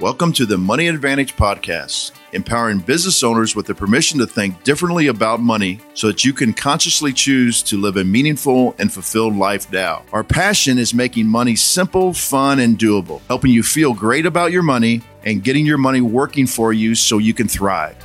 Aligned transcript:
Welcome 0.00 0.32
to 0.32 0.44
the 0.44 0.58
Money 0.58 0.88
Advantage 0.88 1.36
Podcast, 1.36 2.10
empowering 2.32 2.80
business 2.80 3.22
owners 3.22 3.54
with 3.54 3.66
the 3.66 3.76
permission 3.76 4.18
to 4.18 4.26
think 4.26 4.64
differently 4.64 5.06
about 5.06 5.38
money 5.38 5.78
so 5.94 6.08
that 6.08 6.24
you 6.24 6.32
can 6.32 6.52
consciously 6.52 7.12
choose 7.12 7.62
to 7.62 7.80
live 7.80 7.96
a 7.96 8.02
meaningful 8.02 8.74
and 8.80 8.92
fulfilled 8.92 9.36
life 9.36 9.70
now. 9.70 10.04
Our 10.12 10.24
passion 10.24 10.78
is 10.78 10.94
making 10.94 11.28
money 11.28 11.54
simple, 11.54 12.12
fun, 12.12 12.58
and 12.58 12.76
doable, 12.76 13.20
helping 13.28 13.52
you 13.52 13.62
feel 13.62 13.94
great 13.94 14.26
about 14.26 14.50
your 14.50 14.64
money 14.64 15.00
and 15.22 15.44
getting 15.44 15.64
your 15.64 15.78
money 15.78 16.00
working 16.00 16.48
for 16.48 16.72
you 16.72 16.96
so 16.96 17.18
you 17.18 17.32
can 17.32 17.46
thrive. 17.46 17.96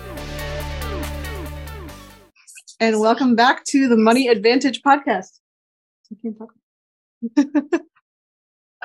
And 2.80 3.00
welcome 3.00 3.36
back 3.36 3.66
to 3.70 3.90
the 3.90 3.98
Money 3.98 4.28
Advantage 4.28 4.84
Podcast. 4.84 5.40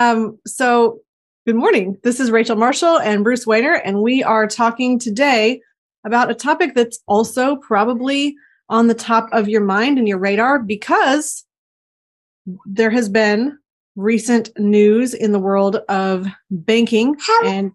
um, 0.00 0.38
so 0.46 1.00
Good 1.46 1.56
morning. 1.56 1.98
This 2.02 2.20
is 2.20 2.30
Rachel 2.30 2.56
Marshall 2.56 2.98
and 3.00 3.22
Bruce 3.22 3.46
Weiner, 3.46 3.74
and 3.74 4.00
we 4.00 4.22
are 4.22 4.46
talking 4.46 4.98
today 4.98 5.60
about 6.02 6.30
a 6.30 6.34
topic 6.34 6.74
that's 6.74 7.00
also 7.06 7.56
probably 7.56 8.34
on 8.70 8.86
the 8.86 8.94
top 8.94 9.28
of 9.30 9.46
your 9.46 9.60
mind 9.60 9.98
and 9.98 10.08
your 10.08 10.16
radar 10.16 10.58
because 10.58 11.44
there 12.64 12.88
has 12.88 13.10
been 13.10 13.58
recent 13.94 14.58
news 14.58 15.12
in 15.12 15.32
the 15.32 15.38
world 15.38 15.76
of 15.90 16.26
banking. 16.50 17.14
And 17.44 17.72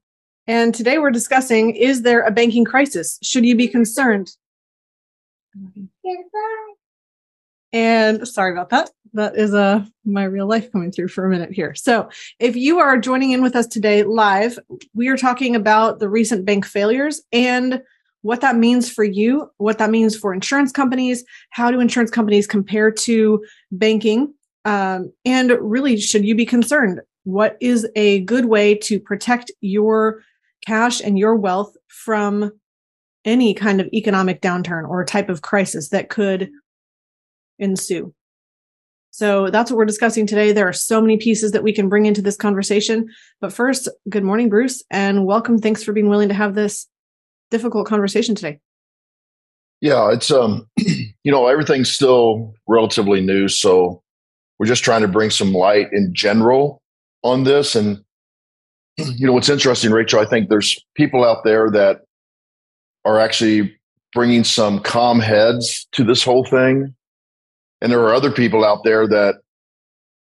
and 0.47 0.73
today 0.73 0.97
we're 0.97 1.11
discussing 1.11 1.75
is 1.75 2.01
there 2.01 2.21
a 2.21 2.31
banking 2.31 2.65
crisis? 2.65 3.19
Should 3.21 3.45
you 3.45 3.55
be 3.55 3.67
concerned? 3.67 4.31
And 7.71 8.27
sorry 8.27 8.51
about 8.51 8.71
that 8.71 8.89
that 9.13 9.35
is 9.35 9.53
uh, 9.53 9.83
my 10.05 10.23
real 10.23 10.47
life 10.47 10.71
coming 10.71 10.91
through 10.91 11.09
for 11.09 11.25
a 11.25 11.29
minute 11.29 11.51
here. 11.51 11.73
So, 11.75 12.09
if 12.39 12.55
you 12.55 12.79
are 12.79 12.97
joining 12.97 13.31
in 13.31 13.41
with 13.41 13.55
us 13.55 13.67
today 13.67 14.03
live, 14.03 14.57
we 14.93 15.07
are 15.07 15.17
talking 15.17 15.55
about 15.55 15.99
the 15.99 16.09
recent 16.09 16.45
bank 16.45 16.65
failures 16.65 17.21
and 17.31 17.81
what 18.21 18.41
that 18.41 18.57
means 18.57 18.91
for 18.91 19.03
you, 19.03 19.49
what 19.57 19.77
that 19.77 19.89
means 19.89 20.15
for 20.15 20.33
insurance 20.33 20.71
companies, 20.71 21.23
how 21.51 21.71
do 21.71 21.79
insurance 21.79 22.11
companies 22.11 22.47
compare 22.47 22.91
to 22.91 23.43
banking, 23.71 24.33
um, 24.65 25.11
and 25.25 25.51
really, 25.61 25.97
should 25.97 26.25
you 26.25 26.35
be 26.35 26.45
concerned? 26.45 27.01
What 27.23 27.57
is 27.61 27.87
a 27.95 28.21
good 28.21 28.45
way 28.45 28.75
to 28.75 28.99
protect 28.99 29.51
your 29.61 30.21
cash 30.65 31.01
and 31.01 31.17
your 31.17 31.35
wealth 31.35 31.75
from 31.87 32.51
any 33.25 33.53
kind 33.53 33.81
of 33.81 33.87
economic 33.93 34.41
downturn 34.41 34.87
or 34.87 35.03
type 35.05 35.29
of 35.29 35.41
crisis 35.41 35.89
that 35.89 36.09
could 36.09 36.49
ensue? 37.57 38.13
So 39.19 39.49
that's 39.49 39.69
what 39.69 39.75
we're 39.75 39.83
discussing 39.83 40.25
today. 40.25 40.53
There 40.53 40.65
are 40.65 40.71
so 40.71 41.01
many 41.01 41.17
pieces 41.17 41.51
that 41.51 41.61
we 41.61 41.73
can 41.73 41.89
bring 41.89 42.05
into 42.05 42.21
this 42.21 42.37
conversation. 42.37 43.09
But 43.41 43.51
first, 43.51 43.89
good 44.07 44.23
morning, 44.23 44.47
Bruce, 44.47 44.81
and 44.89 45.25
welcome. 45.25 45.57
Thanks 45.57 45.83
for 45.83 45.91
being 45.91 46.07
willing 46.07 46.29
to 46.29 46.33
have 46.33 46.55
this 46.55 46.87
difficult 47.51 47.85
conversation 47.85 48.33
today. 48.33 48.61
Yeah, 49.81 50.09
it's 50.13 50.31
um, 50.31 50.69
you 50.77 51.33
know, 51.33 51.47
everything's 51.47 51.91
still 51.91 52.53
relatively 52.65 53.19
new, 53.19 53.49
so 53.49 54.01
we're 54.57 54.67
just 54.67 54.85
trying 54.85 55.01
to 55.01 55.09
bring 55.09 55.31
some 55.31 55.51
light 55.51 55.87
in 55.91 56.13
general 56.13 56.81
on 57.21 57.43
this. 57.43 57.75
And 57.75 58.01
you 58.97 59.27
know, 59.27 59.33
what's 59.33 59.49
interesting, 59.49 59.91
Rachel, 59.91 60.21
I 60.21 60.25
think 60.27 60.47
there's 60.47 60.81
people 60.95 61.25
out 61.25 61.43
there 61.43 61.69
that 61.71 62.03
are 63.03 63.19
actually 63.19 63.77
bringing 64.13 64.45
some 64.45 64.79
calm 64.79 65.19
heads 65.19 65.89
to 65.91 66.05
this 66.05 66.23
whole 66.23 66.45
thing 66.45 66.95
and 67.81 67.91
there 67.91 68.01
are 68.01 68.13
other 68.13 68.31
people 68.31 68.65
out 68.65 68.83
there 68.83 69.07
that 69.07 69.35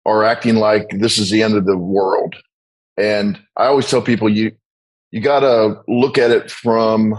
are 0.05 0.25
acting 0.25 0.57
like 0.57 0.89
this 0.91 1.19
is 1.19 1.31
the 1.31 1.43
end 1.43 1.55
of 1.55 1.67
the 1.67 1.77
world. 1.77 2.35
And 2.97 3.39
I 3.57 3.67
always 3.67 3.89
tell 3.89 4.03
people 4.03 4.29
you 4.29 4.53
you 5.11 5.21
got 5.21 5.41
to 5.41 5.81
look 5.89 6.19
at 6.19 6.31
it 6.31 6.51
from 6.51 7.19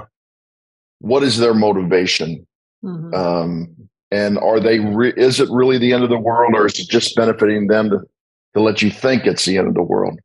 what 1.00 1.24
is 1.24 1.38
their 1.38 1.54
motivation, 1.54 2.46
mm-hmm. 2.84 3.14
um, 3.14 3.76
and 4.12 4.38
are 4.38 4.60
they 4.60 4.80
re- 4.80 5.14
is 5.16 5.40
it 5.40 5.50
really 5.50 5.78
the 5.78 5.94
end 5.94 6.04
of 6.04 6.10
the 6.10 6.20
world, 6.20 6.54
or 6.56 6.66
is 6.66 6.78
it 6.78 6.90
just 6.90 7.16
benefiting 7.16 7.68
them 7.68 7.90
to 7.90 8.00
to 8.56 8.62
let 8.62 8.82
you 8.82 8.92
think 8.92 9.26
it's 9.26 9.46
the 9.46 9.58
end 9.58 9.68
of 9.68 9.74
the 9.74 9.84
world? 9.84 10.20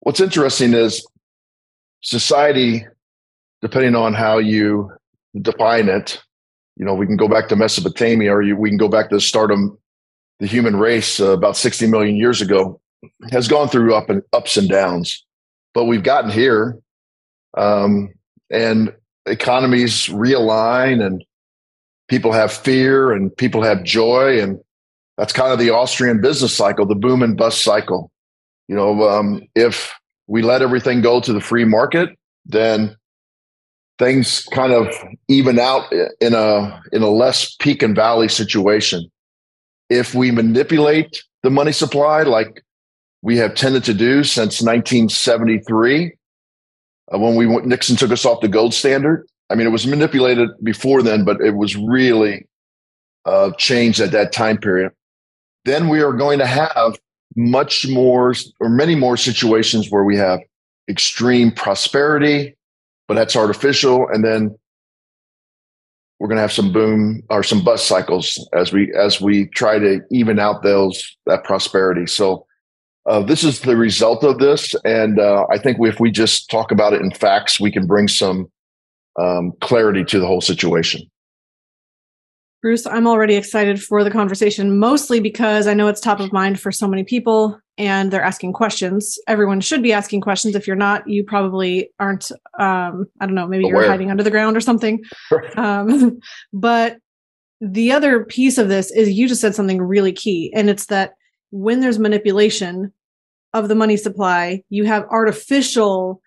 What's 0.00 0.20
interesting 0.20 0.74
is 0.74 1.04
society, 2.02 2.86
depending 3.62 3.96
on 3.96 4.12
how 4.12 4.38
you 4.38 4.92
define 5.40 5.88
it, 5.88 6.22
you 6.76 6.84
know, 6.84 6.94
we 6.94 7.06
can 7.06 7.16
go 7.16 7.28
back 7.28 7.48
to 7.48 7.56
Mesopotamia 7.56 8.32
or 8.32 8.42
you, 8.42 8.56
we 8.56 8.68
can 8.68 8.78
go 8.78 8.88
back 8.88 9.08
to 9.10 9.16
the 9.16 9.20
start 9.20 9.50
of 9.50 9.58
the 10.40 10.46
human 10.46 10.76
race 10.76 11.20
uh, 11.20 11.32
about 11.32 11.56
60 11.56 11.86
million 11.86 12.16
years 12.16 12.40
ago, 12.40 12.80
has 13.30 13.48
gone 13.48 13.68
through 13.68 13.94
up 13.94 14.10
and 14.10 14.22
ups 14.32 14.56
and 14.56 14.68
downs, 14.68 15.24
but 15.72 15.84
we've 15.84 16.02
gotten 16.02 16.30
here. 16.30 16.78
Um, 17.56 18.12
and 18.50 18.92
economies 19.26 20.06
realign 20.06 21.04
and 21.04 21.24
people 22.08 22.32
have 22.32 22.52
fear 22.52 23.12
and 23.12 23.34
people 23.36 23.62
have 23.62 23.84
joy. 23.84 24.40
And 24.40 24.58
that's 25.16 25.32
kind 25.32 25.52
of 25.52 25.58
the 25.58 25.70
Austrian 25.70 26.20
business 26.20 26.54
cycle, 26.54 26.84
the 26.84 26.94
boom 26.94 27.22
and 27.22 27.36
bust 27.36 27.62
cycle. 27.62 28.10
You 28.68 28.74
know, 28.74 29.08
um, 29.08 29.42
if 29.54 29.94
we 30.26 30.42
let 30.42 30.62
everything 30.62 31.00
go 31.00 31.20
to 31.20 31.32
the 31.32 31.40
free 31.40 31.64
market, 31.64 32.10
then 32.46 32.96
things 33.98 34.44
kind 34.52 34.72
of 34.72 34.88
even 35.28 35.58
out 35.58 35.92
in 36.20 36.34
a 36.34 36.82
in 36.92 37.02
a 37.02 37.08
less 37.08 37.54
peak 37.56 37.82
and 37.82 37.94
valley 37.94 38.28
situation. 38.28 39.10
If 39.90 40.14
we 40.14 40.30
manipulate 40.30 41.22
the 41.42 41.50
money 41.50 41.72
supply 41.72 42.22
like 42.22 42.64
we 43.22 43.36
have 43.36 43.54
tended 43.54 43.84
to 43.84 43.94
do 43.94 44.24
since 44.24 44.60
1973, 44.60 46.12
uh, 47.12 47.18
when 47.18 47.36
we 47.36 47.46
Nixon 47.46 47.96
took 47.96 48.10
us 48.10 48.24
off 48.24 48.40
the 48.40 48.48
gold 48.48 48.74
standard. 48.74 49.26
I 49.50 49.54
mean, 49.54 49.66
it 49.66 49.70
was 49.70 49.86
manipulated 49.86 50.48
before 50.62 51.02
then, 51.02 51.24
but 51.24 51.40
it 51.40 51.54
was 51.54 51.76
really 51.76 52.46
uh, 53.26 53.50
changed 53.52 54.00
at 54.00 54.12
that 54.12 54.32
time 54.32 54.58
period. 54.58 54.92
Then 55.64 55.88
we 55.88 56.00
are 56.00 56.12
going 56.12 56.38
to 56.38 56.46
have 56.46 56.98
much 57.36 57.86
more 57.88 58.34
or 58.60 58.68
many 58.68 58.94
more 58.94 59.16
situations 59.16 59.90
where 59.90 60.04
we 60.04 60.16
have 60.16 60.40
extreme 60.88 61.50
prosperity, 61.50 62.56
but 63.08 63.14
that's 63.14 63.36
artificial. 63.36 64.08
And 64.08 64.24
then 64.24 64.56
we're 66.18 66.28
going 66.28 66.36
to 66.36 66.42
have 66.42 66.52
some 66.52 66.72
boom 66.72 67.22
or 67.30 67.42
some 67.42 67.62
bust 67.62 67.86
cycles 67.86 68.48
as 68.54 68.72
we 68.72 68.92
as 68.94 69.20
we 69.20 69.46
try 69.48 69.78
to 69.78 70.00
even 70.10 70.38
out 70.38 70.62
those 70.62 71.16
that 71.26 71.44
prosperity. 71.44 72.06
So 72.06 72.46
uh, 73.06 73.22
this 73.22 73.44
is 73.44 73.60
the 73.60 73.76
result 73.76 74.24
of 74.24 74.38
this, 74.38 74.74
and 74.84 75.20
uh, 75.20 75.44
I 75.52 75.58
think 75.58 75.76
if 75.80 76.00
we 76.00 76.10
just 76.10 76.48
talk 76.48 76.72
about 76.72 76.94
it 76.94 77.02
in 77.02 77.10
facts, 77.10 77.60
we 77.60 77.70
can 77.70 77.86
bring 77.86 78.08
some 78.08 78.50
um, 79.20 79.52
clarity 79.60 80.04
to 80.04 80.18
the 80.18 80.26
whole 80.26 80.40
situation. 80.40 81.02
Bruce, 82.62 82.86
I'm 82.86 83.06
already 83.06 83.34
excited 83.34 83.82
for 83.82 84.02
the 84.02 84.10
conversation, 84.10 84.78
mostly 84.78 85.20
because 85.20 85.66
I 85.66 85.74
know 85.74 85.88
it's 85.88 86.00
top 86.00 86.18
of 86.18 86.32
mind 86.32 86.58
for 86.58 86.72
so 86.72 86.88
many 86.88 87.04
people 87.04 87.60
and 87.76 88.10
they're 88.10 88.22
asking 88.22 88.52
questions. 88.52 89.18
Everyone 89.26 89.60
should 89.60 89.82
be 89.82 89.92
asking 89.92 90.20
questions. 90.20 90.54
If 90.54 90.66
you're 90.66 90.76
not, 90.76 91.08
you 91.08 91.24
probably 91.24 91.90
aren't, 91.98 92.30
um, 92.58 93.06
I 93.20 93.26
don't 93.26 93.34
know, 93.34 93.46
maybe 93.46 93.64
Aware. 93.64 93.82
you're 93.82 93.90
hiding 93.90 94.10
under 94.10 94.22
the 94.22 94.30
ground 94.30 94.56
or 94.56 94.60
something. 94.60 95.02
um, 95.56 96.18
but 96.52 96.98
the 97.60 97.92
other 97.92 98.24
piece 98.24 98.58
of 98.58 98.68
this 98.68 98.90
is 98.92 99.10
you 99.10 99.26
just 99.26 99.40
said 99.40 99.54
something 99.54 99.80
really 99.80 100.12
key, 100.12 100.52
and 100.54 100.68
it's 100.70 100.86
that 100.86 101.14
when 101.50 101.80
there's 101.80 101.98
manipulation 101.98 102.92
of 103.52 103.68
the 103.68 103.74
money 103.74 103.96
supply, 103.96 104.62
you 104.68 104.84
have 104.84 105.04
artificial, 105.10 106.20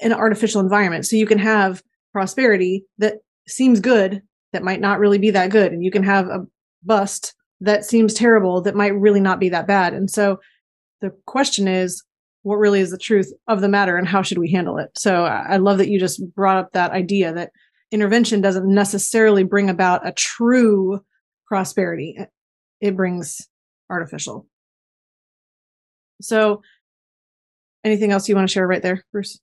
an 0.00 0.12
artificial 0.12 0.60
environment. 0.60 1.06
So 1.06 1.16
you 1.16 1.26
can 1.26 1.38
have 1.38 1.82
prosperity 2.12 2.84
that 2.98 3.14
seems 3.46 3.80
good 3.80 4.22
that 4.52 4.62
might 4.62 4.80
not 4.80 4.98
really 4.98 5.18
be 5.18 5.30
that 5.30 5.50
good 5.50 5.72
and 5.72 5.84
you 5.84 5.90
can 5.90 6.02
have 6.02 6.26
a 6.28 6.46
bust 6.82 7.34
that 7.60 7.84
seems 7.84 8.14
terrible 8.14 8.60
that 8.62 8.74
might 8.74 8.94
really 8.94 9.20
not 9.20 9.38
be 9.38 9.48
that 9.48 9.66
bad 9.66 9.92
and 9.94 10.10
so 10.10 10.40
the 11.00 11.10
question 11.26 11.68
is 11.68 12.02
what 12.42 12.56
really 12.56 12.80
is 12.80 12.90
the 12.90 12.98
truth 12.98 13.32
of 13.48 13.60
the 13.60 13.68
matter 13.68 13.96
and 13.96 14.08
how 14.08 14.22
should 14.22 14.38
we 14.38 14.50
handle 14.50 14.78
it? 14.78 14.90
So 14.96 15.24
i 15.24 15.56
love 15.56 15.78
that 15.78 15.88
you 15.88 15.98
just 15.98 16.22
brought 16.34 16.56
up 16.56 16.72
that 16.72 16.92
idea 16.92 17.32
that 17.32 17.50
intervention 17.90 18.40
doesn't 18.40 18.72
necessarily 18.72 19.44
bring 19.44 19.68
about 19.68 20.06
a 20.06 20.12
true 20.12 21.00
prosperity. 21.46 22.16
It 22.80 22.96
brings 22.96 23.48
artificial. 23.90 24.46
So 26.22 26.62
anything 27.84 28.12
else 28.12 28.28
you 28.28 28.36
want 28.36 28.48
to 28.48 28.52
share 28.52 28.66
right 28.66 28.82
there 28.82 29.04
bruce? 29.12 29.38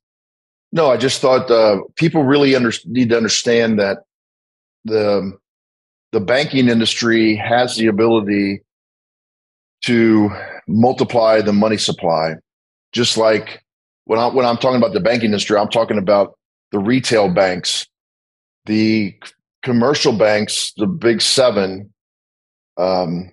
No 0.72 0.90
i 0.90 0.98
just 0.98 1.22
thought 1.22 1.50
uh, 1.50 1.82
people 1.96 2.24
really 2.24 2.56
under- 2.56 2.72
need 2.86 3.10
to 3.10 3.18
understand 3.18 3.80
that 3.80 4.00
the 4.86 5.38
the 6.14 6.20
banking 6.20 6.70
industry 6.70 7.36
has 7.36 7.76
the 7.76 7.88
ability 7.88 8.62
to 9.86 10.30
multiply 10.68 11.42
the 11.42 11.54
money 11.54 11.78
supply. 11.78 12.36
Just 12.92 13.18
like 13.18 13.64
when 14.06 14.20
I 14.20 14.28
when 14.28 14.46
I'm 14.46 14.58
talking 14.58 14.78
about 14.78 14.94
the 14.94 15.00
banking 15.00 15.26
industry 15.26 15.58
I'm 15.58 15.70
talking 15.70 15.98
about 15.98 16.38
the 16.72 16.80
retail 16.80 17.30
banks 17.30 17.86
the 18.66 19.16
commercial 19.64 20.18
banks 20.18 20.74
the 20.78 20.88
big 20.88 21.22
7 21.22 21.92
um, 22.78 23.32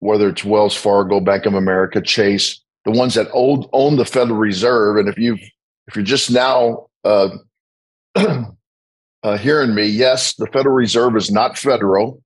whether 0.00 0.28
it's 0.28 0.44
Wells 0.44 0.76
Fargo 0.76 1.20
Bank 1.20 1.46
of 1.46 1.54
America 1.54 2.00
Chase 2.00 2.60
the 2.88 2.98
ones 2.98 3.14
that 3.14 3.28
own, 3.34 3.66
own 3.72 3.96
the 3.96 4.04
Federal 4.04 4.38
Reserve. 4.38 4.96
And 4.96 5.08
if 5.08 5.18
you've 5.18 5.40
if 5.88 5.94
you're 5.94 6.04
just 6.04 6.30
now 6.30 6.86
uh, 7.04 7.28
uh, 8.14 9.36
hearing 9.38 9.74
me, 9.74 9.86
yes, 9.86 10.34
the 10.34 10.46
Federal 10.46 10.74
Reserve 10.74 11.16
is 11.16 11.30
not 11.30 11.58
federal, 11.58 12.22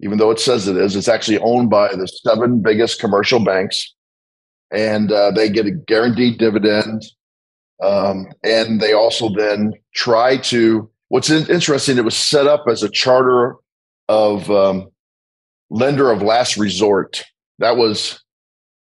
even 0.00 0.18
though 0.18 0.30
it 0.30 0.40
says 0.40 0.66
it 0.66 0.76
is. 0.76 0.96
It's 0.96 1.08
actually 1.08 1.38
owned 1.38 1.70
by 1.70 1.88
the 1.88 2.06
seven 2.06 2.60
biggest 2.60 3.00
commercial 3.00 3.44
banks, 3.44 3.94
and 4.72 5.10
uh, 5.12 5.30
they 5.30 5.48
get 5.48 5.66
a 5.66 5.70
guaranteed 5.70 6.38
dividend. 6.38 7.04
Um, 7.82 8.26
and 8.44 8.80
they 8.80 8.92
also 8.92 9.30
then 9.30 9.72
try 9.94 10.36
to. 10.38 10.90
What's 11.08 11.30
interesting, 11.30 11.98
it 11.98 12.04
was 12.04 12.16
set 12.16 12.46
up 12.46 12.64
as 12.68 12.82
a 12.82 12.88
charter 12.88 13.56
of 14.08 14.48
um, 14.50 14.90
lender 15.70 16.10
of 16.10 16.22
last 16.22 16.56
resort. 16.56 17.24
That 17.58 17.76
was 17.76 18.22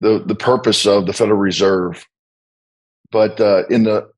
the 0.01 0.23
the 0.25 0.35
purpose 0.35 0.85
of 0.85 1.05
the 1.05 1.13
Federal 1.13 1.37
Reserve. 1.39 2.05
But 3.11 3.39
uh, 3.39 3.63
in 3.69 3.83
the 3.83 4.09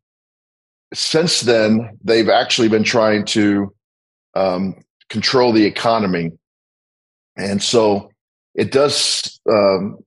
since 0.93 1.41
then, 1.41 1.97
they've 2.03 2.29
actually 2.29 2.69
been 2.69 2.83
trying 2.83 3.25
to 3.25 3.73
um, 4.35 4.75
control 5.09 5.51
the 5.51 5.65
economy, 5.65 6.31
and 7.37 7.61
so 7.61 8.11
it 8.53 8.71
does 8.71 9.39
um, 9.49 9.97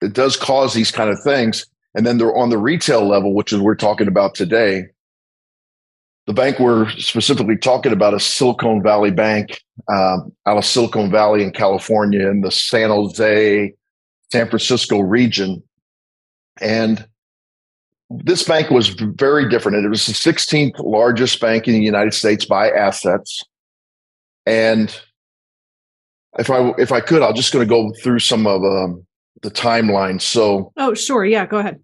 it 0.00 0.12
does 0.12 0.36
cause 0.36 0.74
these 0.74 0.90
kind 0.90 1.10
of 1.10 1.20
things. 1.22 1.66
And 1.94 2.06
then 2.06 2.18
they're 2.18 2.36
on 2.36 2.50
the 2.50 2.58
retail 2.58 3.06
level, 3.06 3.34
which 3.34 3.52
is 3.52 3.60
we're 3.60 3.74
talking 3.74 4.08
about 4.08 4.34
today. 4.34 4.84
The 6.26 6.34
bank 6.34 6.58
we're 6.58 6.90
specifically 6.90 7.56
talking 7.56 7.92
about 7.92 8.12
is 8.12 8.24
Silicon 8.24 8.82
Valley 8.82 9.12
Bank 9.12 9.62
um, 9.88 10.32
out 10.44 10.58
of 10.58 10.64
Silicon 10.64 11.10
Valley 11.10 11.42
in 11.42 11.52
California 11.52 12.28
in 12.28 12.40
the 12.40 12.50
San 12.50 12.90
Jose, 12.90 13.72
San 14.32 14.48
Francisco 14.48 15.00
region. 15.00 15.62
And 16.60 17.06
this 18.10 18.42
bank 18.42 18.70
was 18.70 18.88
very 18.88 19.48
different. 19.48 19.84
It 19.84 19.88
was 19.88 20.06
the 20.06 20.12
16th 20.12 20.78
largest 20.80 21.40
bank 21.40 21.66
in 21.66 21.74
the 21.74 21.80
United 21.80 22.12
States 22.12 22.44
by 22.44 22.70
assets. 22.70 23.42
And 24.44 24.98
if 26.38 26.50
I 26.50 26.72
if 26.78 26.92
I 26.92 27.00
could, 27.00 27.22
I'm 27.22 27.34
just 27.34 27.52
going 27.52 27.66
to 27.66 27.68
go 27.68 27.92
through 28.02 28.18
some 28.20 28.46
of 28.46 28.62
um, 28.62 29.06
the 29.42 29.50
timeline. 29.50 30.20
So, 30.20 30.72
oh, 30.76 30.94
sure, 30.94 31.24
yeah, 31.24 31.46
go 31.46 31.58
ahead. 31.58 31.80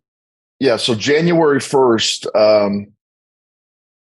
Yeah, 0.58 0.76
so 0.76 0.94
January 0.94 1.58
1st, 1.58 2.36
um, 2.36 2.92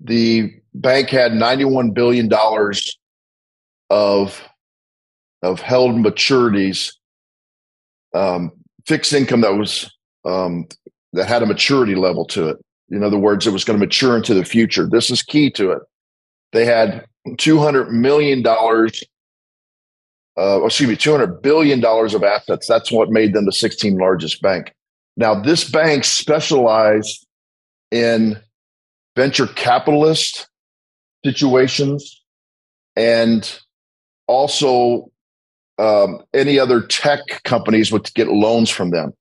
the 0.00 0.52
bank 0.74 1.08
had 1.08 1.32
91 1.32 1.92
billion 1.92 2.28
dollars 2.28 2.98
of 3.90 4.42
of 5.42 5.60
held 5.60 5.92
maturities, 5.92 6.92
um, 8.14 8.50
fixed 8.86 9.12
income 9.12 9.42
that 9.42 9.54
was 9.54 9.90
um, 10.24 10.66
that 11.12 11.28
had 11.28 11.42
a 11.42 11.46
maturity 11.46 11.94
level 11.94 12.24
to 12.26 12.48
it. 12.48 12.58
In 12.90 13.02
other 13.02 13.18
words, 13.18 13.46
it 13.46 13.52
was 13.52 13.64
going 13.64 13.78
to 13.78 13.84
mature 13.84 14.16
into 14.16 14.34
the 14.34 14.44
future. 14.44 14.86
This 14.86 15.10
is 15.10 15.22
key 15.22 15.50
to 15.52 15.72
it. 15.72 15.82
They 16.52 16.64
had 16.64 17.06
two 17.38 17.58
hundred 17.58 17.90
million 17.90 18.42
dollars. 18.42 19.02
Uh, 20.36 20.64
excuse 20.64 20.88
me, 20.88 20.96
two 20.96 21.12
hundred 21.12 21.42
billion 21.42 21.80
dollars 21.80 22.14
of 22.14 22.24
assets. 22.24 22.66
That's 22.66 22.90
what 22.90 23.10
made 23.10 23.34
them 23.34 23.44
the 23.44 23.52
16th 23.52 24.00
largest 24.00 24.42
bank. 24.42 24.72
Now, 25.16 25.40
this 25.40 25.70
bank 25.70 26.04
specialized 26.04 27.24
in 27.92 28.36
venture 29.14 29.46
capitalist 29.46 30.48
situations 31.24 32.22
and 32.96 33.58
also 34.26 35.10
um, 35.78 36.20
any 36.32 36.58
other 36.58 36.80
tech 36.80 37.20
companies 37.44 37.92
would 37.92 38.12
get 38.14 38.28
loans 38.28 38.70
from 38.70 38.90
them. 38.90 39.12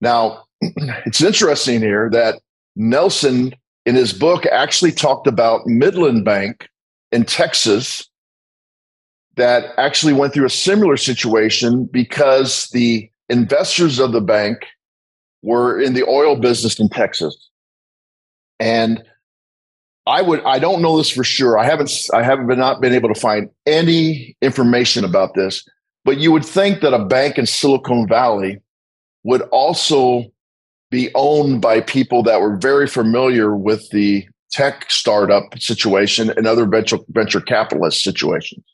Now, 0.00 0.44
it's 0.60 1.22
interesting 1.22 1.80
here 1.80 2.10
that 2.12 2.40
Nelson, 2.76 3.54
in 3.84 3.94
his 3.94 4.12
book, 4.12 4.46
actually 4.46 4.92
talked 4.92 5.26
about 5.26 5.66
Midland 5.66 6.24
Bank 6.24 6.68
in 7.12 7.24
Texas 7.24 8.08
that 9.36 9.72
actually 9.78 10.12
went 10.12 10.32
through 10.32 10.46
a 10.46 10.50
similar 10.50 10.96
situation 10.96 11.84
because 11.84 12.68
the 12.72 13.10
investors 13.28 13.98
of 13.98 14.12
the 14.12 14.20
bank 14.20 14.58
were 15.42 15.80
in 15.80 15.94
the 15.94 16.04
oil 16.08 16.36
business 16.36 16.80
in 16.80 16.88
Texas. 16.88 17.36
And 18.58 19.02
I 20.06 20.22
would 20.22 20.42
I 20.44 20.58
don't 20.58 20.82
know 20.82 20.96
this 20.96 21.10
for 21.10 21.24
sure. 21.24 21.58
I 21.58 21.64
haven't 21.64 21.90
I 22.14 22.22
haven't 22.22 22.46
been 22.46 22.58
not 22.58 22.80
been 22.80 22.94
able 22.94 23.12
to 23.12 23.20
find 23.20 23.50
any 23.66 24.36
information 24.40 25.04
about 25.04 25.34
this, 25.34 25.66
but 26.04 26.18
you 26.18 26.32
would 26.32 26.44
think 26.44 26.80
that 26.80 26.94
a 26.94 27.04
bank 27.04 27.38
in 27.38 27.46
Silicon 27.46 28.06
Valley 28.08 28.60
would 29.24 29.42
also 29.50 30.24
be 30.90 31.10
owned 31.14 31.60
by 31.60 31.80
people 31.80 32.22
that 32.22 32.40
were 32.40 32.56
very 32.56 32.86
familiar 32.86 33.56
with 33.56 33.90
the 33.90 34.26
tech 34.52 34.90
startup 34.90 35.42
situation 35.58 36.30
and 36.30 36.46
other 36.46 36.64
venture 36.64 36.98
venture 37.08 37.40
capitalist 37.40 38.02
situations. 38.02 38.64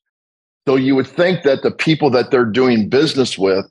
So 0.66 0.76
you 0.76 0.94
would 0.94 1.08
think 1.08 1.42
that 1.42 1.62
the 1.62 1.70
people 1.70 2.10
that 2.10 2.30
they're 2.30 2.44
doing 2.44 2.88
business 2.88 3.36
with, 3.36 3.66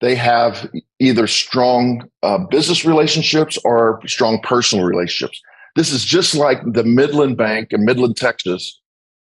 they 0.00 0.14
have 0.14 0.70
either 0.98 1.26
strong 1.26 2.08
uh, 2.22 2.38
business 2.38 2.84
relationships 2.84 3.58
or 3.64 4.00
strong 4.06 4.40
personal 4.42 4.84
relationships. 4.84 5.40
This 5.76 5.92
is 5.92 6.04
just 6.04 6.34
like 6.34 6.60
the 6.64 6.84
Midland 6.84 7.36
Bank 7.36 7.72
in 7.72 7.84
Midland, 7.84 8.16
Texas 8.16 8.80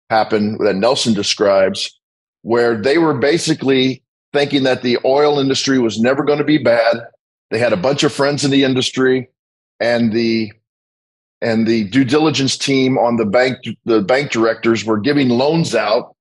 happened 0.10 0.60
that 0.60 0.75
Nelson 0.75 1.13
describes, 1.13 2.00
where 2.42 2.80
they 2.80 2.98
were 2.98 3.13
basically 3.13 4.04
thinking 4.34 4.63
that 4.63 4.81
the 4.81 5.00
oil 5.06 5.40
industry 5.40 5.80
was 5.80 6.00
never 6.00 6.24
going 6.24 6.38
to 6.38 6.46
be 6.46 6.57
bad. 6.57 6.98
They 7.50 7.60
had 7.60 7.74
a 7.74 7.78
bunch 7.78 8.04
of 8.04 8.12
friends 8.12 8.44
in 8.44 8.52
the 8.52 8.63
industry 8.63 9.30
and 9.80 10.12
the 10.12 10.52
and 11.42 11.68
the 11.68 11.86
due 11.90 12.04
diligence 12.04 12.57
team 12.57 12.98
on 12.98 13.18
the 13.18 13.25
bank 13.25 13.57
the 13.86 14.02
bank 14.02 14.31
directors 14.31 14.86
were 14.86 15.00
giving 15.00 15.30
loans 15.30 15.75
out 15.75 16.14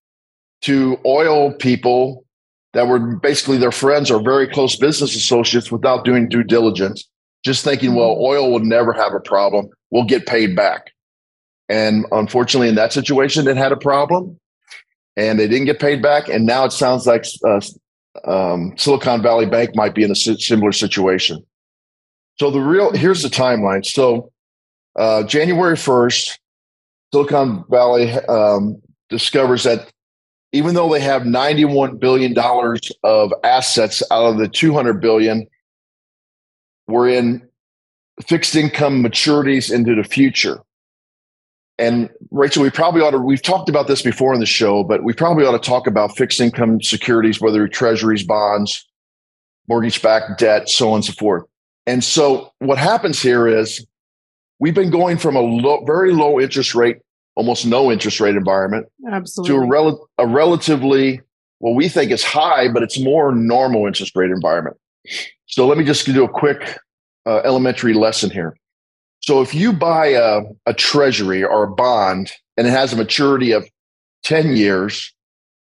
to 0.64 0.98
oil 1.06 1.52
people 1.52 2.24
that 2.72 2.88
were 2.88 2.98
basically 2.98 3.56
their 3.56 3.72
friends 3.72 4.10
or 4.10 4.22
very 4.22 4.46
close 4.48 4.76
business 4.76 5.14
associates 5.14 5.70
without 5.70 6.04
doing 6.04 6.28
due 6.28 6.42
diligence 6.42 7.08
just 7.44 7.62
thinking 7.64 7.94
well 7.94 8.16
oil 8.20 8.50
will 8.50 8.60
never 8.60 8.92
have 8.92 9.14
a 9.14 9.20
problem 9.20 9.68
We'll 9.94 10.02
get 10.02 10.26
paid 10.26 10.56
back. 10.56 10.90
And 11.68 12.04
unfortunately, 12.10 12.68
in 12.68 12.74
that 12.74 12.92
situation, 12.92 13.46
it 13.46 13.56
had 13.56 13.70
a 13.70 13.76
problem 13.76 14.40
and 15.16 15.38
they 15.38 15.46
didn't 15.46 15.66
get 15.66 15.78
paid 15.78 16.02
back. 16.02 16.28
And 16.28 16.46
now 16.46 16.64
it 16.64 16.72
sounds 16.72 17.06
like 17.06 17.24
uh, 17.46 17.60
um, 18.24 18.74
Silicon 18.76 19.22
Valley 19.22 19.46
Bank 19.46 19.76
might 19.76 19.94
be 19.94 20.02
in 20.02 20.10
a 20.10 20.16
similar 20.16 20.72
situation. 20.72 21.46
So 22.40 22.50
the 22.50 22.58
real 22.58 22.92
here's 22.92 23.22
the 23.22 23.28
timeline. 23.28 23.86
So 23.86 24.32
uh, 24.98 25.22
January 25.22 25.76
first, 25.76 26.40
Silicon 27.12 27.62
Valley 27.70 28.10
um, 28.28 28.82
discovers 29.10 29.62
that 29.62 29.92
even 30.54 30.76
though 30.76 30.90
they 30.90 31.00
have 31.00 31.26
91 31.26 31.96
billion 31.96 32.32
dollars 32.32 32.80
of 33.02 33.32
assets 33.42 34.04
out 34.12 34.26
of 34.26 34.38
the 34.38 34.46
200 34.46 35.00
billion, 35.00 35.48
we're 36.86 37.08
in 37.08 37.46
fixed 38.28 38.54
income 38.54 39.02
maturities 39.02 39.74
into 39.74 39.96
the 39.96 40.04
future. 40.04 40.60
And 41.76 42.08
Rachel, 42.30 42.62
we 42.62 42.70
probably 42.70 43.00
ought 43.00 43.10
to, 43.10 43.18
we've 43.18 43.42
talked 43.42 43.68
about 43.68 43.88
this 43.88 44.00
before 44.00 44.32
in 44.32 44.38
the 44.38 44.46
show, 44.46 44.84
but 44.84 45.02
we 45.02 45.12
probably 45.12 45.44
ought 45.44 45.60
to 45.60 45.70
talk 45.70 45.88
about 45.88 46.16
fixed 46.16 46.40
income 46.40 46.80
securities, 46.80 47.40
whether 47.40 47.66
treasuries, 47.66 48.22
bonds, 48.22 48.86
mortgage 49.66 50.00
backed 50.00 50.38
debt, 50.38 50.68
so 50.68 50.90
on 50.90 50.96
and 50.96 51.04
so 51.04 51.14
forth. 51.14 51.42
And 51.88 52.04
so 52.04 52.52
what 52.60 52.78
happens 52.78 53.20
here 53.20 53.48
is 53.48 53.84
we've 54.60 54.72
been 54.72 54.92
going 54.92 55.18
from 55.18 55.34
a 55.34 55.40
low, 55.40 55.84
very 55.84 56.12
low 56.12 56.38
interest 56.38 56.76
rate, 56.76 56.98
almost 57.36 57.66
no 57.66 57.90
interest 57.90 58.20
rate 58.20 58.36
environment 58.36 58.86
Absolutely. 59.10 59.56
to 59.56 59.62
a, 59.62 59.66
rel- 59.66 60.08
a 60.18 60.26
relatively, 60.26 61.20
what 61.58 61.74
we 61.74 61.88
think 61.88 62.10
is 62.10 62.22
high, 62.22 62.68
but 62.68 62.82
it's 62.82 62.98
more 62.98 63.34
normal 63.34 63.86
interest 63.86 64.14
rate 64.14 64.30
environment. 64.30 64.76
So 65.46 65.66
let 65.66 65.78
me 65.78 65.84
just 65.84 66.06
do 66.06 66.24
a 66.24 66.28
quick 66.28 66.78
uh, 67.26 67.40
elementary 67.44 67.94
lesson 67.94 68.30
here. 68.30 68.56
So 69.20 69.40
if 69.40 69.54
you 69.54 69.72
buy 69.72 70.08
a, 70.08 70.42
a 70.66 70.74
treasury 70.74 71.42
or 71.42 71.64
a 71.64 71.74
bond 71.74 72.30
and 72.56 72.66
it 72.66 72.70
has 72.70 72.92
a 72.92 72.96
maturity 72.96 73.52
of 73.52 73.66
10 74.24 74.56
years, 74.56 75.14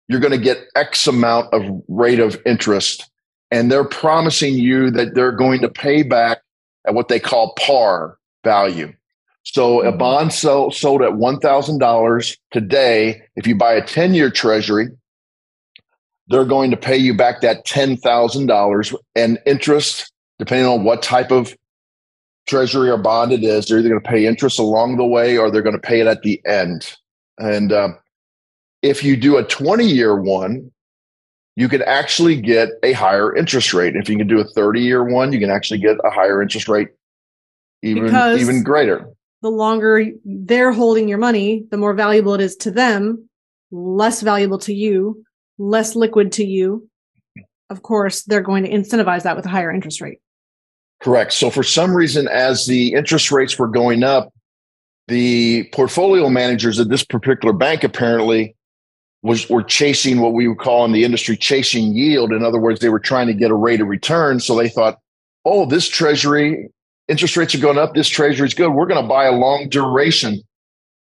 you're 0.08 0.20
going 0.20 0.32
to 0.34 0.38
get 0.38 0.66
X 0.76 1.08
amount 1.08 1.54
of 1.54 1.64
rate 1.88 2.20
of 2.20 2.38
interest. 2.46 3.10
And 3.52 3.72
they're 3.72 3.86
promising 3.86 4.56
you 4.56 4.92
that 4.92 5.16
they're 5.16 5.32
going 5.32 5.62
to 5.62 5.70
pay 5.70 6.04
back 6.04 6.42
at 6.86 6.94
what 6.94 7.08
they 7.08 7.20
call 7.20 7.54
par 7.54 8.18
value. 8.44 8.94
So 9.44 9.82
a 9.82 9.90
mm-hmm. 9.90 9.98
bond 9.98 10.34
sold, 10.34 10.74
sold 10.74 11.02
at 11.02 11.12
$1,000 11.12 12.38
today, 12.52 13.22
if 13.36 13.46
you 13.46 13.56
buy 13.56 13.74
a 13.74 13.86
10 13.86 14.14
year 14.14 14.30
treasury, 14.30 14.90
they're 16.28 16.46
going 16.46 16.72
to 16.72 16.78
pay 16.78 16.98
you 16.98 17.14
back 17.14 17.42
that 17.42 17.66
$10,000 17.66 18.96
and 19.16 19.40
interest 19.46 20.12
depending 20.40 20.68
on 20.68 20.84
what 20.84 21.02
type 21.02 21.32
of 21.32 21.56
treasury 22.48 22.90
or 22.90 22.98
bond 22.98 23.32
it 23.32 23.44
is, 23.44 23.66
they're 23.66 23.80
either 23.80 23.90
going 23.90 24.02
to 24.02 24.10
pay 24.10 24.26
interest 24.26 24.60
along 24.60 24.98
the 24.98 25.06
way 25.06 25.38
or 25.38 25.50
they're 25.50 25.62
going 25.62 25.76
to 25.76 25.82
pay 25.82 26.02
it 26.02 26.08
at 26.08 26.22
the 26.22 26.42
end. 26.46 26.96
And 27.38 27.72
um, 27.72 27.98
if 28.82 29.04
you 29.04 29.16
do 29.16 29.38
a 29.38 29.44
20 29.44 29.86
year 29.86 30.20
one, 30.20 30.72
you 31.56 31.70
can 31.70 31.82
actually 31.84 32.36
get 32.42 32.70
a 32.82 32.94
higher 32.94 33.36
interest 33.36 33.74
rate. 33.74 33.96
If 33.96 34.10
you 34.10 34.18
can 34.18 34.28
do 34.28 34.40
a 34.40 34.44
30 34.44 34.82
year 34.82 35.04
one, 35.04 35.32
you 35.32 35.40
can 35.40 35.52
actually 35.52 35.80
get 35.80 35.98
a 36.04 36.10
higher 36.10 36.42
interest 36.42 36.68
rate 36.68 36.90
even 37.82 38.06
Because- 38.06 38.42
even 38.42 38.64
greater. 38.64 39.08
The 39.44 39.52
longer 39.52 40.06
they're 40.26 40.72
holding 40.72 41.08
your 41.08 41.20
money, 41.20 41.66
the 41.70 41.78
more 41.78 41.94
valuable 41.94 42.34
it 42.34 42.42
is 42.42 42.56
to 42.58 42.72
them, 42.72 43.30
less 43.72 44.22
valuable 44.22 44.58
to 44.60 44.74
you, 44.74 45.24
less 45.58 45.96
liquid 45.96 46.32
to 46.34 46.46
you. 46.46 46.90
Of 47.70 47.84
course, 47.84 48.24
they're 48.24 48.42
going 48.42 48.64
to 48.64 48.72
incentivize 48.72 49.24
that 49.24 49.36
with 49.36 49.46
a 49.46 49.50
higher 49.50 49.72
interest 49.72 50.00
rate. 50.02 50.20
Correct. 51.02 51.34
So 51.34 51.50
for 51.50 51.64
some 51.64 51.94
reason, 51.94 52.30
as 52.30 52.66
the 52.66 52.94
interest 52.94 53.32
rates 53.32 53.60
were 53.60 53.68
going 53.68 54.04
up, 54.04 54.34
the 55.10 55.70
portfolio 55.74 56.30
managers 56.30 56.80
at 56.80 56.88
this 56.88 57.04
particular 57.04 57.54
bank 57.54 57.84
apparently 57.84 58.56
was 59.24 59.50
were 59.50 59.64
chasing 59.64 60.22
what 60.22 60.34
we 60.34 60.48
would 60.48 60.60
call 60.60 60.86
in 60.86 60.94
the 60.94 61.04
industry 61.04 61.36
chasing 61.36 61.94
yield. 61.94 62.32
In 62.32 62.46
other 62.46 62.60
words, 62.60 62.80
they 62.80 62.90
were 62.90 63.00
trying 63.00 63.28
to 63.28 63.34
get 63.34 63.52
a 63.52 63.56
rate 63.56 63.82
of 63.82 63.88
return. 63.88 64.40
So 64.40 64.56
they 64.56 64.70
thought, 64.70 65.00
oh, 65.44 65.66
this 65.66 65.90
treasury 65.90 66.70
interest 67.14 67.38
rates 67.38 67.54
are 67.54 67.60
going 67.60 67.78
up. 67.78 67.94
This 67.94 68.10
treasury 68.10 68.48
is 68.48 68.56
good. 68.56 68.70
We're 68.70 68.88
going 68.88 69.00
to 69.00 69.08
buy 69.08 69.26
a 69.26 69.32
long 69.32 69.70
duration. 69.70 70.42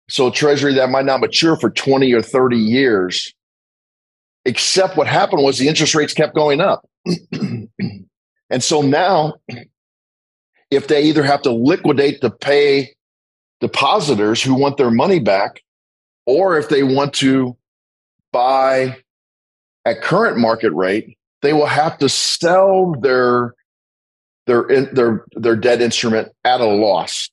So 0.10 0.28
a 0.28 0.32
treasury 0.32 0.74
that 0.76 0.90
might 0.90 1.04
not 1.04 1.20
mature 1.20 1.58
for 1.58 1.70
20 1.70 2.14
or 2.14 2.22
30 2.22 2.56
years. 2.56 3.34
Except 4.46 4.96
what 4.96 5.08
happened 5.08 5.44
was 5.44 5.58
the 5.58 5.68
interest 5.68 5.96
rates 5.96 6.14
kept 6.14 6.34
going 6.34 6.62
up. 6.62 6.88
and 7.34 8.64
so 8.64 8.82
now 8.82 9.34
if 10.72 10.88
they 10.88 11.04
either 11.04 11.24
have 11.24 11.42
to 11.42 11.52
liquidate 11.52 12.22
to 12.22 12.30
pay 12.30 12.96
depositors 13.60 14.42
who 14.42 14.56
want 14.56 14.78
their 14.78 14.92
money 14.92 15.20
back, 15.20 15.62
or 16.26 16.58
if 16.58 16.70
they 16.70 16.84
want 16.84 17.14
to 17.16 17.58
buy 18.32 18.96
at 19.84 20.02
current 20.02 20.38
market 20.38 20.72
rate, 20.72 21.18
they 21.42 21.52
will 21.52 21.68
have 21.68 21.98
to 21.98 22.08
sell 22.08 22.94
their 23.02 23.54
their 24.48 24.66
their 24.94 25.25
their 25.34 25.56
debt 25.56 25.82
instrument 25.82 26.30
at 26.44 26.60
a 26.62 26.66
loss. 26.66 27.30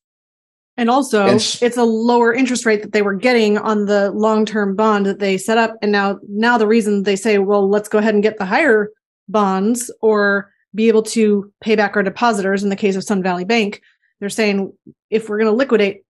And 0.76 0.90
also, 0.90 1.24
And 1.26 1.36
s- 1.36 1.62
it's 1.62 1.76
a 1.76 1.84
lower 1.84 2.34
interest 2.34 2.66
rate 2.66 2.82
that 2.82 2.92
they 2.92 3.02
were 3.02 3.14
getting 3.14 3.56
on 3.58 3.86
the 3.86 4.10
long-term 4.10 4.74
bond 4.74 5.06
that 5.06 5.20
they 5.20 5.38
set 5.38 5.56
up. 5.56 5.76
And 5.80 5.92
now, 5.92 6.18
now 6.28 6.58
the 6.58 6.66
reason 6.66 7.04
they 7.04 7.14
say, 7.14 7.38
well, 7.38 7.70
let's 7.70 7.88
go 7.88 7.98
ahead 7.98 8.12
and 8.14 8.24
get 8.24 8.38
the 8.38 8.44
higher 8.44 8.90
bonds 9.28 9.88
or 10.00 10.50
be 10.74 10.88
able 10.88 11.04
to 11.04 11.52
pay 11.60 11.76
back 11.76 11.94
our 11.94 12.02
depositors 12.02 12.64
in 12.64 12.70
the 12.70 12.76
case 12.76 12.96
of 12.96 13.04
Sun 13.04 13.22
Valley 13.22 13.44
Bank, 13.44 13.80
they're 14.18 14.28
saying 14.28 14.72
if 15.10 15.28
we're 15.28 15.38
going 15.38 15.50
to 15.50 15.56
liquidate 15.56 16.02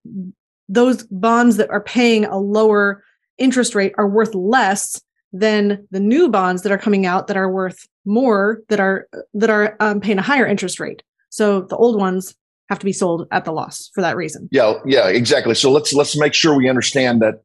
those 0.71 1.03
bonds 1.05 1.59
that 1.59 1.69
are 1.69 1.83
paying 1.83 2.25
a 2.25 2.39
lower 2.39 3.05
interest 3.37 3.75
rate 3.75 3.93
are 3.99 4.09
worth 4.09 4.35
less 4.35 4.99
than 5.31 5.87
the 5.91 6.01
new 6.01 6.31
bonds 6.31 6.63
that 6.63 6.73
are 6.73 6.79
coming 6.79 7.05
out 7.05 7.27
that 7.27 7.37
are 7.37 7.51
worth 7.53 7.87
more 8.05 8.61
that 8.69 8.81
are 8.81 9.09
that 9.35 9.51
are 9.51 9.77
um, 9.81 10.01
paying 10.01 10.19
a 10.19 10.23
higher 10.23 10.47
interest 10.47 10.81
rate. 10.81 11.03
So 11.31 11.63
the 11.63 11.77
old 11.77 11.99
ones 11.99 12.35
have 12.69 12.79
to 12.79 12.85
be 12.85 12.93
sold 12.93 13.27
at 13.31 13.45
the 13.45 13.53
loss 13.53 13.91
for 13.95 14.01
that 14.01 14.17
reason. 14.17 14.49
Yeah, 14.51 14.75
yeah, 14.87 15.09
exactly. 15.09 15.55
So 15.55 15.71
let's 15.71 15.93
let's 15.93 16.19
make 16.19 16.35
sure 16.35 16.57
we 16.57 16.69
understand 16.69 17.23
that 17.23 17.43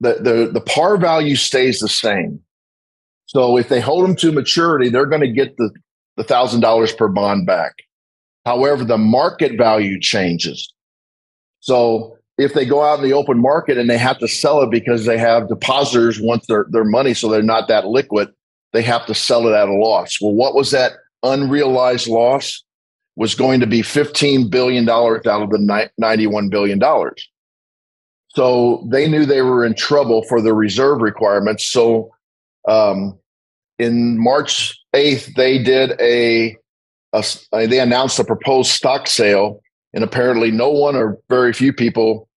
the 0.00 0.14
the 0.14 0.50
the 0.52 0.60
par 0.60 0.96
value 0.96 1.36
stays 1.36 1.80
the 1.80 1.88
same. 1.88 2.40
So 3.26 3.56
if 3.56 3.68
they 3.68 3.80
hold 3.80 4.04
them 4.04 4.16
to 4.16 4.32
maturity, 4.32 4.88
they're 4.88 5.06
going 5.06 5.22
to 5.22 5.32
get 5.32 5.56
the 5.56 5.70
the 6.16 6.24
thousand 6.24 6.60
dollars 6.60 6.92
per 6.92 7.08
bond 7.08 7.46
back. 7.46 7.74
However, 8.44 8.84
the 8.84 8.98
market 8.98 9.56
value 9.56 10.00
changes. 10.00 10.72
So 11.60 12.18
if 12.38 12.54
they 12.54 12.66
go 12.66 12.82
out 12.82 12.98
in 12.98 13.04
the 13.04 13.12
open 13.14 13.40
market 13.40 13.78
and 13.78 13.88
they 13.88 13.98
have 13.98 14.18
to 14.18 14.28
sell 14.28 14.62
it 14.62 14.70
because 14.70 15.04
they 15.06 15.18
have 15.18 15.48
depositors 15.48 16.20
want 16.20 16.46
their, 16.48 16.66
their 16.70 16.84
money, 16.84 17.14
so 17.14 17.28
they're 17.28 17.42
not 17.42 17.68
that 17.68 17.86
liquid, 17.86 18.30
they 18.72 18.82
have 18.82 19.06
to 19.06 19.14
sell 19.14 19.46
it 19.46 19.52
at 19.52 19.68
a 19.68 19.74
loss. 19.74 20.20
Well, 20.20 20.32
what 20.32 20.54
was 20.54 20.70
that 20.70 20.92
unrealized 21.22 22.08
loss? 22.08 22.62
Was 23.14 23.34
going 23.34 23.60
to 23.60 23.66
be 23.66 23.82
$15 23.82 24.50
billion 24.50 24.88
out 24.88 25.26
of 25.26 25.50
the 25.50 25.90
$91 26.00 26.50
billion. 26.50 26.80
So 28.28 28.88
they 28.90 29.06
knew 29.06 29.26
they 29.26 29.42
were 29.42 29.66
in 29.66 29.74
trouble 29.74 30.22
for 30.24 30.40
the 30.40 30.54
reserve 30.54 31.02
requirements. 31.02 31.66
So 31.66 32.10
um, 32.66 33.18
in 33.78 34.18
March 34.18 34.78
8th, 34.94 35.34
they 35.34 35.62
did 35.62 35.92
a, 36.00 36.56
uh, 37.12 37.22
they 37.52 37.80
announced 37.80 38.18
a 38.18 38.24
proposed 38.24 38.70
stock 38.70 39.06
sale, 39.06 39.60
and 39.92 40.02
apparently 40.02 40.50
no 40.50 40.70
one 40.70 40.96
or 40.96 41.18
very 41.28 41.52
few 41.52 41.74
people 41.74 42.30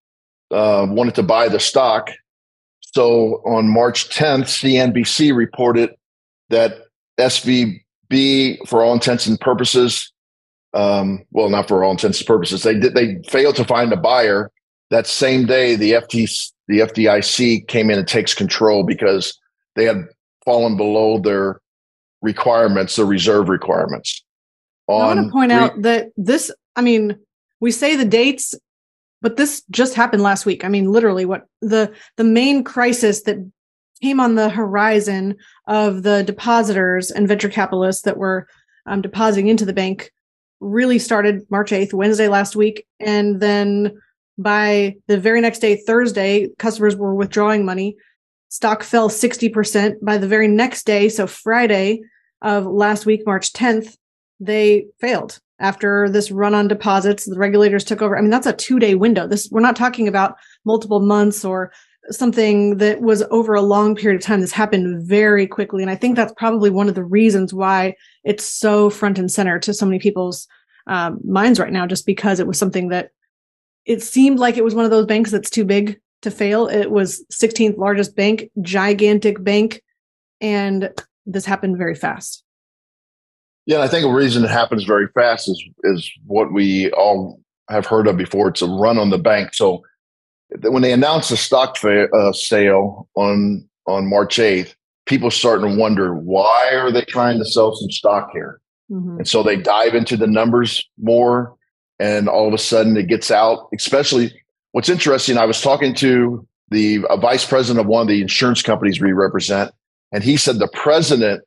uh, 0.51 0.86
wanted 0.89 1.15
to 1.15 1.24
buy 1.24 1.48
the 1.48 1.60
stock. 1.62 2.10
So 2.82 3.42
on 3.46 3.70
March 3.70 4.10
10th, 4.10 4.46
CNBC 4.46 5.34
reported 5.34 5.92
that 6.55 6.85
SVB, 7.19 8.67
for 8.67 8.81
all 8.81 8.93
intents 8.93 9.27
and 9.27 9.39
purposes, 9.39 10.12
um, 10.74 11.25
well, 11.31 11.50
not 11.50 11.67
for 11.67 11.83
all 11.83 11.91
intents 11.91 12.19
and 12.19 12.27
purposes, 12.27 12.63
they 12.63 12.79
did 12.79 12.93
they 12.93 13.21
failed 13.27 13.57
to 13.57 13.65
find 13.65 13.91
a 13.91 13.97
buyer. 13.97 14.51
That 14.89 15.05
same 15.07 15.45
day, 15.45 15.75
the 15.75 15.93
FTC, 15.93 16.51
the 16.67 16.79
FDIC 16.79 17.67
came 17.67 17.89
in 17.89 18.00
and 18.00 18.07
takes 18.07 18.33
control 18.33 18.83
because 18.83 19.38
they 19.75 19.83
had 19.85 20.05
fallen 20.45 20.77
below 20.77 21.19
their 21.19 21.59
requirements, 22.21 22.95
the 22.95 23.05
reserve 23.05 23.50
requirements. 23.50 24.24
I 24.88 24.93
want 24.93 25.19
On 25.19 25.25
to 25.25 25.31
point 25.31 25.51
three- 25.51 25.59
out 25.59 25.81
that 25.81 26.09
this, 26.15 26.51
I 26.75 26.81
mean, 26.81 27.17
we 27.59 27.71
say 27.71 27.95
the 27.95 28.05
dates, 28.05 28.55
but 29.21 29.35
this 29.38 29.63
just 29.71 29.95
happened 29.95 30.24
last 30.24 30.45
week. 30.45 30.63
I 30.63 30.69
mean, 30.69 30.91
literally 30.91 31.25
what 31.25 31.47
the 31.62 31.91
the 32.15 32.24
main 32.24 32.63
crisis 32.63 33.24
that 33.24 33.38
came 34.01 34.19
on 34.19 34.35
the 34.35 34.49
horizon 34.49 35.35
of 35.67 36.03
the 36.03 36.23
depositors 36.23 37.11
and 37.11 37.27
venture 37.27 37.49
capitalists 37.49 38.03
that 38.03 38.17
were 38.17 38.47
um, 38.85 39.01
depositing 39.01 39.47
into 39.47 39.65
the 39.65 39.73
bank 39.73 40.11
really 40.59 40.99
started 40.99 41.45
March 41.49 41.71
8th, 41.71 41.93
Wednesday 41.93 42.27
last 42.27 42.55
week. 42.55 42.85
And 42.99 43.39
then 43.39 43.99
by 44.37 44.95
the 45.07 45.19
very 45.19 45.41
next 45.41 45.59
day, 45.59 45.75
Thursday, 45.77 46.49
customers 46.57 46.95
were 46.95 47.15
withdrawing 47.15 47.65
money. 47.65 47.95
Stock 48.49 48.83
fell 48.83 49.09
60% 49.09 49.95
by 50.01 50.17
the 50.17 50.27
very 50.27 50.47
next 50.47 50.85
day. 50.85 51.09
So 51.09 51.27
Friday 51.27 52.01
of 52.41 52.65
last 52.65 53.05
week, 53.05 53.25
March 53.25 53.53
10th, 53.53 53.95
they 54.39 54.85
failed 54.99 55.39
after 55.59 56.09
this 56.09 56.31
run 56.31 56.53
on 56.53 56.67
deposits 56.67 57.25
the 57.25 57.37
regulators 57.37 57.85
took 57.85 58.01
over 58.01 58.17
i 58.17 58.21
mean 58.21 58.29
that's 58.29 58.45
a 58.45 58.53
two 58.53 58.77
day 58.77 58.93
window 58.93 59.25
this 59.25 59.49
we're 59.51 59.61
not 59.61 59.75
talking 59.75 60.07
about 60.07 60.35
multiple 60.65 60.99
months 60.99 61.45
or 61.45 61.71
something 62.12 62.77
that 62.77 63.01
was 63.01 63.24
over 63.31 63.53
a 63.53 63.62
long 63.62 63.95
period 63.95 64.19
of 64.19 64.25
time 64.25 64.41
this 64.41 64.51
happened 64.51 65.07
very 65.07 65.47
quickly 65.47 65.81
and 65.81 65.89
i 65.89 65.95
think 65.95 66.15
that's 66.15 66.33
probably 66.38 66.69
one 66.69 66.88
of 66.88 66.95
the 66.95 67.03
reasons 67.03 67.53
why 67.53 67.93
it's 68.24 68.45
so 68.45 68.89
front 68.89 69.17
and 69.17 69.31
center 69.31 69.59
to 69.59 69.74
so 69.74 69.85
many 69.85 70.00
people's 70.00 70.47
um, 70.88 71.19
minds 71.25 71.59
right 71.59 71.74
now 71.74 71.88
just 71.88 72.05
because 72.05 72.39
it 72.39 72.47
was 72.47 72.59
something 72.59 72.89
that 72.89 73.09
it 73.85 74.03
seemed 74.03 74.39
like 74.39 74.57
it 74.57 74.63
was 74.63 74.75
one 74.75 74.85
of 74.85 74.91
those 74.91 75.05
banks 75.05 75.31
that's 75.31 75.50
too 75.50 75.65
big 75.65 76.00
to 76.21 76.29
fail 76.29 76.67
it 76.67 76.91
was 76.91 77.25
16th 77.31 77.77
largest 77.77 78.15
bank 78.15 78.50
gigantic 78.62 79.43
bank 79.43 79.81
and 80.41 80.91
this 81.25 81.45
happened 81.45 81.77
very 81.77 81.95
fast 81.95 82.43
Yeah, 83.65 83.81
I 83.81 83.88
think 83.88 84.03
the 84.03 84.09
reason 84.09 84.43
it 84.43 84.51
happens 84.51 84.83
very 84.83 85.07
fast 85.15 85.50
is 85.50 85.63
is 85.83 86.12
what 86.27 86.53
we 86.53 86.91
all 86.91 87.39
have 87.69 87.85
heard 87.85 88.07
of 88.07 88.17
before. 88.17 88.50
It's 88.50 88.62
a 88.62 88.67
run 88.67 88.97
on 88.97 89.09
the 89.09 89.17
bank. 89.17 89.53
So 89.53 89.83
when 90.62 90.81
they 90.81 90.93
announced 90.93 91.29
the 91.29 91.38
stock 91.38 91.77
fa- 91.77 92.09
uh, 92.12 92.33
sale 92.33 93.07
on 93.15 93.67
on 93.88 94.07
March 94.09 94.39
eighth, 94.39 94.75
people 95.05 95.29
starting 95.31 95.69
to 95.69 95.75
wonder 95.75 96.15
why 96.15 96.71
are 96.74 96.91
they 96.91 97.03
trying 97.03 97.38
to 97.39 97.45
sell 97.45 97.75
some 97.75 97.91
stock 97.91 98.29
here? 98.33 98.59
Mhm. 98.91 99.17
And 99.17 99.27
so 99.27 99.43
they 99.43 99.55
dive 99.55 99.95
into 99.95 100.17
the 100.17 100.27
numbers 100.27 100.83
more, 101.01 101.55
and 102.00 102.27
all 102.27 102.47
of 102.47 102.53
a 102.53 102.57
sudden 102.57 102.97
it 102.97 103.07
gets 103.07 103.31
out. 103.31 103.67
Especially, 103.75 104.33
what's 104.71 104.89
interesting, 104.89 105.38
I 105.38 105.45
was 105.45 105.62
talking 105.62 105.93
to 105.95 106.47
the 106.71 107.05
a 107.09 107.17
vice 107.17 107.45
president 107.45 107.79
of 107.79 107.88
one 107.88 108.01
of 108.01 108.07
the 108.07 108.21
insurance 108.21 108.62
companies 108.62 109.00
we 109.00 109.12
represent, 109.12 109.71
and 110.12 110.24
he 110.24 110.38
said 110.38 110.59
the 110.59 110.69
president 110.74 111.43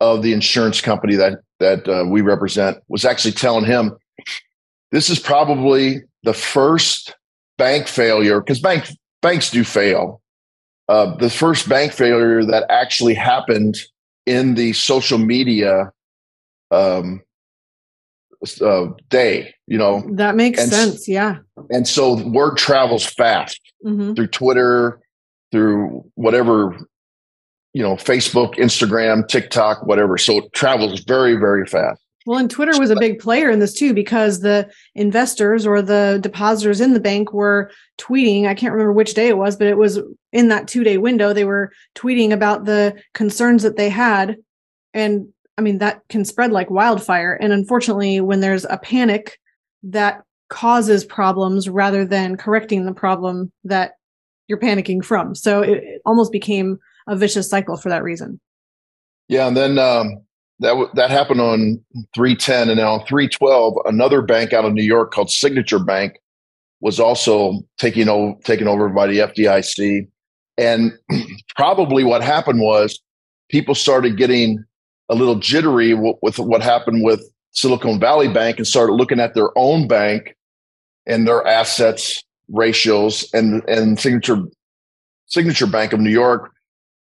of 0.00 0.22
the 0.22 0.32
insurance 0.32 0.80
company 0.80 1.14
that 1.16 1.40
that 1.60 1.88
uh, 1.88 2.04
we 2.08 2.20
represent 2.22 2.78
was 2.88 3.04
actually 3.04 3.32
telling 3.32 3.64
him 3.64 3.96
this 4.90 5.08
is 5.08 5.18
probably 5.18 6.02
the 6.24 6.34
first 6.34 7.14
bank 7.62 7.86
failure 7.86 8.40
because 8.40 8.60
bank 8.60 8.88
banks 9.20 9.50
do 9.50 9.62
fail. 9.62 10.20
Uh, 10.88 11.14
the 11.16 11.30
first 11.30 11.68
bank 11.68 11.92
failure 11.92 12.44
that 12.44 12.64
actually 12.68 13.14
happened 13.14 13.76
in 14.26 14.54
the 14.54 14.72
social 14.72 15.16
media 15.16 15.92
um, 16.72 17.22
uh, 18.60 18.86
day, 19.10 19.54
you 19.68 19.78
know, 19.78 20.02
that 20.14 20.34
makes 20.34 20.60
and 20.60 20.72
sense 20.72 21.06
yeah 21.06 21.38
and 21.70 21.86
so 21.86 22.20
word 22.30 22.56
travels 22.56 23.06
fast 23.06 23.60
hmm 23.82 24.14
through 24.14 24.26
Twitter, 24.26 25.00
through 25.52 26.04
whatever, 26.16 26.76
you 27.74 27.82
know, 27.82 27.94
Facebook, 27.94 28.56
Instagram, 28.56 29.28
TikTok, 29.28 29.86
whatever. 29.86 30.18
So 30.18 30.38
it 30.38 30.52
travels 30.52 31.04
very, 31.04 31.36
very 31.36 31.64
fast. 31.66 32.01
Well, 32.26 32.38
and 32.38 32.50
Twitter 32.50 32.78
was 32.78 32.90
a 32.90 32.96
big 32.96 33.18
player 33.18 33.50
in 33.50 33.58
this 33.58 33.74
too 33.74 33.94
because 33.94 34.40
the 34.40 34.70
investors 34.94 35.66
or 35.66 35.82
the 35.82 36.18
depositors 36.22 36.80
in 36.80 36.94
the 36.94 37.00
bank 37.00 37.32
were 37.32 37.70
tweeting. 37.98 38.46
I 38.46 38.54
can't 38.54 38.72
remember 38.72 38.92
which 38.92 39.14
day 39.14 39.28
it 39.28 39.38
was, 39.38 39.56
but 39.56 39.66
it 39.66 39.76
was 39.76 39.98
in 40.32 40.48
that 40.48 40.68
two 40.68 40.84
day 40.84 40.98
window. 40.98 41.32
They 41.32 41.44
were 41.44 41.72
tweeting 41.94 42.32
about 42.32 42.64
the 42.64 43.00
concerns 43.12 43.62
that 43.64 43.76
they 43.76 43.88
had. 43.88 44.36
And 44.94 45.28
I 45.58 45.62
mean, 45.62 45.78
that 45.78 46.02
can 46.08 46.24
spread 46.24 46.52
like 46.52 46.70
wildfire. 46.70 47.36
And 47.40 47.52
unfortunately, 47.52 48.20
when 48.20 48.40
there's 48.40 48.64
a 48.64 48.78
panic, 48.78 49.38
that 49.82 50.22
causes 50.48 51.04
problems 51.04 51.68
rather 51.68 52.04
than 52.04 52.36
correcting 52.36 52.84
the 52.84 52.92
problem 52.92 53.50
that 53.64 53.92
you're 54.46 54.58
panicking 54.58 55.04
from. 55.04 55.34
So 55.34 55.62
it, 55.62 55.82
it 55.82 56.02
almost 56.04 56.30
became 56.30 56.78
a 57.08 57.16
vicious 57.16 57.48
cycle 57.48 57.76
for 57.76 57.88
that 57.88 58.02
reason. 58.02 58.40
Yeah, 59.28 59.48
and 59.48 59.56
then 59.56 59.78
um, 59.78 60.22
that 60.60 60.70
w- 60.70 60.90
that 60.94 61.10
happened 61.10 61.40
on 61.40 61.82
310 62.14 62.68
and 62.70 62.78
then 62.78 62.86
on 62.86 63.04
312 63.06 63.74
another 63.84 64.22
bank 64.22 64.52
out 64.52 64.64
of 64.64 64.72
New 64.72 64.82
York 64.82 65.12
called 65.12 65.30
Signature 65.30 65.78
Bank 65.78 66.18
was 66.80 66.98
also 67.00 67.60
taking 67.78 68.08
over 68.08 68.34
taken 68.44 68.68
over 68.68 68.88
by 68.88 69.06
the 69.06 69.18
FDIC 69.18 70.08
and 70.58 70.92
probably 71.56 72.04
what 72.04 72.22
happened 72.22 72.60
was 72.60 73.00
people 73.48 73.74
started 73.74 74.16
getting 74.16 74.64
a 75.08 75.14
little 75.14 75.36
jittery 75.36 75.92
w- 75.92 76.18
with 76.22 76.38
what 76.38 76.62
happened 76.62 77.04
with 77.04 77.22
Silicon 77.52 78.00
Valley 78.00 78.28
Bank 78.28 78.58
and 78.58 78.66
started 78.66 78.94
looking 78.94 79.20
at 79.20 79.34
their 79.34 79.56
own 79.56 79.86
bank 79.86 80.36
and 81.06 81.26
their 81.26 81.46
assets 81.46 82.22
ratios 82.48 83.28
and 83.32 83.62
and 83.68 83.98
signature 83.98 84.42
signature 85.26 85.66
bank 85.66 85.92
of 85.92 86.00
new 86.00 86.10
york 86.10 86.52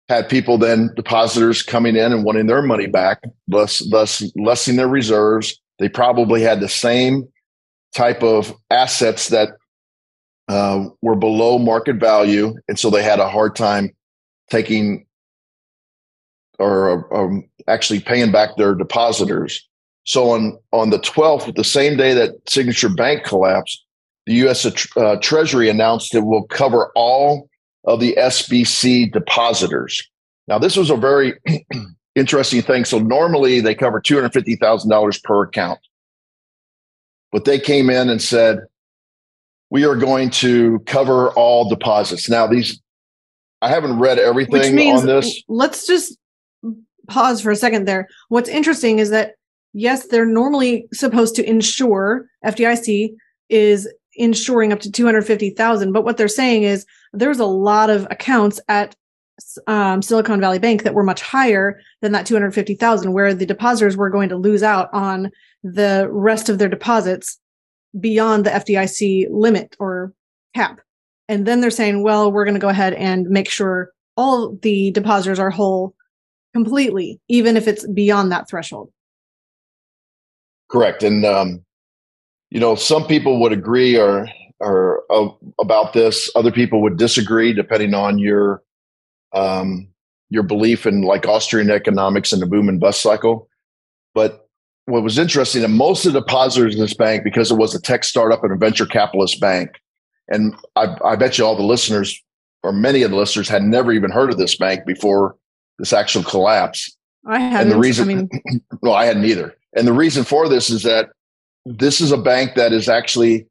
had 0.08 0.28
people 0.28 0.58
then 0.58 0.90
depositors 0.96 1.62
coming 1.62 1.96
in 1.96 2.12
and 2.12 2.24
wanting 2.24 2.46
their 2.46 2.62
money 2.62 2.86
back 2.86 3.22
thus 3.48 3.78
thus 3.90 4.22
lessening 4.36 4.76
their 4.76 4.88
reserves 4.88 5.60
they 5.78 5.88
probably 5.88 6.42
had 6.42 6.60
the 6.60 6.68
same 6.68 7.26
type 7.94 8.22
of 8.22 8.54
assets 8.70 9.28
that 9.28 9.50
uh, 10.48 10.84
were 11.00 11.16
below 11.16 11.58
market 11.58 11.96
value 11.96 12.54
and 12.68 12.78
so 12.78 12.90
they 12.90 13.02
had 13.02 13.20
a 13.20 13.28
hard 13.28 13.56
time 13.56 13.90
taking 14.50 15.06
or 16.58 17.12
um, 17.14 17.48
actually 17.66 18.00
paying 18.00 18.30
back 18.30 18.50
their 18.56 18.74
depositors 18.74 19.66
so 20.04 20.30
on 20.30 20.56
on 20.72 20.90
the 20.90 20.98
12th 20.98 21.54
the 21.56 21.64
same 21.64 21.96
day 21.96 22.12
that 22.12 22.34
signature 22.46 22.90
bank 22.90 23.24
collapsed 23.24 23.84
the 24.26 24.34
U.S. 24.34 24.66
Uh, 24.96 25.16
Treasury 25.16 25.68
announced 25.68 26.14
it 26.14 26.24
will 26.24 26.46
cover 26.46 26.90
all 26.94 27.48
of 27.84 28.00
the 28.00 28.14
SBC 28.18 29.12
depositors. 29.12 30.02
Now, 30.48 30.58
this 30.58 30.76
was 30.76 30.90
a 30.90 30.96
very 30.96 31.34
interesting 32.14 32.62
thing. 32.62 32.84
So 32.84 32.98
normally 32.98 33.60
they 33.60 33.74
cover 33.74 34.00
$250,000 34.00 35.22
per 35.22 35.42
account. 35.44 35.80
But 37.32 37.44
they 37.44 37.58
came 37.58 37.90
in 37.90 38.08
and 38.08 38.22
said, 38.22 38.60
we 39.70 39.84
are 39.84 39.96
going 39.96 40.30
to 40.30 40.78
cover 40.86 41.30
all 41.30 41.68
deposits. 41.68 42.28
Now, 42.28 42.46
these, 42.46 42.80
I 43.60 43.68
haven't 43.68 43.98
read 43.98 44.18
everything 44.18 44.78
on 44.92 45.06
this. 45.06 45.42
Let's 45.48 45.86
just 45.86 46.16
pause 47.08 47.40
for 47.40 47.50
a 47.50 47.56
second 47.56 47.86
there. 47.86 48.06
What's 48.28 48.48
interesting 48.48 48.98
is 48.98 49.10
that, 49.10 49.32
yes, 49.72 50.06
they're 50.06 50.26
normally 50.26 50.86
supposed 50.92 51.34
to 51.36 51.48
insure, 51.48 52.26
FDIC 52.44 53.14
is 53.48 53.92
insuring 54.16 54.72
up 54.72 54.80
to 54.80 54.90
250,000. 54.90 55.92
But 55.92 56.04
what 56.04 56.16
they're 56.16 56.28
saying 56.28 56.62
is 56.62 56.86
there's 57.12 57.40
a 57.40 57.46
lot 57.46 57.90
of 57.90 58.06
accounts 58.10 58.60
at 58.68 58.94
um, 59.66 60.02
Silicon 60.02 60.40
Valley 60.40 60.58
Bank 60.58 60.84
that 60.84 60.94
were 60.94 61.02
much 61.02 61.20
higher 61.20 61.80
than 62.00 62.12
that 62.12 62.26
250,000, 62.26 63.12
where 63.12 63.34
the 63.34 63.46
depositors 63.46 63.96
were 63.96 64.10
going 64.10 64.28
to 64.28 64.36
lose 64.36 64.62
out 64.62 64.88
on 64.92 65.30
the 65.62 66.08
rest 66.10 66.48
of 66.48 66.58
their 66.58 66.68
deposits 66.68 67.38
beyond 67.98 68.44
the 68.44 68.50
FDIC 68.50 69.26
limit 69.30 69.76
or 69.78 70.12
cap. 70.54 70.80
And 71.28 71.46
then 71.46 71.60
they're 71.60 71.70
saying, 71.70 72.02
well, 72.02 72.30
we're 72.30 72.44
going 72.44 72.54
to 72.54 72.60
go 72.60 72.68
ahead 72.68 72.94
and 72.94 73.28
make 73.28 73.48
sure 73.48 73.92
all 74.16 74.56
the 74.56 74.90
depositors 74.92 75.38
are 75.38 75.50
whole 75.50 75.94
completely, 76.52 77.20
even 77.28 77.56
if 77.56 77.66
it's 77.66 77.86
beyond 77.88 78.30
that 78.30 78.48
threshold. 78.48 78.90
Correct. 80.70 81.02
And 81.02 81.24
um, 81.24 81.64
you 82.54 82.60
know, 82.60 82.76
some 82.76 83.04
people 83.06 83.40
would 83.40 83.52
agree 83.52 83.98
or 83.98 84.28
or 84.60 85.02
uh, 85.10 85.28
about 85.60 85.92
this. 85.92 86.30
Other 86.36 86.52
people 86.52 86.80
would 86.82 86.96
disagree, 86.96 87.52
depending 87.52 87.94
on 87.94 88.18
your 88.18 88.62
um, 89.32 89.88
your 90.30 90.44
belief 90.44 90.86
in 90.86 91.02
like 91.02 91.26
Austrian 91.26 91.68
economics 91.68 92.32
and 92.32 92.40
the 92.40 92.46
boom 92.46 92.68
and 92.68 92.78
bust 92.78 93.02
cycle. 93.02 93.48
But 94.14 94.48
what 94.86 95.02
was 95.02 95.18
interesting 95.18 95.62
that 95.62 95.68
most 95.68 96.06
of 96.06 96.12
the 96.12 96.20
depositors 96.20 96.76
in 96.76 96.80
this 96.80 96.94
bank, 96.94 97.24
because 97.24 97.50
it 97.50 97.56
was 97.56 97.74
a 97.74 97.80
tech 97.80 98.04
startup 98.04 98.44
and 98.44 98.52
a 98.52 98.56
venture 98.56 98.86
capitalist 98.86 99.40
bank, 99.40 99.70
and 100.28 100.54
I, 100.76 100.96
I 101.04 101.16
bet 101.16 101.36
you 101.36 101.44
all 101.44 101.56
the 101.56 101.64
listeners 101.64 102.22
or 102.62 102.72
many 102.72 103.02
of 103.02 103.10
the 103.10 103.16
listeners 103.16 103.48
had 103.48 103.64
never 103.64 103.90
even 103.90 104.12
heard 104.12 104.30
of 104.30 104.38
this 104.38 104.54
bank 104.54 104.86
before 104.86 105.36
this 105.80 105.92
actual 105.92 106.22
collapse. 106.22 106.96
I 107.26 107.40
hadn't. 107.40 107.62
And 107.62 107.70
the 107.72 107.78
reason, 107.78 108.08
I 108.08 108.14
mean, 108.14 108.28
well, 108.80 108.94
I 108.94 109.06
hadn't 109.06 109.24
either. 109.24 109.56
And 109.76 109.88
the 109.88 109.92
reason 109.92 110.22
for 110.22 110.48
this 110.48 110.70
is 110.70 110.84
that 110.84 111.10
this 111.64 112.00
is 112.00 112.12
a 112.12 112.18
bank 112.18 112.54
that 112.54 112.72
is 112.72 112.88
actually 112.88 113.46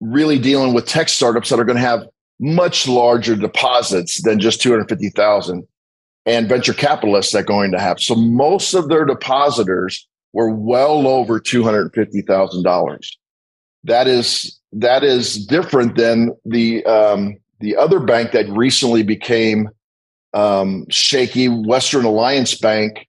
really 0.00 0.38
dealing 0.38 0.72
with 0.72 0.86
tech 0.86 1.08
startups 1.08 1.50
that 1.50 1.60
are 1.60 1.64
going 1.64 1.76
to 1.76 1.82
have 1.82 2.06
much 2.38 2.88
larger 2.88 3.36
deposits 3.36 4.22
than 4.22 4.40
just 4.40 4.62
250,000 4.62 5.66
and 6.26 6.48
venture 6.48 6.72
capitalists 6.72 7.32
that 7.32 7.40
are 7.40 7.44
going 7.44 7.70
to 7.72 7.78
have. 7.78 8.00
So 8.00 8.14
most 8.14 8.72
of 8.74 8.88
their 8.88 9.04
depositors 9.04 10.06
were 10.32 10.50
well 10.50 11.06
over 11.06 11.38
$250,000. 11.38 13.16
That 13.84 14.06
is, 14.06 14.58
that 14.72 15.04
is 15.04 15.46
different 15.46 15.96
than 15.96 16.32
the, 16.44 16.84
um, 16.84 17.36
the 17.60 17.76
other 17.76 18.00
bank 18.00 18.32
that 18.32 18.48
recently 18.48 19.02
became 19.02 19.68
um, 20.32 20.86
shaky, 20.88 21.48
Western 21.48 22.04
Alliance 22.04 22.54
Bank 22.54 23.06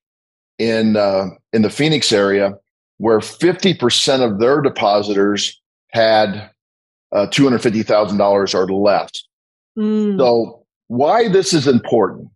in, 0.58 0.98
uh, 0.98 1.28
in 1.54 1.62
the 1.62 1.70
Phoenix 1.70 2.12
area 2.12 2.56
where 3.02 3.18
50% 3.18 4.22
of 4.22 4.40
their 4.40 4.62
depositors 4.62 5.60
had 5.90 6.52
uh, 7.12 7.26
$250,000 7.32 8.54
or 8.54 8.72
less. 8.72 9.10
Mm. 9.76 10.20
So, 10.20 10.64
why 10.88 11.28
this 11.28 11.52
is 11.52 11.68
important 11.68 12.30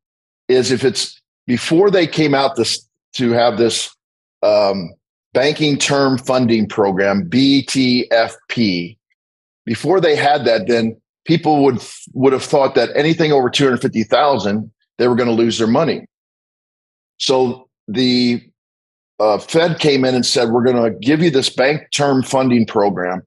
is 0.48 0.72
if 0.72 0.84
it's 0.84 1.22
before 1.46 1.92
they 1.92 2.08
came 2.08 2.34
out 2.34 2.56
this, 2.56 2.88
to 3.14 3.32
have 3.32 3.60
this 3.60 3.96
um, 4.42 4.92
banking 5.34 5.78
term 5.78 6.18
funding 6.18 6.68
program, 6.68 7.30
BTFP, 7.30 8.98
before 9.66 10.02
they 10.02 10.16
had 10.16 10.46
that, 10.46 10.68
then 10.68 11.00
people 11.26 11.64
would 11.64 11.80
would 12.14 12.34
have 12.34 12.44
thought 12.44 12.74
that 12.74 12.90
anything 12.96 13.32
over 13.32 13.52
250,000 13.52 14.72
they 14.98 15.08
were 15.08 15.16
going 15.16 15.30
to 15.30 15.36
lose 15.36 15.60
their 15.60 15.68
money. 15.68 16.08
So 17.18 17.70
the 17.88 18.42
uh, 19.20 19.38
Fed 19.38 19.80
came 19.80 20.04
in 20.04 20.16
and 20.16 20.26
said, 20.26 20.50
we're 20.50 20.64
going 20.64 20.82
to 20.82 20.98
give 21.00 21.22
you 21.22 21.30
this 21.30 21.50
bank 21.50 21.84
term 21.92 22.24
funding 22.24 22.66
program 22.66 23.22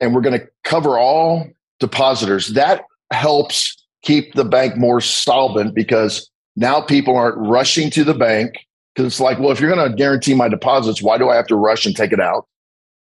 and 0.00 0.14
we're 0.14 0.20
going 0.20 0.38
to 0.38 0.46
cover 0.64 0.98
all 0.98 1.46
depositors. 1.80 2.48
That 2.48 2.82
helps 3.12 3.76
keep 4.02 4.34
the 4.34 4.44
bank 4.44 4.76
more 4.76 5.00
solvent 5.00 5.74
because 5.74 6.30
now 6.56 6.80
people 6.80 7.16
aren't 7.16 7.38
rushing 7.38 7.90
to 7.90 8.04
the 8.04 8.14
bank 8.14 8.54
because 8.94 9.12
it's 9.12 9.20
like, 9.20 9.38
well, 9.38 9.50
if 9.50 9.60
you're 9.60 9.74
going 9.74 9.90
to 9.90 9.96
guarantee 9.96 10.34
my 10.34 10.48
deposits, 10.48 11.02
why 11.02 11.18
do 11.18 11.28
I 11.28 11.36
have 11.36 11.46
to 11.48 11.56
rush 11.56 11.84
and 11.84 11.96
take 11.96 12.12
it 12.12 12.20
out? 12.20 12.46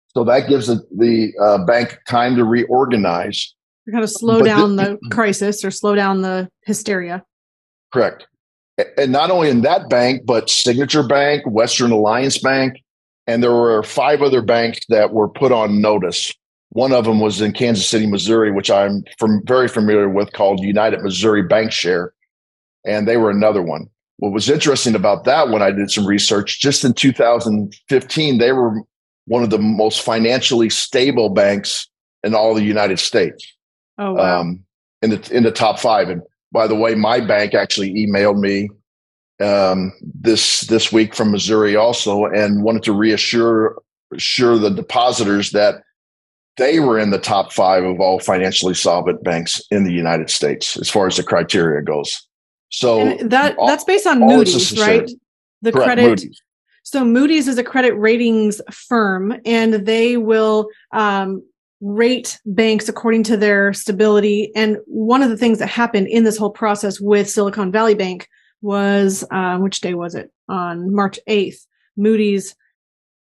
So 0.08 0.24
that 0.24 0.48
gives 0.48 0.68
the, 0.68 0.80
the 0.96 1.32
uh, 1.42 1.64
bank 1.64 1.98
time 2.06 2.36
to 2.36 2.44
reorganize. 2.44 3.54
Kind 3.90 4.04
of 4.04 4.10
slow 4.10 4.38
but 4.38 4.46
down 4.46 4.76
the 4.76 4.98
crisis 5.10 5.64
or 5.64 5.70
slow 5.70 5.94
down 5.94 6.22
the 6.22 6.48
hysteria. 6.64 7.24
Correct 7.92 8.26
and 8.96 9.12
not 9.12 9.30
only 9.30 9.50
in 9.50 9.62
that 9.62 9.88
bank, 9.88 10.22
but 10.24 10.50
Signature 10.50 11.02
Bank, 11.02 11.44
Western 11.46 11.92
Alliance 11.92 12.38
Bank, 12.38 12.82
and 13.26 13.42
there 13.42 13.52
were 13.52 13.82
five 13.82 14.22
other 14.22 14.42
banks 14.42 14.80
that 14.88 15.12
were 15.12 15.28
put 15.28 15.52
on 15.52 15.80
notice. 15.80 16.32
One 16.70 16.92
of 16.92 17.04
them 17.04 17.20
was 17.20 17.40
in 17.40 17.52
Kansas 17.52 17.88
City, 17.88 18.06
Missouri, 18.06 18.50
which 18.50 18.70
I'm 18.70 19.04
from, 19.18 19.42
very 19.46 19.68
familiar 19.68 20.08
with, 20.08 20.32
called 20.32 20.60
United 20.60 21.02
Missouri 21.02 21.42
Bank 21.42 21.72
Share, 21.72 22.12
and 22.84 23.06
they 23.06 23.16
were 23.16 23.30
another 23.30 23.62
one. 23.62 23.88
What 24.18 24.32
was 24.32 24.50
interesting 24.50 24.94
about 24.94 25.24
that 25.24 25.48
when 25.48 25.62
I 25.62 25.70
did 25.70 25.90
some 25.90 26.06
research, 26.06 26.60
just 26.60 26.84
in 26.84 26.94
2015, 26.94 28.38
they 28.38 28.52
were 28.52 28.80
one 29.26 29.42
of 29.42 29.50
the 29.50 29.58
most 29.58 30.02
financially 30.02 30.70
stable 30.70 31.30
banks 31.30 31.88
in 32.22 32.34
all 32.34 32.54
the 32.54 32.62
United 32.62 32.98
States. 32.98 33.46
Oh, 33.98 34.14
wow. 34.14 34.40
Um, 34.40 34.64
in 35.02 35.10
the 35.10 35.36
in 35.36 35.42
the 35.42 35.52
top 35.52 35.78
five, 35.78 36.08
and 36.08 36.22
by 36.54 36.68
the 36.68 36.76
way, 36.76 36.94
my 36.94 37.20
bank 37.20 37.52
actually 37.52 37.92
emailed 37.92 38.38
me 38.38 38.70
um, 39.44 39.92
this 40.00 40.62
this 40.62 40.92
week 40.92 41.14
from 41.14 41.32
Missouri 41.32 41.76
also, 41.76 42.24
and 42.26 42.62
wanted 42.62 42.84
to 42.84 42.92
reassure 42.92 43.76
assure 44.14 44.56
the 44.56 44.70
depositors 44.70 45.50
that 45.50 45.82
they 46.56 46.78
were 46.78 47.00
in 47.00 47.10
the 47.10 47.18
top 47.18 47.52
five 47.52 47.82
of 47.82 48.00
all 48.00 48.20
financially 48.20 48.74
solvent 48.74 49.24
banks 49.24 49.60
in 49.72 49.82
the 49.82 49.92
United 49.92 50.30
States 50.30 50.76
as 50.76 50.88
far 50.88 51.08
as 51.08 51.16
the 51.16 51.24
criteria 51.24 51.82
goes. 51.82 52.24
So 52.70 53.00
and 53.00 53.30
that 53.30 53.58
all, 53.58 53.66
that's 53.66 53.84
based 53.84 54.06
on 54.06 54.20
Moody's, 54.20 54.78
right? 54.78 55.10
The 55.62 55.72
Correct, 55.72 55.86
credit. 55.86 56.08
Moody's. 56.08 56.40
So 56.84 57.04
Moody's 57.04 57.48
is 57.48 57.58
a 57.58 57.64
credit 57.64 57.94
ratings 57.94 58.60
firm, 58.70 59.34
and 59.44 59.74
they 59.86 60.16
will 60.16 60.68
um, 60.92 61.42
rate 61.84 62.40
banks 62.46 62.88
according 62.88 63.22
to 63.22 63.36
their 63.36 63.74
stability. 63.74 64.50
And 64.56 64.78
one 64.86 65.22
of 65.22 65.28
the 65.28 65.36
things 65.36 65.58
that 65.58 65.68
happened 65.68 66.08
in 66.08 66.24
this 66.24 66.38
whole 66.38 66.50
process 66.50 66.98
with 66.98 67.28
Silicon 67.28 67.70
Valley 67.70 67.94
Bank 67.94 68.26
was, 68.62 69.22
um, 69.30 69.62
which 69.62 69.82
day 69.82 69.92
was 69.92 70.14
it? 70.14 70.32
On 70.48 70.94
March 70.94 71.18
8th, 71.28 71.66
Moody's 71.96 72.56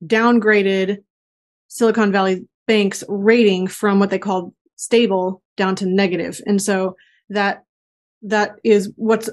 downgraded 0.04 1.04
Silicon 1.68 2.12
Valley 2.12 2.48
bank's 2.66 3.04
rating 3.08 3.68
from 3.68 4.00
what 4.00 4.10
they 4.10 4.20
called 4.20 4.54
stable 4.76 5.44
down 5.56 5.76
to 5.76 5.86
negative. 5.86 6.42
And 6.48 6.62
so 6.62 6.96
that 7.30 7.64
that 8.24 8.56
is 8.64 8.92
what's 8.96 9.30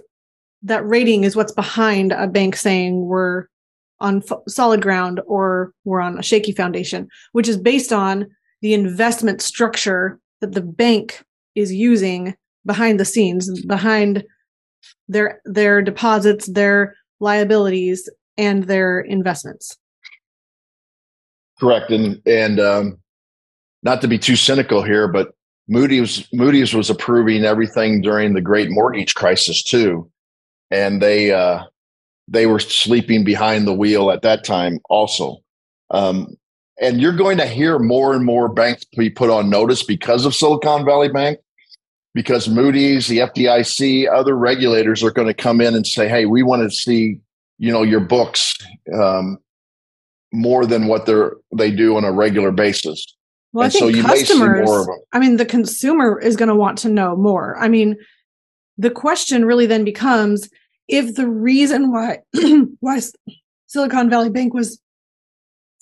that 0.62 0.86
rating 0.86 1.24
is 1.24 1.34
what's 1.34 1.52
behind 1.52 2.12
a 2.12 2.26
bank 2.26 2.56
saying 2.56 3.06
we're 3.06 3.46
on 4.00 4.22
f- 4.28 4.38
solid 4.48 4.82
ground 4.82 5.20
or 5.26 5.72
we're 5.84 6.00
on 6.00 6.18
a 6.18 6.22
shaky 6.22 6.52
foundation, 6.52 7.08
which 7.32 7.48
is 7.48 7.56
based 7.56 7.92
on 7.92 8.26
the 8.64 8.72
investment 8.72 9.42
structure 9.42 10.18
that 10.40 10.52
the 10.52 10.62
bank 10.62 11.22
is 11.54 11.70
using 11.70 12.34
behind 12.64 12.98
the 12.98 13.04
scenes, 13.04 13.62
behind 13.66 14.24
their 15.06 15.42
their 15.44 15.82
deposits, 15.82 16.46
their 16.46 16.96
liabilities, 17.20 18.08
and 18.38 18.64
their 18.64 19.00
investments. 19.00 19.76
Correct, 21.60 21.90
and 21.90 22.22
and 22.26 22.58
um, 22.58 22.98
not 23.82 24.00
to 24.00 24.08
be 24.08 24.18
too 24.18 24.34
cynical 24.34 24.82
here, 24.82 25.08
but 25.08 25.34
Moody's 25.68 26.26
Moody's 26.32 26.72
was 26.72 26.88
approving 26.88 27.44
everything 27.44 28.00
during 28.00 28.32
the 28.32 28.40
Great 28.40 28.70
Mortgage 28.70 29.14
Crisis 29.14 29.62
too, 29.62 30.10
and 30.70 31.02
they 31.02 31.32
uh, 31.32 31.64
they 32.28 32.46
were 32.46 32.60
sleeping 32.60 33.24
behind 33.24 33.66
the 33.66 33.74
wheel 33.74 34.10
at 34.10 34.22
that 34.22 34.42
time 34.42 34.80
also. 34.88 35.36
Um, 35.90 36.38
and 36.80 37.00
you're 37.00 37.16
going 37.16 37.38
to 37.38 37.46
hear 37.46 37.78
more 37.78 38.14
and 38.14 38.24
more 38.24 38.48
banks 38.48 38.84
be 38.96 39.10
put 39.10 39.30
on 39.30 39.48
notice 39.48 39.82
because 39.82 40.24
of 40.24 40.34
Silicon 40.34 40.84
Valley 40.84 41.08
Bank, 41.08 41.38
because 42.14 42.48
Moody's, 42.48 43.06
the 43.06 43.18
FDIC, 43.18 44.10
other 44.12 44.36
regulators 44.36 45.02
are 45.02 45.10
going 45.10 45.28
to 45.28 45.34
come 45.34 45.60
in 45.60 45.74
and 45.74 45.86
say, 45.86 46.08
"Hey, 46.08 46.26
we 46.26 46.42
want 46.42 46.62
to 46.62 46.74
see, 46.74 47.20
you 47.58 47.72
know, 47.72 47.82
your 47.82 48.00
books 48.00 48.54
um, 48.92 49.38
more 50.32 50.66
than 50.66 50.86
what 50.86 51.06
they're 51.06 51.36
they 51.56 51.70
do 51.70 51.96
on 51.96 52.04
a 52.04 52.12
regular 52.12 52.50
basis." 52.50 53.14
Well, 53.52 53.64
and 53.66 53.74
I 53.74 53.78
think 53.78 54.26
so 54.26 54.38
customers, 54.38 54.88
I 55.12 55.20
mean, 55.20 55.36
the 55.36 55.46
consumer 55.46 56.18
is 56.18 56.34
going 56.34 56.48
to 56.48 56.56
want 56.56 56.76
to 56.78 56.88
know 56.88 57.14
more. 57.14 57.56
I 57.56 57.68
mean, 57.68 57.96
the 58.78 58.90
question 58.90 59.44
really 59.44 59.66
then 59.66 59.84
becomes 59.84 60.50
if 60.88 61.14
the 61.14 61.28
reason 61.28 61.92
why 61.92 62.18
why 62.80 63.00
Silicon 63.66 64.10
Valley 64.10 64.30
Bank 64.30 64.54
was 64.54 64.80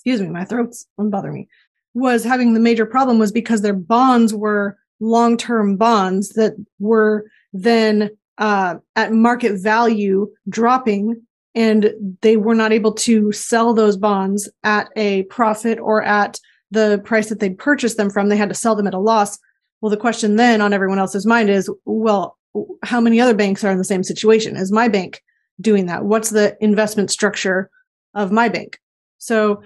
excuse 0.03 0.21
me, 0.21 0.27
my 0.27 0.43
throat's 0.43 0.85
bothering 0.97 1.33
me, 1.33 1.47
was 1.93 2.23
having 2.23 2.53
the 2.53 2.59
major 2.59 2.85
problem 2.85 3.19
was 3.19 3.31
because 3.31 3.61
their 3.61 3.73
bonds 3.73 4.33
were 4.33 4.77
long-term 4.99 5.77
bonds 5.77 6.29
that 6.29 6.53
were 6.79 7.25
then 7.53 8.09
uh, 8.37 8.75
at 8.95 9.13
market 9.13 9.61
value 9.61 10.29
dropping 10.49 11.21
and 11.55 11.93
they 12.21 12.35
were 12.35 12.55
not 12.55 12.71
able 12.73 12.91
to 12.91 13.31
sell 13.31 13.73
those 13.73 13.95
bonds 13.95 14.49
at 14.63 14.89
a 14.95 15.23
profit 15.23 15.79
or 15.79 16.03
at 16.03 16.39
the 16.71 16.99
price 17.05 17.29
that 17.29 17.39
they'd 17.39 17.59
purchased 17.59 17.97
them 17.97 18.09
from. 18.09 18.27
They 18.27 18.37
had 18.37 18.49
to 18.49 18.55
sell 18.55 18.75
them 18.75 18.87
at 18.87 18.95
a 18.95 18.99
loss. 18.99 19.37
Well, 19.81 19.91
the 19.91 19.97
question 19.97 20.35
then 20.35 20.61
on 20.61 20.73
everyone 20.73 20.97
else's 20.97 21.25
mind 21.25 21.49
is, 21.49 21.69
well, 21.85 22.37
how 22.83 22.99
many 22.99 23.19
other 23.21 23.35
banks 23.35 23.63
are 23.63 23.71
in 23.71 23.77
the 23.77 23.83
same 23.83 24.03
situation? 24.03 24.55
Is 24.55 24.71
my 24.71 24.87
bank 24.87 25.21
doing 25.61 25.85
that? 25.85 26.05
What's 26.05 26.31
the 26.31 26.57
investment 26.59 27.11
structure 27.11 27.69
of 28.15 28.31
my 28.31 28.49
bank? 28.49 28.79
So, 29.19 29.61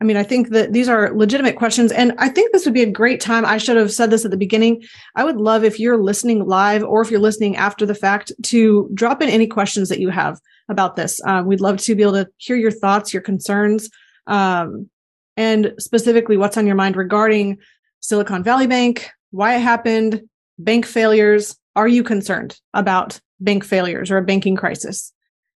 I 0.00 0.04
mean, 0.04 0.16
I 0.16 0.22
think 0.22 0.50
that 0.50 0.72
these 0.72 0.88
are 0.88 1.12
legitimate 1.12 1.56
questions. 1.56 1.90
And 1.90 2.12
I 2.18 2.28
think 2.28 2.52
this 2.52 2.64
would 2.64 2.74
be 2.74 2.82
a 2.82 2.90
great 2.90 3.20
time. 3.20 3.44
I 3.44 3.58
should 3.58 3.76
have 3.76 3.92
said 3.92 4.10
this 4.10 4.24
at 4.24 4.30
the 4.30 4.36
beginning. 4.36 4.84
I 5.16 5.24
would 5.24 5.38
love 5.38 5.64
if 5.64 5.80
you're 5.80 5.96
listening 5.96 6.46
live 6.46 6.84
or 6.84 7.02
if 7.02 7.10
you're 7.10 7.20
listening 7.20 7.56
after 7.56 7.84
the 7.84 7.96
fact 7.96 8.30
to 8.44 8.88
drop 8.94 9.20
in 9.22 9.28
any 9.28 9.48
questions 9.48 9.88
that 9.88 9.98
you 9.98 10.10
have 10.10 10.38
about 10.68 10.94
this. 10.94 11.20
Um, 11.24 11.46
we'd 11.46 11.60
love 11.60 11.78
to 11.78 11.94
be 11.96 12.02
able 12.02 12.12
to 12.12 12.28
hear 12.36 12.56
your 12.56 12.70
thoughts, 12.70 13.12
your 13.12 13.22
concerns, 13.22 13.90
um, 14.28 14.88
and 15.36 15.72
specifically 15.78 16.36
what's 16.36 16.56
on 16.56 16.66
your 16.66 16.76
mind 16.76 16.96
regarding 16.96 17.58
Silicon 18.00 18.44
Valley 18.44 18.66
Bank, 18.66 19.10
why 19.30 19.56
it 19.56 19.60
happened, 19.60 20.22
bank 20.58 20.86
failures, 20.86 21.56
are 21.74 21.88
you 21.88 22.02
concerned 22.02 22.58
about 22.74 23.20
bank 23.40 23.64
failures 23.64 24.10
or 24.10 24.18
a 24.18 24.24
banking 24.24 24.56
crisis 24.56 25.12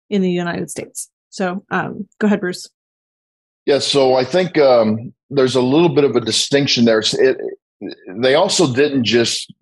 in 0.09 0.21
the 0.21 0.31
United 0.31 0.69
States? 0.69 1.09
So 1.29 1.65
um, 1.69 2.07
go 2.19 2.27
ahead, 2.27 2.39
Bruce. 2.39 2.69
Yeah, 3.65 3.79
so 3.79 4.15
I 4.15 4.25
think 4.25 4.57
um, 4.57 5.13
there's 5.29 5.55
a 5.55 5.61
little 5.61 5.89
bit 5.89 6.03
of 6.03 6.15
a 6.15 6.21
distinction 6.21 6.85
there. 6.85 7.01
It, 7.13 7.37
they 8.15 8.35
also 8.35 8.73
didn't 8.73 9.05
just 9.05 9.53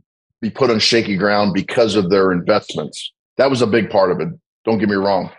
be 0.41 0.49
put 0.49 0.71
on 0.71 0.79
shaky 0.79 1.15
ground 1.15 1.53
because 1.53 1.95
of 1.95 2.09
their 2.09 2.31
investments. 2.31 3.11
That 3.37 3.49
was 3.49 3.61
a 3.61 3.67
big 3.67 3.89
part 3.89 4.11
of 4.11 4.19
it. 4.19 4.29
Don't 4.65 4.79
get 4.79 4.89
me 4.89 4.95
wrong. 4.95 5.31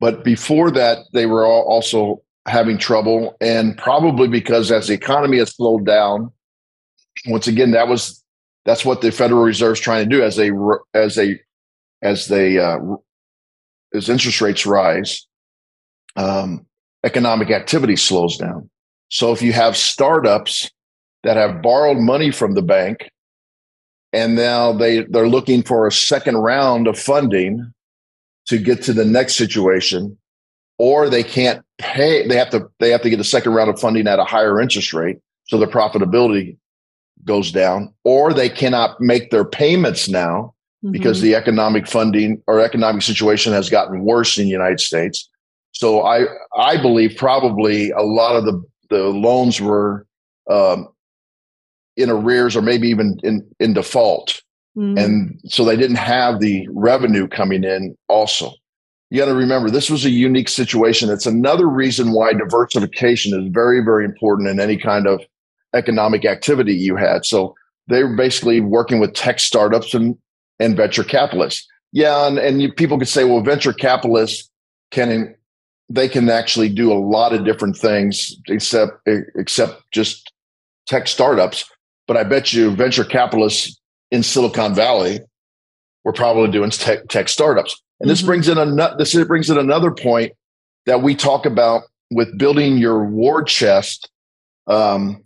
But 0.00 0.24
before 0.24 0.70
that, 0.72 0.98
they 1.12 1.26
were 1.26 1.46
also 1.46 2.22
having 2.46 2.78
trouble, 2.78 3.36
and 3.40 3.76
probably 3.76 4.26
because 4.28 4.72
as 4.72 4.88
the 4.88 4.94
economy 4.94 5.38
has 5.38 5.54
slowed 5.54 5.86
down, 5.86 6.32
once 7.26 7.46
again, 7.46 7.72
that 7.72 7.86
was 7.86 8.24
that's 8.64 8.84
what 8.84 9.02
the 9.02 9.12
Federal 9.12 9.42
Reserve 9.42 9.74
is 9.74 9.80
trying 9.80 10.08
to 10.08 10.16
do 10.16 10.22
as 10.22 10.36
they 10.36 10.50
as 10.94 11.14
they 11.16 11.40
as 12.02 12.28
they 12.28 12.58
uh, 12.58 12.78
as 13.94 14.08
interest 14.08 14.40
rates 14.40 14.64
rise, 14.64 15.26
um, 16.16 16.66
economic 17.04 17.50
activity 17.50 17.96
slows 17.96 18.36
down. 18.36 18.68
So 19.08 19.32
if 19.32 19.42
you 19.42 19.52
have 19.52 19.76
startups 19.76 20.70
that 21.24 21.36
have 21.36 21.62
borrowed 21.62 21.98
money 21.98 22.30
from 22.30 22.54
the 22.54 22.62
bank, 22.62 23.10
and 24.12 24.34
now 24.34 24.72
they 24.72 25.02
they're 25.04 25.28
looking 25.28 25.62
for 25.62 25.86
a 25.86 25.92
second 25.92 26.36
round 26.36 26.86
of 26.86 26.98
funding 26.98 27.72
to 28.46 28.58
get 28.58 28.82
to 28.82 28.92
the 28.92 29.04
next 29.04 29.36
situation, 29.36 30.18
or 30.78 31.08
they 31.08 31.22
can't 31.22 31.64
pay, 31.78 32.26
they 32.26 32.36
have 32.36 32.50
to 32.50 32.68
they 32.78 32.90
have 32.90 33.02
to 33.02 33.10
get 33.10 33.20
a 33.20 33.24
second 33.24 33.52
round 33.52 33.70
of 33.70 33.80
funding 33.80 34.06
at 34.06 34.18
a 34.18 34.24
higher 34.24 34.60
interest 34.60 34.92
rate, 34.92 35.18
so 35.44 35.58
the 35.58 35.66
profitability 35.66 36.56
goes 37.24 37.52
down, 37.52 37.92
or 38.04 38.32
they 38.32 38.48
cannot 38.48 39.00
make 39.00 39.30
their 39.30 39.44
payments 39.44 40.08
now 40.08 40.54
mm-hmm. 40.84 40.92
because 40.92 41.20
the 41.20 41.34
economic 41.34 41.86
funding 41.86 42.42
or 42.46 42.60
economic 42.60 43.02
situation 43.02 43.52
has 43.52 43.68
gotten 43.68 44.04
worse 44.04 44.38
in 44.38 44.44
the 44.44 44.50
United 44.50 44.80
States. 44.80 45.28
So 45.72 46.02
I 46.02 46.26
I 46.56 46.80
believe 46.80 47.16
probably 47.16 47.90
a 47.90 48.02
lot 48.02 48.36
of 48.36 48.44
the 48.44 48.62
the 48.90 49.04
loans 49.04 49.60
were 49.60 50.06
um, 50.50 50.88
in 51.96 52.10
arrears 52.10 52.56
or 52.56 52.62
maybe 52.62 52.88
even 52.88 53.18
in 53.22 53.48
in 53.60 53.72
default, 53.72 54.42
mm-hmm. 54.76 54.98
and 54.98 55.40
so 55.46 55.64
they 55.64 55.76
didn't 55.76 55.96
have 55.96 56.40
the 56.40 56.66
revenue 56.72 57.28
coming 57.28 57.64
in. 57.64 57.96
Also, 58.08 58.52
you 59.10 59.18
got 59.18 59.26
to 59.26 59.34
remember 59.34 59.70
this 59.70 59.90
was 59.90 60.04
a 60.04 60.10
unique 60.10 60.48
situation. 60.48 61.10
It's 61.10 61.26
another 61.26 61.68
reason 61.68 62.12
why 62.12 62.32
diversification 62.32 63.38
is 63.40 63.50
very 63.52 63.82
very 63.82 64.04
important 64.04 64.48
in 64.48 64.60
any 64.60 64.76
kind 64.76 65.06
of 65.06 65.22
economic 65.74 66.24
activity 66.24 66.74
you 66.74 66.96
had. 66.96 67.24
So 67.24 67.54
they 67.88 68.02
were 68.02 68.16
basically 68.16 68.60
working 68.60 69.00
with 69.00 69.14
tech 69.14 69.40
startups 69.40 69.94
and, 69.94 70.16
and 70.58 70.76
venture 70.76 71.04
capitalists. 71.04 71.66
Yeah, 71.92 72.26
and, 72.26 72.38
and 72.38 72.62
you, 72.62 72.72
people 72.72 72.98
could 72.98 73.08
say, 73.08 73.24
well, 73.24 73.40
venture 73.40 73.72
capitalists 73.72 74.48
can 74.90 75.34
they 75.90 76.08
can 76.08 76.30
actually 76.30 76.68
do 76.68 76.92
a 76.92 76.94
lot 76.94 77.34
of 77.34 77.44
different 77.44 77.76
things 77.76 78.36
except 78.46 78.92
except 79.06 79.82
just 79.92 80.32
tech 80.86 81.08
startups. 81.08 81.68
But 82.06 82.16
I 82.16 82.24
bet 82.24 82.52
you 82.52 82.70
venture 82.70 83.04
capitalists 83.04 83.78
in 84.10 84.22
Silicon 84.22 84.74
Valley 84.74 85.20
were 86.04 86.12
probably 86.12 86.50
doing 86.50 86.70
tech 86.70 87.08
tech 87.08 87.28
startups. 87.28 87.80
And 87.98 88.08
this 88.08 88.20
mm-hmm. 88.20 88.26
brings 88.28 88.48
in 88.48 88.56
another 88.56 88.96
this 88.96 89.14
brings 89.24 89.50
in 89.50 89.58
another 89.58 89.90
point 89.90 90.32
that 90.86 91.02
we 91.02 91.14
talk 91.14 91.44
about 91.44 91.82
with 92.10 92.38
building 92.38 92.78
your 92.78 93.04
war 93.04 93.42
chest 93.42 94.10
um, 94.66 95.22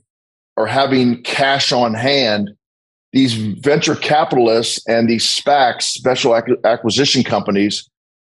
or 0.57 0.67
having 0.67 1.23
cash 1.23 1.73
on 1.73 1.95
hand, 1.95 2.51
these 3.13 3.35
venture 3.35 3.95
capitalists 3.95 4.87
and 4.89 5.09
these 5.09 5.25
SPACs, 5.25 5.83
special 5.83 6.35
acquisition 6.65 7.23
companies, 7.23 7.89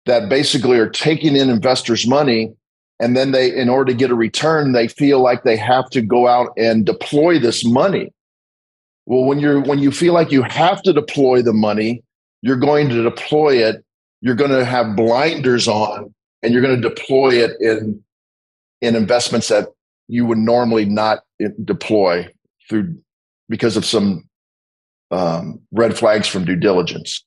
that 0.09 0.27
basically 0.27 0.77
are 0.79 0.89
taking 0.89 1.35
in 1.35 1.49
investors' 1.49 2.07
money. 2.07 2.53
And 2.99 3.15
then 3.15 3.31
they, 3.31 3.55
in 3.55 3.69
order 3.69 3.91
to 3.91 3.97
get 3.97 4.11
a 4.11 4.15
return, 4.15 4.73
they 4.73 4.87
feel 4.87 5.21
like 5.21 5.43
they 5.43 5.55
have 5.55 5.89
to 5.91 6.01
go 6.01 6.27
out 6.27 6.49
and 6.57 6.85
deploy 6.85 7.39
this 7.39 7.63
money. 7.63 8.11
Well, 9.05 9.23
when 9.23 9.39
you're 9.39 9.61
when 9.61 9.79
you 9.79 9.91
feel 9.91 10.13
like 10.13 10.31
you 10.31 10.41
have 10.43 10.81
to 10.83 10.93
deploy 10.93 11.41
the 11.41 11.53
money, 11.53 12.03
you're 12.41 12.57
going 12.57 12.89
to 12.89 13.01
deploy 13.01 13.63
it. 13.63 13.83
You're 14.21 14.35
going 14.35 14.51
to 14.51 14.65
have 14.65 14.95
blinders 14.95 15.67
on, 15.67 16.13
and 16.43 16.53
you're 16.53 16.61
going 16.61 16.81
to 16.81 16.89
deploy 16.89 17.35
it 17.35 17.51
in 17.61 18.03
in 18.81 18.95
investments 18.95 19.47
that 19.47 19.69
you 20.07 20.25
would 20.25 20.37
normally 20.37 20.85
not 20.85 21.19
deploy 21.63 22.27
through 22.67 22.97
because 23.47 23.77
of 23.77 23.85
some 23.85 24.27
um, 25.11 25.61
red 25.71 25.97
flags 25.97 26.27
from 26.27 26.45
due 26.45 26.55
diligence. 26.55 27.23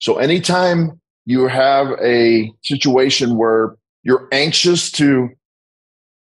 So 0.00 0.16
anytime 0.16 1.00
you 1.26 1.46
have 1.48 1.92
a 2.02 2.52
situation 2.62 3.36
where 3.36 3.76
you're 4.02 4.28
anxious 4.32 4.90
to 4.92 5.30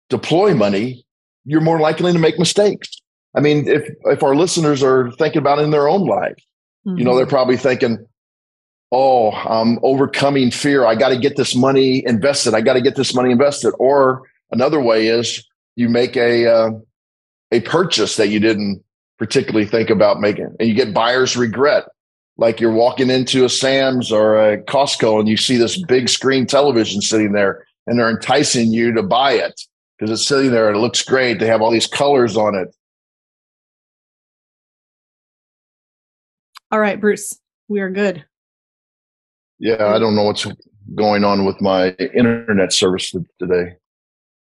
deploy 0.08 0.54
money, 0.54 1.04
you're 1.44 1.60
more 1.60 1.80
likely 1.80 2.12
to 2.12 2.18
make 2.18 2.38
mistakes. 2.38 2.90
I 3.34 3.40
mean, 3.40 3.66
if 3.66 3.88
if 4.04 4.22
our 4.22 4.34
listeners 4.34 4.82
are 4.82 5.10
thinking 5.12 5.38
about 5.38 5.58
it 5.58 5.62
in 5.62 5.70
their 5.70 5.88
own 5.88 6.06
life, 6.06 6.36
mm-hmm. 6.86 6.98
you 6.98 7.04
know, 7.04 7.16
they're 7.16 7.24
mm-hmm. 7.24 7.34
probably 7.34 7.56
thinking, 7.56 8.06
"Oh, 8.92 9.32
I'm 9.32 9.78
overcoming 9.82 10.50
fear. 10.50 10.84
I 10.84 10.94
got 10.94 11.08
to 11.08 11.18
get 11.18 11.36
this 11.36 11.56
money 11.56 12.04
invested. 12.06 12.54
I 12.54 12.60
got 12.60 12.74
to 12.74 12.82
get 12.82 12.94
this 12.94 13.14
money 13.14 13.30
invested." 13.30 13.72
Or 13.78 14.22
another 14.50 14.80
way 14.80 15.08
is 15.08 15.44
you 15.76 15.88
make 15.88 16.16
a 16.16 16.46
uh, 16.46 16.70
a 17.50 17.60
purchase 17.60 18.16
that 18.16 18.28
you 18.28 18.38
didn't 18.38 18.84
particularly 19.18 19.66
think 19.66 19.90
about 19.90 20.20
making. 20.20 20.54
And 20.58 20.68
you 20.68 20.74
get 20.74 20.94
buyer's 20.94 21.36
regret. 21.36 21.84
Like 22.38 22.60
you're 22.60 22.72
walking 22.72 23.10
into 23.10 23.44
a 23.44 23.48
Sam's 23.48 24.10
or 24.10 24.38
a 24.38 24.58
Costco 24.58 25.20
and 25.20 25.28
you 25.28 25.36
see 25.36 25.56
this 25.56 25.82
big 25.84 26.08
screen 26.08 26.46
television 26.46 27.00
sitting 27.02 27.32
there 27.32 27.66
and 27.86 27.98
they're 27.98 28.10
enticing 28.10 28.72
you 28.72 28.92
to 28.92 29.02
buy 29.02 29.32
it 29.32 29.60
because 29.98 30.10
it's 30.10 30.26
sitting 30.26 30.50
there 30.50 30.68
and 30.68 30.76
it 30.76 30.80
looks 30.80 31.02
great. 31.02 31.38
They 31.38 31.46
have 31.46 31.60
all 31.62 31.70
these 31.70 31.86
colors 31.86 32.36
on 32.36 32.54
it. 32.54 32.74
All 36.70 36.80
right, 36.80 36.98
Bruce, 36.98 37.38
we 37.68 37.80
are 37.80 37.90
good. 37.90 38.24
Yeah, 39.58 39.86
I 39.94 39.98
don't 39.98 40.16
know 40.16 40.24
what's 40.24 40.46
going 40.94 41.22
on 41.22 41.44
with 41.44 41.60
my 41.60 41.90
internet 41.90 42.72
service 42.72 43.14
today. 43.38 43.76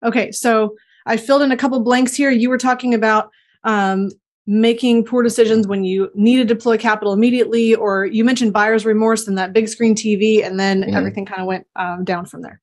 Okay, 0.05 0.31
so 0.31 0.75
I 1.05 1.17
filled 1.17 1.41
in 1.41 1.51
a 1.51 1.57
couple 1.57 1.79
blanks 1.81 2.15
here. 2.15 2.29
You 2.29 2.49
were 2.49 2.57
talking 2.57 2.93
about 2.93 3.31
um, 3.63 4.11
making 4.49 5.05
poor 5.05 5.21
decisions 5.21 5.67
when 5.67 5.83
you 5.83 6.09
need 6.15 6.37
to 6.37 6.43
deploy 6.43 6.75
capital 6.75 7.13
immediately, 7.13 7.75
or 7.75 8.07
you 8.07 8.23
mentioned 8.23 8.51
buyer's 8.51 8.83
remorse 8.83 9.27
and 9.27 9.37
that 9.37 9.53
big 9.53 9.69
screen 9.69 9.93
TV, 9.93 10.43
and 10.43 10.59
then 10.59 10.81
mm-hmm. 10.81 10.95
everything 10.95 11.23
kind 11.23 11.39
of 11.39 11.45
went 11.45 11.67
um, 11.75 12.03
down 12.03 12.25
from 12.25 12.41
there. 12.41 12.59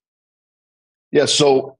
Yeah. 1.12 1.27
So, 1.27 1.77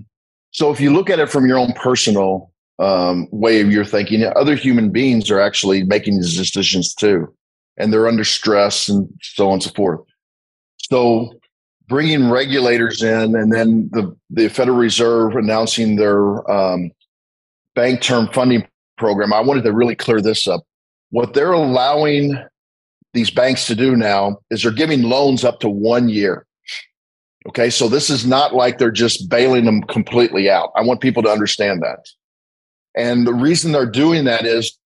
so 0.50 0.70
if 0.70 0.78
you 0.78 0.92
look 0.92 1.08
at 1.08 1.18
it 1.20 1.30
from 1.30 1.46
your 1.46 1.56
own 1.56 1.72
personal 1.72 2.52
um, 2.78 3.28
way 3.32 3.62
of 3.62 3.72
your 3.72 3.86
thinking, 3.86 4.22
other 4.36 4.54
human 4.54 4.90
beings 4.90 5.30
are 5.30 5.40
actually 5.40 5.84
making 5.84 6.20
these 6.20 6.36
decisions 6.36 6.94
too, 6.94 7.34
and 7.78 7.90
they're 7.90 8.08
under 8.08 8.24
stress 8.24 8.90
and 8.90 9.08
so 9.22 9.46
on 9.46 9.54
and 9.54 9.62
so 9.62 9.70
forth. 9.70 10.00
So, 10.90 11.32
bringing 11.88 12.28
regulators 12.28 13.02
in, 13.02 13.34
and 13.34 13.50
then 13.50 13.88
the 13.90 14.14
the 14.28 14.50
Federal 14.50 14.76
Reserve 14.76 15.34
announcing 15.34 15.96
their 15.96 16.48
um, 16.50 16.90
bank 17.74 18.02
term 18.02 18.28
funding 18.34 18.66
program, 18.96 19.32
I 19.32 19.40
wanted 19.40 19.64
to 19.64 19.72
really 19.72 19.94
clear 19.94 20.20
this 20.20 20.46
up. 20.46 20.64
What 21.10 21.34
they're 21.34 21.52
allowing 21.52 22.36
these 23.12 23.30
banks 23.30 23.66
to 23.66 23.74
do 23.74 23.96
now 23.96 24.38
is 24.50 24.62
they're 24.62 24.72
giving 24.72 25.02
loans 25.02 25.44
up 25.44 25.60
to 25.60 25.70
one 25.70 26.08
year. 26.08 26.46
Okay. 27.48 27.70
So 27.70 27.88
this 27.88 28.10
is 28.10 28.26
not 28.26 28.54
like 28.54 28.78
they're 28.78 28.90
just 28.90 29.28
bailing 29.28 29.64
them 29.64 29.82
completely 29.84 30.50
out. 30.50 30.70
I 30.76 30.82
want 30.82 31.00
people 31.00 31.22
to 31.22 31.30
understand 31.30 31.82
that. 31.82 32.04
And 32.96 33.26
the 33.26 33.34
reason 33.34 33.72
they're 33.72 33.86
doing 33.86 34.24
that 34.24 34.44
is 34.44 34.76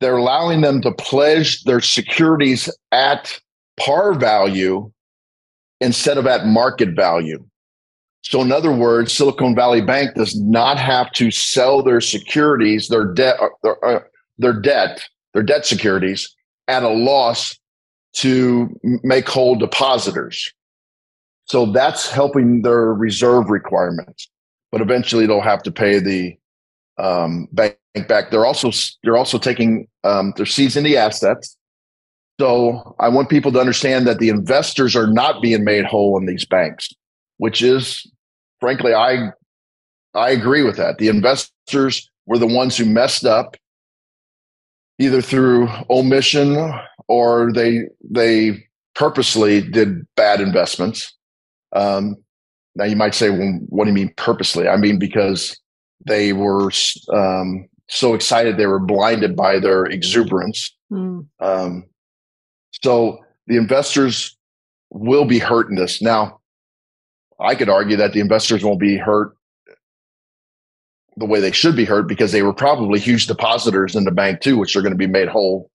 they're 0.00 0.16
allowing 0.16 0.60
them 0.60 0.82
to 0.82 0.92
pledge 0.92 1.62
their 1.64 1.80
securities 1.80 2.68
at 2.92 3.40
par 3.78 4.14
value 4.14 4.90
instead 5.80 6.18
of 6.18 6.26
at 6.26 6.46
market 6.46 6.90
value. 6.90 7.42
So, 8.22 8.42
in 8.42 8.52
other 8.52 8.72
words, 8.72 9.12
Silicon 9.12 9.54
Valley 9.54 9.80
Bank 9.80 10.14
does 10.14 10.38
not 10.38 10.78
have 10.78 11.10
to 11.12 11.30
sell 11.30 11.82
their 11.82 12.00
securities, 12.00 12.88
their 12.88 13.04
debt, 13.04 13.36
uh, 13.40 13.48
their, 13.62 13.84
uh, 13.84 14.00
their 14.38 14.52
debt, 14.52 15.02
their 15.32 15.42
debt 15.42 15.64
securities 15.64 16.34
at 16.68 16.82
a 16.82 16.88
loss 16.88 17.58
to 18.12 18.78
make 19.02 19.28
whole 19.28 19.56
depositors. 19.56 20.52
So 21.46 21.66
that's 21.66 22.10
helping 22.10 22.62
their 22.62 22.92
reserve 22.92 23.48
requirements. 23.48 24.28
But 24.70 24.82
eventually, 24.82 25.26
they'll 25.26 25.40
have 25.40 25.62
to 25.64 25.72
pay 25.72 25.98
the 25.98 26.36
um, 26.98 27.48
bank 27.52 27.76
back. 28.06 28.30
They're 28.30 28.46
also 28.46 28.70
they're 29.02 29.16
also 29.16 29.38
taking 29.38 29.88
um, 30.04 30.34
they're 30.36 30.46
seizing 30.46 30.84
the 30.84 30.98
assets. 30.98 31.56
So 32.38 32.94
I 32.98 33.08
want 33.08 33.30
people 33.30 33.50
to 33.52 33.60
understand 33.60 34.06
that 34.06 34.18
the 34.18 34.28
investors 34.28 34.94
are 34.94 35.06
not 35.06 35.42
being 35.42 35.64
made 35.64 35.84
whole 35.86 36.16
in 36.18 36.26
these 36.26 36.44
banks 36.44 36.90
which 37.40 37.62
is 37.62 38.06
frankly, 38.60 38.94
I 38.94 39.30
I 40.14 40.30
agree 40.30 40.62
with 40.62 40.76
that. 40.76 40.98
The 40.98 41.08
investors 41.08 42.10
were 42.26 42.38
the 42.38 42.46
ones 42.46 42.76
who 42.76 42.84
messed 42.84 43.24
up 43.24 43.56
either 44.98 45.22
through 45.22 45.68
omission 45.88 46.72
or 47.08 47.52
they 47.52 47.84
they 48.08 48.64
purposely 48.94 49.60
did 49.60 50.06
bad 50.16 50.40
investments. 50.40 51.14
Um, 51.72 52.16
now 52.74 52.84
you 52.84 52.96
might 52.96 53.14
say, 53.14 53.30
well, 53.30 53.58
what 53.68 53.84
do 53.84 53.90
you 53.90 53.94
mean 53.94 54.12
purposely? 54.16 54.68
I 54.68 54.76
mean 54.76 54.98
because 54.98 55.58
they 56.06 56.32
were 56.32 56.70
um, 57.12 57.68
so 57.88 58.14
excited 58.14 58.56
they 58.56 58.66
were 58.66 58.80
blinded 58.80 59.36
by 59.36 59.58
their 59.58 59.84
exuberance. 59.86 60.74
Mm. 60.92 61.26
Um, 61.40 61.84
so 62.82 63.18
the 63.46 63.56
investors 63.56 64.36
will 64.90 65.24
be 65.24 65.38
hurt 65.38 65.68
in 65.68 65.76
this. 65.76 66.00
Now, 66.00 66.39
I 67.40 67.54
could 67.54 67.68
argue 67.68 67.96
that 67.96 68.12
the 68.12 68.20
investors 68.20 68.62
won't 68.62 68.80
be 68.80 68.96
hurt 68.96 69.34
the 71.16 71.26
way 71.26 71.40
they 71.40 71.52
should 71.52 71.76
be 71.76 71.84
hurt 71.84 72.08
because 72.08 72.32
they 72.32 72.42
were 72.42 72.52
probably 72.52 72.98
huge 72.98 73.26
depositors 73.26 73.94
in 73.94 74.04
the 74.04 74.10
bank 74.10 74.40
too, 74.40 74.56
which 74.56 74.74
are 74.74 74.82
going 74.82 74.92
to 74.92 74.98
be 74.98 75.06
made 75.06 75.28
whole 75.28 75.70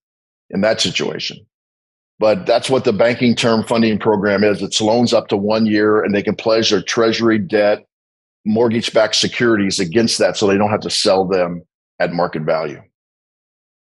in 0.50 0.62
that 0.62 0.82
situation. 0.82 1.38
But 2.18 2.46
that's 2.46 2.70
what 2.70 2.86
the 2.86 2.94
banking 2.94 3.36
term 3.36 3.64
funding 3.64 4.00
program 4.00 4.44
is. 4.44 4.62
It's 4.62 4.82
loans 4.82 5.14
up 5.14 5.28
to 5.28 5.38
one 5.38 5.66
year 5.66 6.02
and 6.02 6.16
they 6.16 6.24
can 6.24 6.36
pledge 6.36 6.70
their 6.70 6.82
treasury 6.82 7.38
debt, 7.38 7.86
mortgage 8.46 8.94
backed 8.94 9.16
securities 9.16 9.80
against 9.80 10.18
that 10.20 10.38
so 10.38 10.48
they 10.48 10.58
don't 10.58 10.72
have 10.72 10.82
to 10.82 10.90
sell 10.90 11.26
them 11.26 11.62
at 12.00 12.14
market 12.14 12.44
value. 12.44 12.82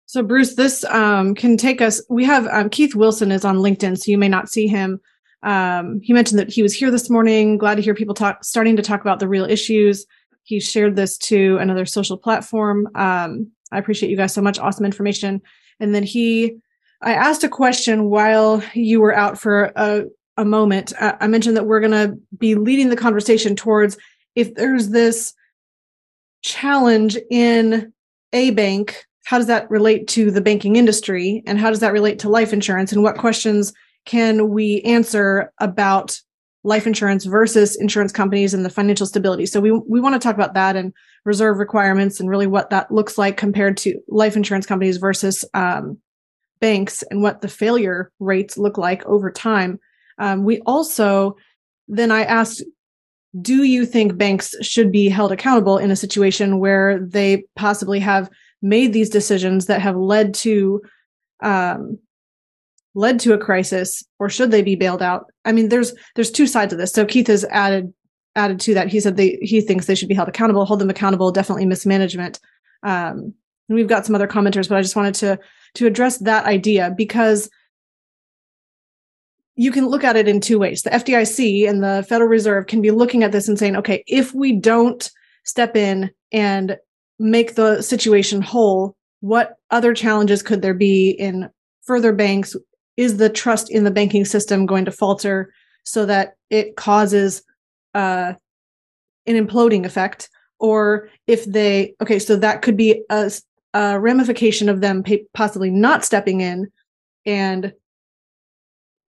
So, 0.07 0.21
Bruce, 0.21 0.55
this 0.55 0.83
um, 0.85 1.33
can 1.35 1.57
take 1.57 1.81
us. 1.81 2.01
We 2.09 2.25
have 2.25 2.47
um, 2.47 2.69
Keith 2.69 2.95
Wilson 2.95 3.31
is 3.31 3.43
on 3.43 3.57
LinkedIn, 3.57 3.97
so 3.97 4.11
you 4.11 4.17
may 4.17 4.29
not 4.29 4.49
see 4.49 4.67
him 4.67 4.99
um, 5.43 5.99
he 6.01 6.13
mentioned 6.13 6.39
that 6.39 6.49
he 6.49 6.63
was 6.63 6.73
here 6.73 6.91
this 6.91 7.09
morning. 7.09 7.57
Glad 7.57 7.75
to 7.75 7.81
hear 7.81 7.93
people 7.93 8.15
talk, 8.15 8.43
starting 8.43 8.75
to 8.75 8.81
talk 8.81 9.01
about 9.01 9.19
the 9.19 9.27
real 9.27 9.45
issues. 9.45 10.05
He 10.43 10.59
shared 10.59 10.95
this 10.95 11.17
to 11.19 11.57
another 11.57 11.85
social 11.85 12.17
platform. 12.17 12.87
Um, 12.95 13.51
I 13.71 13.77
appreciate 13.77 14.09
you 14.09 14.17
guys 14.17 14.33
so 14.33 14.41
much. 14.41 14.59
Awesome 14.59 14.85
information. 14.85 15.41
And 15.79 15.93
then 15.93 16.03
he, 16.03 16.57
I 17.01 17.13
asked 17.13 17.43
a 17.43 17.49
question 17.49 18.05
while 18.05 18.63
you 18.73 19.01
were 19.01 19.15
out 19.15 19.39
for 19.39 19.71
a, 19.75 20.03
a 20.37 20.45
moment. 20.45 20.93
I, 20.99 21.17
I 21.21 21.27
mentioned 21.27 21.57
that 21.57 21.65
we're 21.65 21.79
going 21.79 21.91
to 21.91 22.17
be 22.37 22.55
leading 22.55 22.89
the 22.89 22.95
conversation 22.95 23.55
towards 23.55 23.97
if 24.35 24.53
there's 24.55 24.89
this 24.89 25.33
challenge 26.43 27.17
in 27.31 27.91
a 28.33 28.51
bank, 28.51 29.03
how 29.25 29.37
does 29.37 29.47
that 29.47 29.69
relate 29.71 30.07
to 30.09 30.29
the 30.29 30.41
banking 30.41 30.75
industry? 30.75 31.41
And 31.47 31.59
how 31.59 31.69
does 31.69 31.79
that 31.79 31.93
relate 31.93 32.19
to 32.19 32.29
life 32.29 32.53
insurance? 32.53 32.91
And 32.91 33.01
what 33.01 33.17
questions 33.17 33.73
can 34.05 34.49
we 34.49 34.81
answer 34.81 35.51
about 35.59 36.19
life 36.65 36.87
insurance 36.87 37.25
versus 37.25 37.75
insurance 37.75 38.11
companies 38.11 38.53
and 38.53 38.65
the 38.65 38.71
financial 38.71 39.05
stability. 39.05 39.45
So 39.45 39.61
we 39.61 39.71
we 39.71 40.01
want 40.01 40.15
to 40.15 40.19
talk 40.19 40.35
about 40.35 40.55
that 40.55 40.75
and 40.75 40.91
reserve 41.23 41.59
requirements 41.59 42.19
and 42.19 42.27
really 42.27 42.47
what 42.47 42.71
that 42.71 42.91
looks 42.91 43.17
like 43.17 43.37
compared 43.37 43.77
to 43.77 43.99
life 44.07 44.35
insurance 44.35 44.65
companies 44.65 44.97
versus 44.97 45.45
um, 45.53 45.99
banks 46.59 47.03
and 47.11 47.21
what 47.21 47.41
the 47.41 47.47
failure 47.47 48.11
rates 48.19 48.57
look 48.57 48.77
like 48.77 49.05
over 49.05 49.31
time. 49.31 49.79
Um, 50.17 50.43
we 50.43 50.59
also 50.61 51.37
then 51.87 52.11
I 52.11 52.23
asked, 52.23 52.63
do 53.39 53.63
you 53.63 53.85
think 53.85 54.17
banks 54.17 54.55
should 54.61 54.91
be 54.91 55.07
held 55.07 55.31
accountable 55.31 55.77
in 55.77 55.91
a 55.91 55.95
situation 55.95 56.57
where 56.57 56.99
they 56.99 57.45
possibly 57.55 57.99
have 57.99 58.27
made 58.63 58.91
these 58.91 59.09
decisions 59.09 59.67
that 59.67 59.81
have 59.81 59.95
led 59.95 60.33
to 60.33 60.81
um, 61.43 61.99
led 62.95 63.19
to 63.19 63.33
a 63.33 63.37
crisis 63.37 64.03
or 64.19 64.29
should 64.29 64.51
they 64.51 64.61
be 64.61 64.75
bailed 64.75 65.01
out? 65.01 65.25
I 65.43 65.51
mean 65.51 65.69
there's 65.69 65.93
there's 66.15 66.31
two 66.31 66.47
sides 66.47 66.73
of 66.73 66.79
this. 66.79 66.91
So 66.91 67.05
keith 67.05 67.27
has 67.27 67.45
added 67.45 67.93
added 68.35 68.59
to 68.61 68.73
that. 68.73 68.87
He 68.87 68.99
said 68.99 69.17
they 69.17 69.37
he 69.41 69.61
thinks 69.61 69.85
they 69.85 69.95
should 69.95 70.09
be 70.09 70.15
held 70.15 70.29
accountable 70.29 70.65
hold 70.65 70.79
them 70.79 70.89
accountable 70.89 71.31
definitely 71.31 71.65
mismanagement. 71.65 72.39
Um, 72.83 73.33
and 73.67 73.75
we've 73.75 73.87
got 73.87 74.05
some 74.05 74.13
other 74.13 74.27
commenters 74.27 74.69
but 74.69 74.77
i 74.77 74.81
just 74.81 74.95
wanted 74.95 75.15
to 75.15 75.39
to 75.73 75.87
address 75.87 76.19
that 76.19 76.45
idea 76.45 76.93
because 76.95 77.49
you 79.55 79.71
can 79.71 79.87
look 79.87 80.03
at 80.03 80.17
it 80.17 80.27
in 80.27 80.41
two 80.41 80.59
ways. 80.59 80.83
The 80.83 80.89
fdic 80.91 81.69
and 81.69 81.83
the 81.83 82.05
federal 82.07 82.29
reserve 82.29 82.67
can 82.67 82.81
be 82.81 82.91
looking 82.91 83.23
at 83.23 83.31
this 83.31 83.47
and 83.47 83.59
saying 83.59 83.75
okay 83.75 84.03
if 84.07 84.33
we 84.33 84.53
don't 84.53 85.09
step 85.43 85.75
in 85.75 86.11
and 86.31 86.77
make 87.19 87.55
the 87.55 87.81
situation 87.81 88.41
whole 88.41 88.95
what 89.21 89.55
other 89.71 89.93
challenges 89.93 90.43
could 90.43 90.61
there 90.61 90.73
be 90.73 91.09
in 91.09 91.49
further 91.85 92.13
banks 92.13 92.55
is 92.97 93.17
the 93.17 93.29
trust 93.29 93.69
in 93.69 93.83
the 93.83 93.91
banking 93.91 94.25
system 94.25 94.65
going 94.65 94.85
to 94.85 94.91
falter 94.91 95.53
so 95.83 96.05
that 96.05 96.35
it 96.49 96.75
causes 96.75 97.43
uh, 97.93 98.33
an 99.25 99.47
imploding 99.47 99.85
effect? 99.85 100.29
Or 100.59 101.09
if 101.27 101.45
they 101.45 101.95
okay 102.01 102.19
so 102.19 102.37
that 102.37 102.61
could 102.61 102.77
be 102.77 103.03
a, 103.09 103.31
a 103.73 103.99
ramification 103.99 104.69
of 104.69 104.81
them 104.81 105.03
possibly 105.33 105.69
not 105.69 106.05
stepping 106.05 106.41
in 106.41 106.71
and 107.25 107.73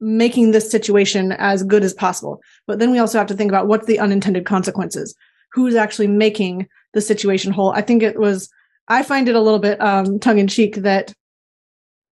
making 0.01 0.51
this 0.51 0.71
situation 0.71 1.33
as 1.33 1.62
good 1.62 1.83
as 1.83 1.95
possible. 1.95 2.40
But 2.66 2.79
then 2.79 2.90
we 2.90 2.99
also 2.99 3.19
have 3.19 3.27
to 3.29 3.35
think 3.35 3.51
about 3.51 3.69
what's 3.69 3.87
the 3.87 3.99
unintended 3.99 4.47
consequences. 4.47 5.14
Who's 5.53 5.75
actually 5.75 6.09
making 6.09 6.69
the 6.93 7.01
situation 7.01 7.53
whole? 7.53 7.71
I 7.73 7.83
think 7.83 8.03
it 8.03 8.19
was 8.19 8.51
i 8.90 9.03
find 9.03 9.29
it 9.29 9.37
a 9.37 9.40
little 9.40 9.61
bit 9.61 9.81
um, 9.81 10.19
tongue-in-cheek 10.19 10.77
that 10.77 11.14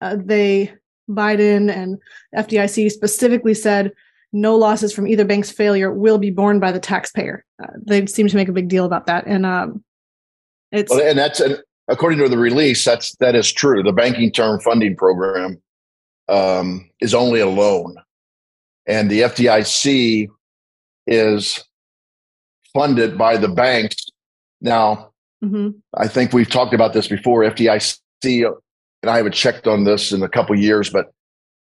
uh, 0.01 0.16
they 0.18 0.73
Biden 1.11 1.75
and 1.75 1.99
FDIC 2.37 2.90
specifically 2.90 3.55
said 3.55 3.92
no 4.33 4.57
losses 4.57 4.92
from 4.92 5.07
either 5.07 5.25
bank's 5.25 5.51
failure 5.51 5.92
will 5.92 6.18
be 6.18 6.31
borne 6.31 6.61
by 6.61 6.73
the 6.73 6.79
taxpayer. 6.79 7.44
Uh, 7.62 7.66
they 7.85 8.07
seem 8.07 8.29
to 8.29 8.37
make 8.37 8.49
a 8.49 8.53
big 8.53 8.68
deal 8.68 8.85
about 8.85 9.07
that, 9.07 9.27
and 9.27 9.44
um, 9.44 9.83
it's 10.73 10.90
well, 10.90 11.07
and 11.07 11.18
that's 11.18 11.40
and, 11.40 11.61
according 11.88 12.18
to 12.20 12.29
the 12.29 12.38
release, 12.38 12.85
that's 12.85 13.14
that 13.16 13.35
is 13.35 13.51
true. 13.51 13.83
The 13.83 13.92
banking 13.92 14.31
term 14.31 14.61
funding 14.61 14.96
program 14.96 15.61
um, 16.29 16.88
is 17.01 17.14
only 17.14 17.40
a 17.40 17.49
loan, 17.49 17.96
and 18.87 19.11
the 19.11 19.23
FDIC 19.23 20.29
is 21.07 21.64
funded 22.73 23.18
by 23.18 23.37
the 23.37 23.49
banks. 23.49 24.07
Now, 24.61 25.11
mm-hmm. 25.42 25.70
I 25.94 26.07
think 26.07 26.33
we've 26.33 26.49
talked 26.49 26.75
about 26.75 26.92
this 26.92 27.09
before. 27.09 27.42
FDIC, 27.42 28.53
and 29.02 29.10
I 29.10 29.16
haven't 29.16 29.32
checked 29.32 29.66
on 29.66 29.84
this 29.84 30.12
in 30.12 30.22
a 30.22 30.28
couple 30.28 30.58
years, 30.58 30.90
but 30.90 31.12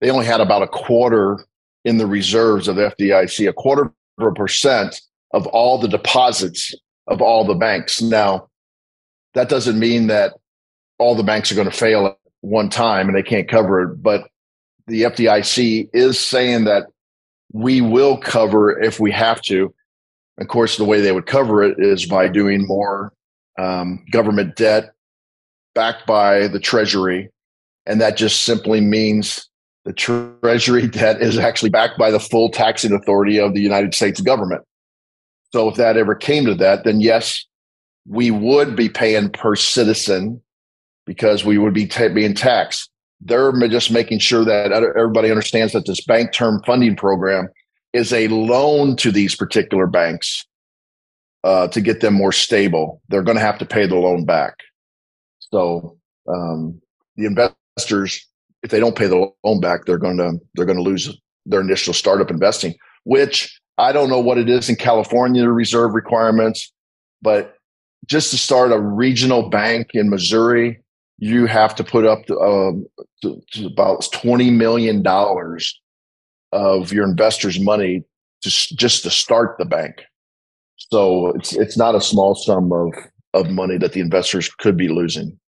they 0.01 0.11
only 0.11 0.27
had 0.27 0.41
about 0.41 0.63
a 0.63 0.69
quarter 0.69 1.45
in 1.85 1.99
the 1.99 2.07
reserves 2.07 2.69
of 2.69 2.77
FDIC, 2.77 3.49
a 3.49 3.53
quarter 3.53 3.93
of 4.19 4.27
a 4.27 4.33
percent 4.33 5.01
of 5.33 5.47
all 5.49 5.79
the 5.79 5.89
deposits 5.89 6.75
of 7.07 7.21
all 7.21 7.45
the 7.45 7.55
banks. 7.55 8.01
Now, 8.01 8.49
that 9.35 9.49
doesn't 9.49 9.79
mean 9.79 10.07
that 10.07 10.35
all 10.99 11.15
the 11.15 11.23
banks 11.23 11.51
are 11.51 11.57
going 11.57 11.71
to 11.71 11.77
fail 11.77 12.07
at 12.07 12.17
one 12.41 12.69
time 12.69 13.09
and 13.09 13.17
they 13.17 13.23
can't 13.23 13.49
cover 13.49 13.83
it, 13.83 14.03
but 14.03 14.29
the 14.87 15.03
FDIC 15.03 15.91
is 15.93 16.21
saying 16.21 16.65
that 16.65 16.87
we 17.53 17.81
will 17.81 18.19
cover 18.19 18.81
if 18.81 19.01
we 19.01 19.11
have 19.11 19.43
to. 19.43 19.75
Of 20.39 20.49
course, 20.49 20.77
the 20.77 20.85
way 20.85 21.01
they 21.01 21.13
would 21.13 21.27
cover 21.27 21.63
it 21.63 21.79
is 21.79 22.07
by 22.07 22.29
doing 22.29 22.67
more 22.67 23.13
um, 23.59 24.05
government 24.11 24.57
debt 24.57 24.93
backed 25.75 26.07
by 26.07 26.49
the 26.49 26.61
Treasury. 26.61 27.31
And 27.87 28.01
that 28.01 28.17
just 28.17 28.45
simply 28.45 28.81
means 28.81 29.49
the 29.85 29.93
Treasury 29.93 30.87
debt 30.89 31.21
is 31.21 31.39
actually 31.39 31.71
backed 31.71 31.99
by 31.99 32.11
the 32.11 32.21
full 32.21 32.51
taxing 32.51 32.93
authority 32.93 33.39
of 33.39 33.55
the 33.55 33.61
United 33.61 33.95
States 33.95 34.21
government. 34.21 34.63
So 35.53 35.69
if 35.69 35.77
that 35.77 35.97
ever 35.97 36.15
came 36.15 36.47
to 36.47 36.55
that, 36.57 36.85
then 36.85 37.01
yes, 37.01 37.45
we 38.09 38.31
would 38.31 38.75
be 38.75 38.89
paying 38.89 39.31
per 39.31 39.55
citizen 39.55 40.43
because 41.07 41.45
we 41.45 41.59
would 41.59 41.75
be 41.75 41.87
t- 41.87 42.09
being 42.09 42.35
taxed. 42.35 42.91
They're 43.21 43.53
just 43.69 43.91
making 43.91 44.19
sure 44.19 44.45
that 44.45 44.73
everybody 44.73 45.31
understands 45.31 45.73
that 45.73 45.87
this 45.87 46.05
bank 46.05 46.33
term 46.33 46.61
funding 46.67 46.97
program 46.97 47.49
is 47.93 48.13
a 48.13 48.29
loan 48.29 48.97
to 48.97 49.13
these 49.13 49.35
particular 49.35 49.87
banks 49.87 50.45
uh, 51.45 51.69
to 51.69 51.81
get 51.81 52.01
them 52.01 52.15
more 52.15 52.33
stable. 52.33 53.01
They're 53.09 53.23
going 53.23 53.37
to 53.37 53.45
have 53.45 53.59
to 53.59 53.67
pay 53.67 53.87
the 53.87 53.97
loan 53.97 54.25
back. 54.25 54.55
So 55.55 55.97
um, 56.29 56.81
the 57.17 57.27
investors, 57.27 58.27
if 58.65 58.73
they 58.73 58.81
don't 58.81 58.97
pay 58.97 59.07
the 59.07 59.31
loan 59.45 59.61
back, 59.61 59.85
they're 59.85 59.99
going 59.99 60.17
to 60.17 60.33
they're 60.55 60.67
going 60.67 60.79
to 60.79 60.83
lose 60.83 61.17
their 61.47 61.61
initial 61.61 61.95
startup 61.95 62.29
investing. 62.29 62.75
Which 63.05 63.57
I 63.79 63.93
don't 63.93 64.11
know 64.11 64.19
what 64.19 64.39
it 64.39 64.49
is 64.49 64.69
in 64.69 64.75
California 64.75 65.49
reserve 65.49 65.95
requirements, 65.95 66.73
but 67.23 67.55
just 68.07 68.33
to 68.33 68.37
start 68.37 68.73
a 68.73 68.81
regional 68.81 69.49
bank 69.49 69.91
in 69.95 70.11
Missouri, 70.11 70.81
you 71.19 71.47
have 71.47 71.77
to 71.77 71.85
put 71.85 72.05
up 72.05 72.27
to, 72.27 72.37
um, 72.41 72.87
to, 73.23 73.41
to 73.53 73.67
about 73.67 74.09
twenty 74.13 74.51
million 74.51 75.03
dollars 75.03 75.81
of 76.51 76.93
your 76.93 77.05
investors' 77.05 77.61
money 77.61 78.03
to 78.43 78.51
just 78.51 79.05
to 79.05 79.11
start 79.11 79.55
the 79.61 79.65
bank. 79.65 80.03
So 80.79 81.29
it's 81.37 81.55
it's 81.55 81.79
not 81.79 81.95
a 81.95 82.01
small 82.01 82.35
sum 82.35 82.73
of 82.73 82.93
of 83.35 83.51
money 83.51 83.79
that 83.79 83.93
the 83.93 84.01
investors 84.01 84.49
could 84.49 84.77
be 84.77 84.89
losing. 84.89 85.39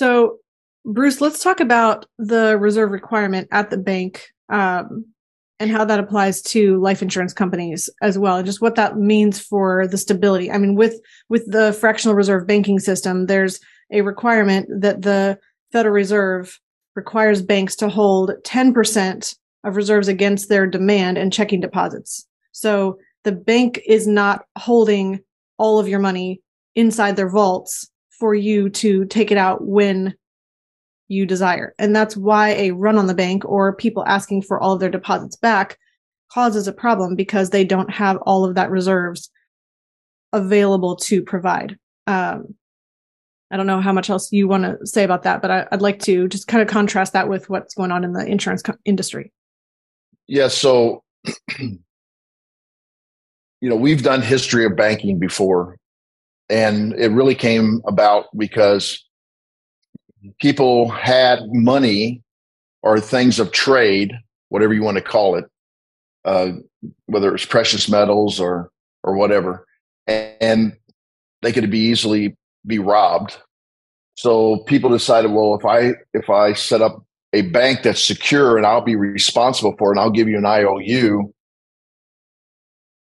So, 0.00 0.38
Bruce, 0.86 1.20
let's 1.20 1.42
talk 1.42 1.60
about 1.60 2.06
the 2.18 2.56
reserve 2.56 2.90
requirement 2.90 3.48
at 3.52 3.68
the 3.68 3.76
bank 3.76 4.28
um, 4.48 5.04
and 5.58 5.70
how 5.70 5.84
that 5.84 6.00
applies 6.00 6.40
to 6.40 6.80
life 6.80 7.02
insurance 7.02 7.34
companies 7.34 7.90
as 8.00 8.18
well, 8.18 8.36
and 8.38 8.46
just 8.46 8.62
what 8.62 8.76
that 8.76 8.96
means 8.96 9.38
for 9.38 9.86
the 9.86 9.98
stability. 9.98 10.50
I 10.50 10.56
mean, 10.56 10.74
with 10.74 10.98
with 11.28 11.44
the 11.52 11.74
fractional 11.74 12.14
reserve 12.14 12.46
banking 12.46 12.78
system, 12.78 13.26
there's 13.26 13.60
a 13.92 14.00
requirement 14.00 14.70
that 14.80 15.02
the 15.02 15.38
Federal 15.70 15.92
Reserve 15.92 16.58
requires 16.96 17.42
banks 17.42 17.76
to 17.76 17.90
hold 17.90 18.30
10% 18.42 19.36
of 19.64 19.76
reserves 19.76 20.08
against 20.08 20.48
their 20.48 20.66
demand 20.66 21.18
and 21.18 21.30
checking 21.30 21.60
deposits. 21.60 22.26
So 22.52 22.96
the 23.24 23.32
bank 23.32 23.82
is 23.86 24.06
not 24.06 24.46
holding 24.56 25.20
all 25.58 25.78
of 25.78 25.88
your 25.88 26.00
money 26.00 26.40
inside 26.74 27.16
their 27.16 27.28
vaults 27.28 27.90
for 28.20 28.34
you 28.34 28.68
to 28.70 29.06
take 29.06 29.32
it 29.32 29.38
out 29.38 29.66
when 29.66 30.14
you 31.08 31.26
desire. 31.26 31.74
And 31.78 31.94
that's 31.96 32.16
why 32.16 32.50
a 32.50 32.70
run 32.70 32.96
on 32.96 33.08
the 33.08 33.14
bank 33.14 33.44
or 33.44 33.74
people 33.74 34.04
asking 34.06 34.42
for 34.42 34.60
all 34.60 34.74
of 34.74 34.80
their 34.80 34.90
deposits 34.90 35.36
back 35.36 35.76
causes 36.32 36.68
a 36.68 36.72
problem 36.72 37.16
because 37.16 37.50
they 37.50 37.64
don't 37.64 37.90
have 37.90 38.16
all 38.18 38.44
of 38.44 38.54
that 38.54 38.70
reserves 38.70 39.30
available 40.32 40.94
to 40.94 41.22
provide. 41.22 41.76
Um, 42.06 42.54
I 43.50 43.56
don't 43.56 43.66
know 43.66 43.80
how 43.80 43.92
much 43.92 44.10
else 44.10 44.30
you 44.30 44.46
want 44.46 44.62
to 44.62 44.86
say 44.86 45.02
about 45.02 45.24
that, 45.24 45.42
but 45.42 45.50
I, 45.50 45.66
would 45.72 45.82
like 45.82 45.98
to 46.02 46.28
just 46.28 46.46
kind 46.46 46.62
of 46.62 46.68
contrast 46.68 47.12
that 47.14 47.28
with 47.28 47.50
what's 47.50 47.74
going 47.74 47.90
on 47.90 48.04
in 48.04 48.12
the 48.12 48.24
insurance 48.24 48.62
co- 48.62 48.76
industry. 48.84 49.32
Yeah. 50.28 50.46
So, 50.46 51.02
you 51.58 51.80
know, 53.60 53.74
we've 53.74 54.04
done 54.04 54.22
history 54.22 54.64
of 54.64 54.76
banking 54.76 55.18
before, 55.18 55.76
and 56.50 56.92
it 56.94 57.10
really 57.12 57.34
came 57.34 57.80
about 57.86 58.26
because 58.36 59.02
people 60.40 60.88
had 60.90 61.40
money 61.52 62.22
or 62.82 63.00
things 63.00 63.38
of 63.38 63.52
trade, 63.52 64.12
whatever 64.48 64.74
you 64.74 64.82
want 64.82 64.96
to 64.96 65.02
call 65.02 65.36
it, 65.36 65.44
uh, 66.24 66.52
whether 67.06 67.34
it's 67.34 67.44
precious 67.44 67.88
metals 67.88 68.40
or 68.40 68.70
or 69.02 69.14
whatever, 69.14 69.66
and 70.06 70.76
they 71.40 71.52
could 71.52 71.70
be 71.70 71.78
easily 71.78 72.36
be 72.66 72.78
robbed. 72.78 73.38
So 74.14 74.58
people 74.64 74.90
decided, 74.90 75.30
well, 75.30 75.54
if 75.54 75.64
I 75.64 75.94
if 76.12 76.28
I 76.28 76.52
set 76.52 76.82
up 76.82 77.04
a 77.32 77.42
bank 77.42 77.84
that's 77.84 78.02
secure 78.02 78.56
and 78.56 78.66
I'll 78.66 78.80
be 78.80 78.96
responsible 78.96 79.74
for 79.78 79.90
it 79.90 79.92
and 79.92 80.00
I'll 80.00 80.10
give 80.10 80.28
you 80.28 80.36
an 80.36 80.44
IOU, 80.44 81.32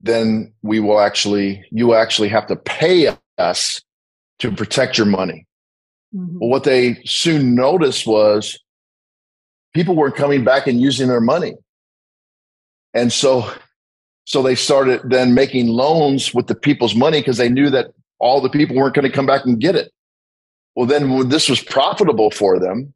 then 0.01 0.53
we 0.61 0.79
will 0.79 0.99
actually 0.99 1.65
you 1.71 1.95
actually 1.95 2.29
have 2.29 2.47
to 2.47 2.55
pay 2.55 3.07
us 3.39 3.81
to 4.39 4.51
protect 4.51 4.97
your 4.97 5.07
money. 5.07 5.45
Mm-hmm. 6.15 6.39
Well, 6.39 6.49
what 6.49 6.63
they 6.63 7.01
soon 7.05 7.55
noticed 7.55 8.07
was 8.07 8.59
people 9.73 9.95
weren't 9.95 10.15
coming 10.15 10.43
back 10.43 10.67
and 10.67 10.79
using 10.81 11.07
their 11.07 11.21
money. 11.21 11.55
And 12.93 13.13
so 13.13 13.51
so 14.25 14.43
they 14.43 14.53
started 14.53 15.01
then 15.05 15.33
making 15.33 15.69
loans 15.69 16.35
with 16.35 16.45
the 16.45 16.53
people's 16.53 16.93
money 16.93 17.19
because 17.19 17.37
they 17.37 17.49
knew 17.49 17.71
that 17.71 17.93
all 18.19 18.41
the 18.41 18.49
people 18.49 18.75
weren't 18.75 18.93
going 18.93 19.09
to 19.09 19.11
come 19.11 19.25
back 19.25 19.43
and 19.43 19.59
get 19.59 19.75
it. 19.75 19.91
Well, 20.75 20.85
then 20.85 21.09
when 21.11 21.29
this 21.29 21.49
was 21.49 21.63
profitable 21.63 22.29
for 22.29 22.59
them, 22.59 22.93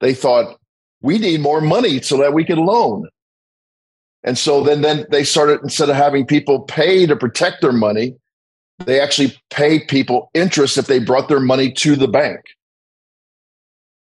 they 0.00 0.14
thought, 0.14 0.56
we 1.02 1.18
need 1.18 1.40
more 1.40 1.60
money 1.60 2.00
so 2.02 2.16
that 2.18 2.34
we 2.34 2.44
can 2.44 2.58
loan. 2.58 3.08
And 4.22 4.38
so 4.38 4.62
then, 4.62 4.82
then 4.82 5.06
they 5.10 5.24
started, 5.24 5.60
instead 5.62 5.90
of 5.90 5.96
having 5.96 6.24
people 6.24 6.60
pay 6.60 7.04
to 7.06 7.16
protect 7.16 7.60
their 7.60 7.72
money, 7.72 8.14
they 8.86 9.00
actually 9.00 9.36
pay 9.50 9.80
people 9.80 10.30
interest 10.34 10.78
if 10.78 10.86
they 10.86 10.98
brought 10.98 11.28
their 11.28 11.40
money 11.40 11.72
to 11.72 11.96
the 11.96 12.08
bank. 12.08 12.40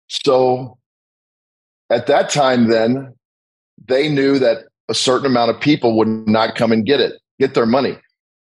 So 0.08 0.78
at 1.90 2.08
that 2.08 2.30
time, 2.30 2.70
then 2.70 3.14
they 3.88 4.10
knew 4.10 4.40
that 4.40 4.66
a 4.90 4.94
certain 4.94 5.26
amount 5.26 5.52
of 5.52 5.60
people 5.60 5.98
would 5.98 6.08
not 6.28 6.56
come 6.56 6.72
and 6.72 6.86
get 6.86 7.00
it, 7.00 7.14
get 7.40 7.54
their 7.54 7.66
money. 7.66 7.98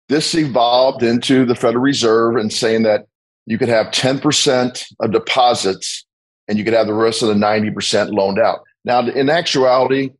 This 0.08 0.34
evolved 0.34 1.02
into 1.02 1.44
the 1.44 1.54
Federal 1.54 1.82
Reserve 1.82 2.36
and 2.36 2.52
saying 2.52 2.82
that 2.84 3.06
you 3.46 3.58
could 3.58 3.68
have 3.68 3.86
10% 3.86 4.84
of 5.00 5.12
deposits 5.12 6.04
and 6.48 6.58
you 6.58 6.64
could 6.64 6.74
have 6.74 6.86
the 6.86 6.94
rest 6.94 7.22
of 7.22 7.28
the 7.28 7.34
90% 7.34 8.12
loaned 8.12 8.38
out. 8.38 8.60
Now, 8.84 9.06
in 9.06 9.30
actuality, 9.30 10.10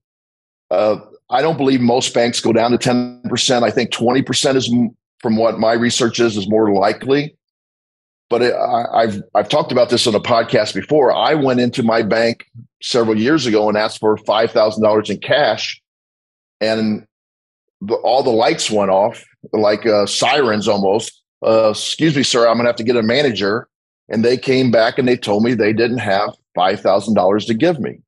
uh, 0.70 0.96
I 1.31 1.42
don't 1.42 1.57
believe 1.57 1.81
most 1.81 2.12
banks 2.14 2.40
go 2.40 2.53
down 2.53 2.70
to 2.73 2.79
10%. 2.79 3.62
I 3.62 3.70
think 3.70 3.90
20% 3.90 4.54
is, 4.56 4.73
from 5.21 5.37
what 5.37 5.58
my 5.58 5.73
research 5.73 6.21
is, 6.21 6.37
is 6.37 6.48
more 6.48 6.73
likely. 6.73 7.37
But 8.29 8.42
it, 8.42 8.54
I, 8.54 9.02
I've 9.02 9.23
I've 9.35 9.48
talked 9.48 9.73
about 9.73 9.90
this 9.90 10.06
on 10.06 10.14
a 10.14 10.21
podcast 10.21 10.75
before. 10.75 11.12
I 11.12 11.35
went 11.35 11.60
into 11.60 11.83
my 11.83 12.02
bank 12.02 12.46
several 12.81 13.18
years 13.18 13.46
ago 13.46 13.68
and 13.68 13.77
asked 13.77 13.98
for 13.98 14.16
five 14.18 14.52
thousand 14.52 14.83
dollars 14.83 15.10
in 15.10 15.18
cash, 15.18 15.81
and 16.60 17.06
the, 17.81 17.94
all 17.96 18.23
the 18.23 18.31
lights 18.31 18.71
went 18.71 18.90
off 18.90 19.25
like 19.52 19.87
uh, 19.87 20.06
sirens 20.06 20.68
almost. 20.68 21.21
Uh, 21.44 21.71
excuse 21.71 22.14
me, 22.14 22.23
sir, 22.23 22.46
I'm 22.46 22.58
to 22.58 22.64
have 22.64 22.77
to 22.77 22.85
get 22.85 22.96
a 22.96 23.02
manager. 23.02 23.66
And 24.10 24.25
they 24.25 24.37
came 24.37 24.71
back 24.71 24.98
and 24.98 25.06
they 25.06 25.16
told 25.16 25.44
me 25.44 25.54
they 25.54 25.73
didn't 25.73 25.98
have 25.98 26.35
$5,000 26.56 27.46
to 27.46 27.54
give 27.54 27.79
me. 27.79 28.00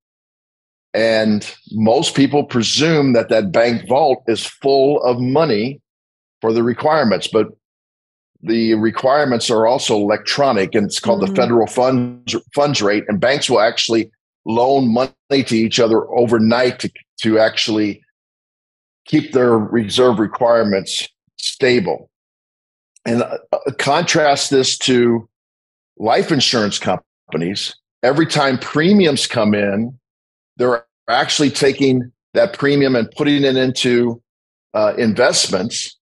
And 0.94 1.48
most 1.70 2.14
people 2.14 2.44
presume 2.44 3.12
that 3.14 3.28
that 3.30 3.52
bank 3.52 3.88
vault 3.88 4.24
is 4.26 4.44
full 4.44 5.02
of 5.04 5.20
money 5.20 5.80
for 6.42 6.52
the 6.52 6.62
requirements, 6.62 7.26
but 7.26 7.46
the 8.42 8.74
requirements 8.74 9.48
are 9.48 9.66
also 9.66 9.94
electronic 9.96 10.74
and 10.74 10.84
it's 10.84 11.00
called 11.00 11.22
mm-hmm. 11.22 11.32
the 11.32 11.40
federal 11.40 11.66
funds 11.66 12.36
funds 12.54 12.82
rate 12.82 13.04
and 13.08 13.20
banks 13.20 13.48
will 13.48 13.60
actually 13.60 14.10
loan 14.44 14.92
money 14.92 15.44
to 15.46 15.56
each 15.56 15.78
other 15.78 16.06
overnight 16.10 16.80
to, 16.80 16.90
to 17.20 17.38
actually 17.38 18.02
keep 19.06 19.32
their 19.32 19.56
reserve 19.56 20.18
requirements 20.18 21.08
stable. 21.38 22.10
and 23.04 23.22
uh, 23.22 23.38
contrast 23.78 24.50
this 24.50 24.76
to 24.76 25.28
life 25.98 26.32
insurance 26.32 26.78
companies. 26.78 27.74
Every 28.02 28.26
time 28.26 28.58
premiums 28.58 29.28
come 29.28 29.54
in, 29.54 29.96
they're 30.56 30.84
actually 31.08 31.50
taking 31.50 32.10
that 32.34 32.52
premium 32.52 32.96
and 32.96 33.10
putting 33.12 33.44
it 33.44 33.56
into 33.56 34.20
uh, 34.74 34.94
investments. 34.98 35.98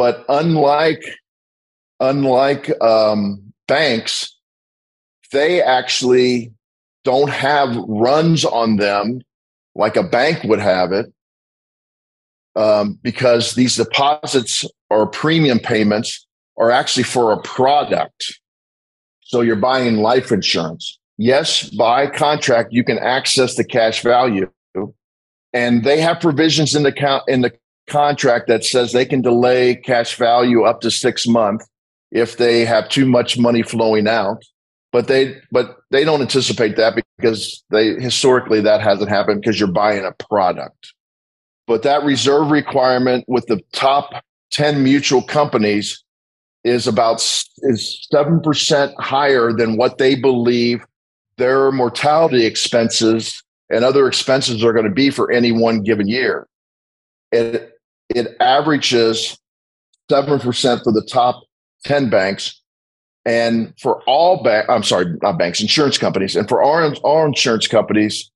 But 0.00 0.24
unlike 0.30 1.04
unlike 2.00 2.70
um, 2.80 3.52
banks, 3.68 4.34
they 5.30 5.60
actually 5.60 6.54
don't 7.04 7.28
have 7.28 7.76
runs 7.86 8.46
on 8.46 8.76
them 8.76 9.20
like 9.74 9.96
a 9.96 10.02
bank 10.02 10.42
would 10.44 10.58
have 10.58 10.92
it 10.92 11.12
um, 12.56 12.98
because 13.02 13.56
these 13.56 13.76
deposits 13.76 14.64
or 14.88 15.06
premium 15.06 15.58
payments 15.58 16.26
are 16.56 16.70
actually 16.70 17.02
for 17.02 17.32
a 17.32 17.42
product. 17.42 18.40
So 19.20 19.42
you're 19.42 19.54
buying 19.54 19.98
life 19.98 20.32
insurance. 20.32 20.98
Yes, 21.18 21.68
by 21.68 22.06
contract, 22.06 22.72
you 22.72 22.84
can 22.84 22.96
access 22.96 23.54
the 23.54 23.64
cash 23.64 24.02
value. 24.02 24.50
And 25.52 25.84
they 25.84 26.00
have 26.00 26.20
provisions 26.20 26.74
in 26.74 26.84
the 26.84 27.22
in 27.28 27.42
the 27.42 27.52
contract 27.90 28.46
that 28.48 28.64
says 28.64 28.92
they 28.92 29.04
can 29.04 29.20
delay 29.20 29.74
cash 29.74 30.16
value 30.16 30.62
up 30.62 30.80
to 30.80 30.90
six 30.90 31.26
months 31.26 31.66
if 32.10 32.38
they 32.38 32.64
have 32.64 32.88
too 32.88 33.06
much 33.06 33.38
money 33.38 33.62
flowing 33.62 34.08
out. 34.08 34.42
But 34.92 35.06
they 35.06 35.36
but 35.52 35.76
they 35.90 36.04
don't 36.04 36.20
anticipate 36.20 36.76
that 36.76 37.00
because 37.18 37.62
they 37.70 37.94
historically 37.94 38.60
that 38.62 38.80
hasn't 38.80 39.10
happened 39.10 39.42
because 39.42 39.60
you're 39.60 39.70
buying 39.70 40.04
a 40.04 40.12
product. 40.12 40.94
But 41.66 41.82
that 41.82 42.02
reserve 42.02 42.50
requirement 42.50 43.24
with 43.28 43.46
the 43.46 43.60
top 43.72 44.24
10 44.50 44.82
mutual 44.82 45.22
companies 45.22 46.02
is 46.64 46.88
about 46.88 47.20
is 47.62 48.08
7% 48.12 48.94
higher 48.98 49.52
than 49.52 49.76
what 49.76 49.98
they 49.98 50.14
believe 50.14 50.84
their 51.36 51.70
mortality 51.70 52.44
expenses 52.44 53.42
and 53.70 53.84
other 53.84 54.08
expenses 54.08 54.64
are 54.64 54.72
going 54.72 54.84
to 54.84 54.92
be 54.92 55.10
for 55.10 55.30
any 55.30 55.52
one 55.52 55.82
given 55.82 56.08
year. 56.08 56.46
It, 57.32 57.79
it 58.10 58.36
averages 58.40 59.38
7% 60.10 60.84
for 60.84 60.92
the 60.92 61.02
top 61.02 61.42
10 61.84 62.10
banks. 62.10 62.60
And 63.24 63.72
for 63.78 64.02
all 64.02 64.42
bank, 64.42 64.68
I'm 64.68 64.82
sorry, 64.82 65.06
not 65.22 65.38
banks, 65.38 65.60
insurance 65.60 65.98
companies. 65.98 66.36
And 66.36 66.48
for 66.48 66.62
our, 66.62 66.94
our 67.04 67.26
insurance 67.26 67.66
companies, 67.66 68.30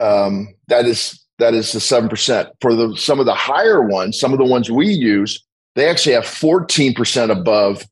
um, 0.00 0.54
that 0.68 0.84
is 0.86 1.20
that 1.38 1.54
is 1.54 1.72
the 1.72 1.80
seven 1.80 2.08
percent. 2.08 2.48
For 2.60 2.74
the 2.74 2.96
some 2.96 3.20
of 3.20 3.26
the 3.26 3.34
higher 3.34 3.82
ones, 3.82 4.18
some 4.18 4.32
of 4.32 4.38
the 4.38 4.44
ones 4.44 4.70
we 4.70 4.88
use, 4.88 5.44
they 5.74 5.88
actually 5.88 6.14
have 6.14 6.24
14% 6.24 7.30
above 7.30 7.86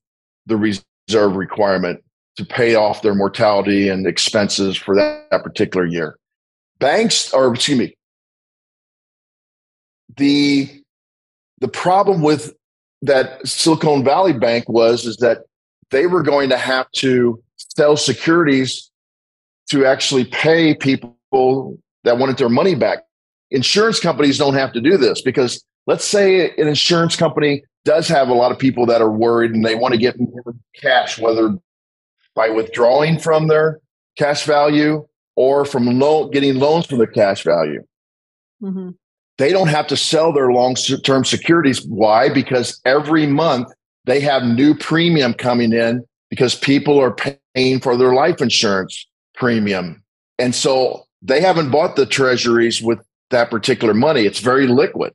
the 0.46 0.56
reserve 0.56 1.36
requirement 1.36 2.02
to 2.36 2.44
pay 2.44 2.74
off 2.74 3.02
their 3.02 3.14
mortality 3.14 3.88
and 3.88 4.06
expenses 4.06 4.76
for 4.76 4.96
that, 4.96 5.28
that 5.30 5.42
particular 5.42 5.86
year. 5.86 6.16
Banks, 6.78 7.32
or 7.32 7.54
excuse 7.54 7.78
me, 7.78 7.94
the 10.16 10.81
the 11.62 11.68
problem 11.68 12.22
with 12.22 12.52
that 13.02 13.46
Silicon 13.46 14.04
Valley 14.04 14.32
Bank 14.32 14.68
was 14.68 15.06
is 15.06 15.16
that 15.18 15.44
they 15.90 16.06
were 16.06 16.22
going 16.22 16.48
to 16.50 16.56
have 16.56 16.90
to 16.96 17.40
sell 17.56 17.96
securities 17.96 18.90
to 19.70 19.86
actually 19.86 20.24
pay 20.24 20.74
people 20.74 21.78
that 22.02 22.18
wanted 22.18 22.36
their 22.36 22.48
money 22.48 22.74
back. 22.74 23.04
Insurance 23.52 24.00
companies 24.00 24.38
don't 24.38 24.54
have 24.54 24.72
to 24.72 24.80
do 24.80 24.96
this 24.96 25.22
because 25.22 25.64
let's 25.86 26.04
say 26.04 26.50
an 26.50 26.66
insurance 26.66 27.14
company 27.14 27.62
does 27.84 28.08
have 28.08 28.28
a 28.28 28.34
lot 28.34 28.50
of 28.50 28.58
people 28.58 28.84
that 28.86 29.00
are 29.00 29.10
worried 29.10 29.52
and 29.52 29.64
they 29.64 29.76
want 29.76 29.92
to 29.92 29.98
get 29.98 30.18
more 30.18 30.54
cash, 30.74 31.18
whether 31.18 31.56
by 32.34 32.48
withdrawing 32.48 33.20
from 33.20 33.46
their 33.46 33.80
cash 34.18 34.44
value 34.44 35.06
or 35.36 35.64
from 35.64 35.86
getting 36.30 36.58
loans 36.58 36.86
from 36.86 36.98
their 36.98 37.06
cash 37.06 37.44
value. 37.44 37.84
Mm-hmm. 38.60 38.90
They 39.38 39.50
don't 39.50 39.68
have 39.68 39.86
to 39.88 39.96
sell 39.96 40.32
their 40.32 40.52
long 40.52 40.74
term 40.74 41.24
securities. 41.24 41.84
Why? 41.86 42.28
Because 42.28 42.80
every 42.84 43.26
month 43.26 43.72
they 44.04 44.20
have 44.20 44.42
new 44.44 44.74
premium 44.74 45.34
coming 45.34 45.72
in 45.72 46.04
because 46.30 46.54
people 46.54 46.98
are 46.98 47.16
paying 47.54 47.80
for 47.80 47.96
their 47.96 48.14
life 48.14 48.40
insurance 48.40 49.06
premium. 49.34 50.02
And 50.38 50.54
so 50.54 51.04
they 51.22 51.40
haven't 51.40 51.70
bought 51.70 51.96
the 51.96 52.06
treasuries 52.06 52.82
with 52.82 52.98
that 53.30 53.50
particular 53.50 53.94
money. 53.94 54.22
It's 54.22 54.40
very 54.40 54.66
liquid. 54.66 55.14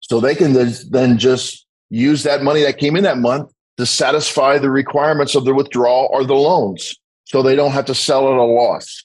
So 0.00 0.20
they 0.20 0.34
can 0.34 0.52
then 0.90 1.18
just 1.18 1.66
use 1.90 2.22
that 2.22 2.42
money 2.42 2.62
that 2.62 2.78
came 2.78 2.96
in 2.96 3.04
that 3.04 3.18
month 3.18 3.50
to 3.76 3.86
satisfy 3.86 4.58
the 4.58 4.70
requirements 4.70 5.34
of 5.34 5.44
the 5.44 5.54
withdrawal 5.54 6.08
or 6.12 6.24
the 6.24 6.34
loans. 6.34 6.94
So 7.24 7.42
they 7.42 7.56
don't 7.56 7.72
have 7.72 7.86
to 7.86 7.94
sell 7.94 8.30
at 8.32 8.38
a 8.38 8.42
loss. 8.42 9.04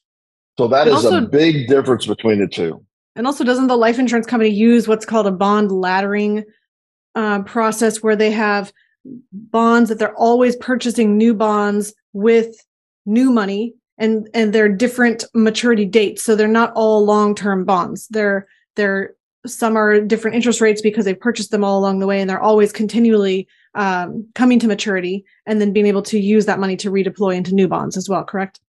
So 0.57 0.67
that 0.67 0.87
and 0.87 0.97
is 0.97 1.05
also, 1.05 1.17
a 1.17 1.27
big 1.27 1.67
difference 1.67 2.05
between 2.05 2.39
the 2.39 2.47
two. 2.47 2.85
And 3.15 3.27
also, 3.27 3.43
doesn't 3.43 3.67
the 3.67 3.77
life 3.77 3.99
insurance 3.99 4.27
company 4.27 4.49
use 4.49 4.87
what's 4.87 5.05
called 5.05 5.27
a 5.27 5.31
bond 5.31 5.69
laddering 5.69 6.43
uh, 7.15 7.43
process 7.43 8.01
where 8.01 8.15
they 8.15 8.31
have 8.31 8.71
bonds 9.31 9.89
that 9.89 9.99
they're 9.99 10.15
always 10.15 10.55
purchasing 10.55 11.17
new 11.17 11.33
bonds 11.33 11.93
with 12.13 12.55
new 13.05 13.31
money 13.31 13.73
and 13.97 14.29
and 14.33 14.53
they're 14.53 14.69
different 14.69 15.25
maturity 15.33 15.85
dates. 15.85 16.23
So 16.23 16.35
they're 16.35 16.47
not 16.47 16.73
all 16.73 17.05
long-term 17.05 17.65
bonds. 17.65 18.07
They're 18.09 18.47
they're 18.75 19.13
some 19.45 19.75
are 19.75 19.99
different 20.01 20.35
interest 20.35 20.61
rates 20.61 20.81
because 20.81 21.05
they've 21.05 21.19
purchased 21.19 21.51
them 21.51 21.63
all 21.63 21.79
along 21.79 21.99
the 21.99 22.07
way 22.07 22.21
and 22.21 22.29
they're 22.29 22.41
always 22.41 22.71
continually 22.71 23.47
um, 23.73 24.27
coming 24.35 24.59
to 24.59 24.67
maturity 24.67 25.25
and 25.47 25.59
then 25.59 25.73
being 25.73 25.87
able 25.87 26.03
to 26.03 26.19
use 26.19 26.45
that 26.45 26.59
money 26.59 26.77
to 26.77 26.91
redeploy 26.91 27.35
into 27.35 27.55
new 27.55 27.67
bonds 27.67 27.97
as 27.97 28.07
well 28.07 28.23
correct? 28.23 28.59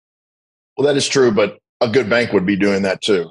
Well 0.77 0.87
that 0.87 0.97
is 0.97 1.09
true 1.09 1.31
but 1.31 1.59
a 1.81 1.89
good 1.89 2.09
bank 2.09 2.33
would 2.33 2.47
be 2.47 2.57
doing 2.57 2.83
that 2.83 3.03
too 3.03 3.31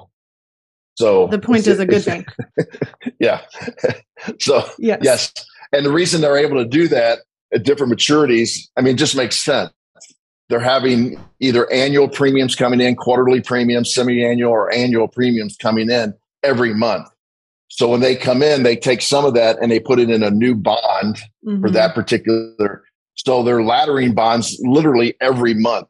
so 1.02 1.26
the 1.28 1.38
point 1.38 1.66
is 1.66 1.78
a 1.78 1.86
good 1.86 2.02
thing. 2.02 2.24
yeah 3.18 3.40
so 4.38 4.64
yes. 4.78 5.00
yes 5.02 5.32
and 5.72 5.86
the 5.86 5.92
reason 5.92 6.20
they're 6.20 6.36
able 6.36 6.56
to 6.56 6.68
do 6.68 6.88
that 6.88 7.20
at 7.52 7.62
different 7.62 7.92
maturities 7.92 8.68
i 8.76 8.80
mean 8.80 8.96
just 8.96 9.16
makes 9.16 9.36
sense 9.36 9.70
they're 10.48 10.60
having 10.60 11.18
either 11.40 11.70
annual 11.72 12.08
premiums 12.08 12.54
coming 12.54 12.80
in 12.80 12.94
quarterly 12.94 13.40
premiums 13.40 13.92
semi-annual 13.92 14.50
or 14.50 14.72
annual 14.72 15.08
premiums 15.08 15.56
coming 15.56 15.90
in 15.90 16.14
every 16.42 16.74
month 16.74 17.08
so 17.72 17.88
when 17.88 18.00
they 18.00 18.16
come 18.16 18.42
in, 18.42 18.64
they 18.64 18.76
take 18.76 19.00
some 19.00 19.24
of 19.24 19.32
that 19.32 19.56
and 19.62 19.72
they 19.72 19.80
put 19.80 19.98
it 19.98 20.10
in 20.10 20.22
a 20.22 20.30
new 20.30 20.54
bond 20.54 21.16
mm-hmm. 21.42 21.62
for 21.62 21.70
that 21.70 21.94
particular. 21.94 22.84
So 23.14 23.42
they're 23.42 23.60
laddering 23.60 24.14
bonds 24.14 24.60
literally 24.62 25.14
every 25.22 25.54
month. 25.54 25.88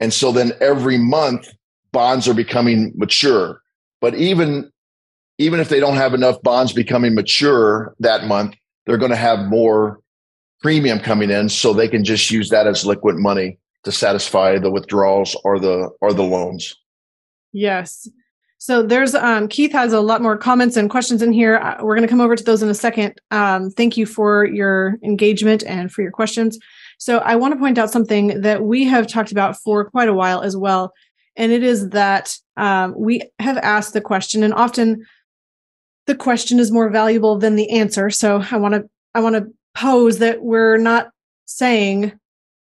And 0.00 0.14
so 0.14 0.32
then 0.32 0.52
every 0.62 0.96
month 0.96 1.52
bonds 1.92 2.26
are 2.26 2.32
becoming 2.32 2.94
mature. 2.96 3.60
But 4.00 4.14
even 4.14 4.70
even 5.38 5.58
if 5.58 5.68
they 5.68 5.80
don't 5.80 5.96
have 5.96 6.12
enough 6.12 6.42
bonds 6.42 6.72
becoming 6.72 7.14
mature 7.14 7.94
that 8.00 8.26
month, 8.26 8.54
they're 8.84 8.98
going 8.98 9.10
to 9.10 9.16
have 9.16 9.46
more 9.46 10.00
premium 10.60 11.00
coming 11.00 11.30
in 11.30 11.48
so 11.48 11.72
they 11.72 11.88
can 11.88 12.04
just 12.04 12.30
use 12.30 12.50
that 12.50 12.66
as 12.66 12.84
liquid 12.84 13.16
money 13.16 13.58
to 13.84 13.90
satisfy 13.90 14.58
the 14.58 14.70
withdrawals 14.70 15.34
or 15.44 15.58
the 15.58 15.88
or 16.00 16.12
the 16.12 16.22
loans. 16.22 16.76
Yes. 17.52 18.08
So 18.58 18.82
there's 18.82 19.14
um, 19.14 19.48
Keith 19.48 19.72
has 19.72 19.94
a 19.94 20.00
lot 20.00 20.20
more 20.20 20.36
comments 20.36 20.76
and 20.76 20.90
questions 20.90 21.22
in 21.22 21.32
here. 21.32 21.56
Uh, 21.56 21.78
we're 21.82 21.96
going 21.96 22.06
to 22.06 22.10
come 22.10 22.20
over 22.20 22.36
to 22.36 22.44
those 22.44 22.62
in 22.62 22.68
a 22.68 22.74
second. 22.74 23.18
Um, 23.30 23.70
thank 23.70 23.96
you 23.96 24.04
for 24.04 24.44
your 24.44 24.98
engagement 25.02 25.64
and 25.66 25.90
for 25.90 26.02
your 26.02 26.10
questions. 26.10 26.58
So 26.98 27.18
I 27.18 27.36
want 27.36 27.54
to 27.54 27.58
point 27.58 27.78
out 27.78 27.90
something 27.90 28.42
that 28.42 28.62
we 28.62 28.84
have 28.84 29.06
talked 29.06 29.32
about 29.32 29.56
for 29.56 29.88
quite 29.88 30.08
a 30.10 30.14
while 30.14 30.42
as 30.42 30.58
well, 30.58 30.92
and 31.36 31.52
it 31.52 31.62
is 31.62 31.88
that 31.90 32.36
um, 32.60 32.94
we 32.96 33.22
have 33.38 33.56
asked 33.58 33.94
the 33.94 34.00
question, 34.00 34.42
and 34.42 34.54
often 34.54 35.06
the 36.06 36.14
question 36.14 36.58
is 36.58 36.70
more 36.70 36.90
valuable 36.90 37.38
than 37.38 37.56
the 37.56 37.70
answer. 37.70 38.10
So 38.10 38.44
I 38.50 38.56
want 38.56 38.74
to 38.74 38.88
I 39.14 39.20
want 39.20 39.36
to 39.36 39.46
pose 39.74 40.18
that 40.18 40.42
we're 40.42 40.76
not 40.76 41.10
saying 41.46 42.12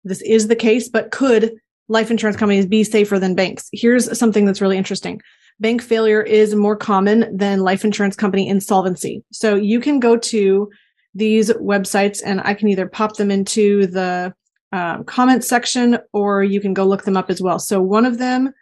this 0.04 0.20
is 0.22 0.48
the 0.48 0.56
case, 0.56 0.88
but 0.88 1.12
could 1.12 1.52
life 1.88 2.10
insurance 2.10 2.36
companies 2.36 2.66
be 2.66 2.82
safer 2.82 3.18
than 3.18 3.34
banks? 3.34 3.68
Here's 3.72 4.18
something 4.18 4.44
that's 4.44 4.60
really 4.60 4.76
interesting 4.76 5.20
bank 5.60 5.82
failure 5.82 6.22
is 6.22 6.54
more 6.54 6.76
common 6.76 7.34
than 7.34 7.60
life 7.60 7.84
insurance 7.84 8.16
company 8.16 8.48
insolvency. 8.48 9.24
So 9.32 9.54
you 9.54 9.80
can 9.80 10.00
go 10.00 10.16
to 10.16 10.70
these 11.14 11.50
websites 11.52 12.20
and 12.24 12.42
I 12.44 12.52
can 12.54 12.68
either 12.68 12.86
pop 12.86 13.16
them 13.16 13.30
into 13.30 13.86
the 13.86 14.34
uh, 14.72 15.02
comment 15.04 15.44
section 15.44 15.98
or 16.12 16.42
you 16.42 16.60
can 16.60 16.74
go 16.74 16.84
look 16.84 17.04
them 17.04 17.16
up 17.16 17.30
as 17.30 17.40
well. 17.40 17.58
So 17.58 17.80
one 17.80 18.04
of 18.04 18.18
them 18.18 18.52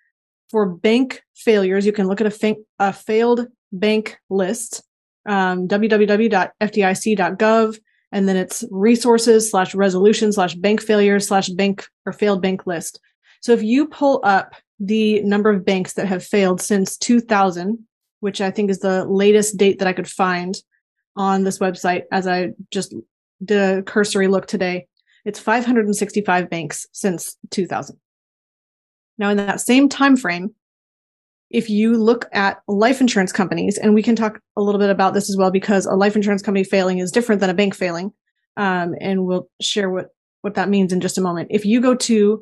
for 0.50 0.66
bank 0.66 1.22
failures, 1.34 1.86
you 1.86 1.92
can 1.92 2.08
look 2.08 2.20
at 2.20 2.26
a, 2.26 2.30
fa- 2.30 2.56
a 2.78 2.92
failed 2.92 3.46
bank 3.72 4.18
list, 4.30 4.82
um, 5.26 5.68
www.fdic.gov, 5.68 7.78
and 8.12 8.28
then 8.28 8.36
it's 8.36 8.64
resources 8.70 9.50
slash 9.50 9.74
resolution 9.74 10.32
slash 10.32 10.54
bank 10.54 10.80
failure 10.80 11.18
slash 11.18 11.48
bank 11.48 11.86
or 12.06 12.12
failed 12.12 12.40
bank 12.40 12.66
list. 12.66 13.00
So 13.40 13.52
if 13.52 13.62
you 13.62 13.88
pull 13.88 14.20
up 14.24 14.54
the 14.78 15.20
number 15.22 15.50
of 15.50 15.64
banks 15.64 15.94
that 15.94 16.06
have 16.06 16.24
failed 16.24 16.60
since 16.60 16.96
2000, 16.96 17.78
which 18.20 18.40
I 18.40 18.50
think 18.50 18.70
is 18.70 18.78
the 18.78 19.04
latest 19.04 19.56
date 19.56 19.80
that 19.80 19.88
I 19.88 19.92
could 19.92 20.08
find 20.08 20.56
on 21.16 21.44
this 21.44 21.58
website 21.58 22.02
as 22.10 22.26
I 22.26 22.50
just 22.70 22.94
did 23.44 23.60
a 23.60 23.82
cursory 23.82 24.28
look 24.28 24.46
today. 24.46 24.86
It's 25.24 25.38
565 25.38 26.50
banks 26.50 26.86
since 26.92 27.36
2000. 27.50 27.98
Now, 29.18 29.30
in 29.30 29.36
that 29.36 29.60
same 29.60 29.88
time 29.88 30.16
frame, 30.16 30.54
if 31.50 31.70
you 31.70 31.96
look 31.96 32.28
at 32.32 32.60
life 32.66 33.00
insurance 33.00 33.32
companies, 33.32 33.78
and 33.78 33.94
we 33.94 34.02
can 34.02 34.16
talk 34.16 34.40
a 34.56 34.62
little 34.62 34.80
bit 34.80 34.90
about 34.90 35.14
this 35.14 35.30
as 35.30 35.36
well, 35.36 35.50
because 35.50 35.86
a 35.86 35.94
life 35.94 36.16
insurance 36.16 36.42
company 36.42 36.64
failing 36.64 36.98
is 36.98 37.12
different 37.12 37.40
than 37.40 37.50
a 37.50 37.54
bank 37.54 37.74
failing, 37.74 38.12
um, 38.56 38.94
and 39.00 39.24
we'll 39.24 39.48
share 39.60 39.90
what 39.90 40.08
what 40.42 40.54
that 40.54 40.68
means 40.68 40.92
in 40.92 41.00
just 41.00 41.16
a 41.16 41.22
moment. 41.22 41.48
If 41.50 41.64
you 41.64 41.80
go 41.80 41.94
to 41.94 42.40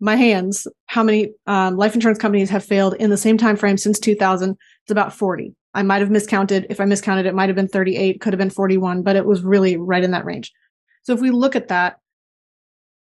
my 0.01 0.17
hands 0.17 0.67
how 0.87 1.03
many 1.03 1.33
um, 1.47 1.77
life 1.77 1.95
insurance 1.95 2.19
companies 2.19 2.51
have 2.51 2.65
failed 2.65 2.95
in 2.95 3.11
the 3.11 3.17
same 3.17 3.39
time 3.39 3.57
frame 3.57 3.79
since 3.79 4.01
2000 4.01 4.57
it's 4.83 4.91
about 4.91 5.15
40 5.15 5.55
I 5.75 5.83
might 5.83 6.01
have 6.01 6.11
miscounted. 6.11 6.67
If 6.69 6.81
I 6.81 6.85
miscounted, 6.85 7.27
it 7.27 7.35
might 7.35 7.49
have 7.49 7.57
been 7.57 7.69
38, 7.69 8.21
could 8.21 8.33
have 8.33 8.39
been 8.39 8.51
41, 8.51 9.03
but 9.03 9.17
it 9.17 9.25
was 9.25 9.43
really 9.43 9.77
right 9.77 10.05
in 10.05 10.11
that 10.11 10.25
range. 10.25 10.53
So 11.03 11.15
if 11.15 11.21
we 11.21 11.31
look 11.31 11.57
at 11.57 11.69
that, 11.69 11.99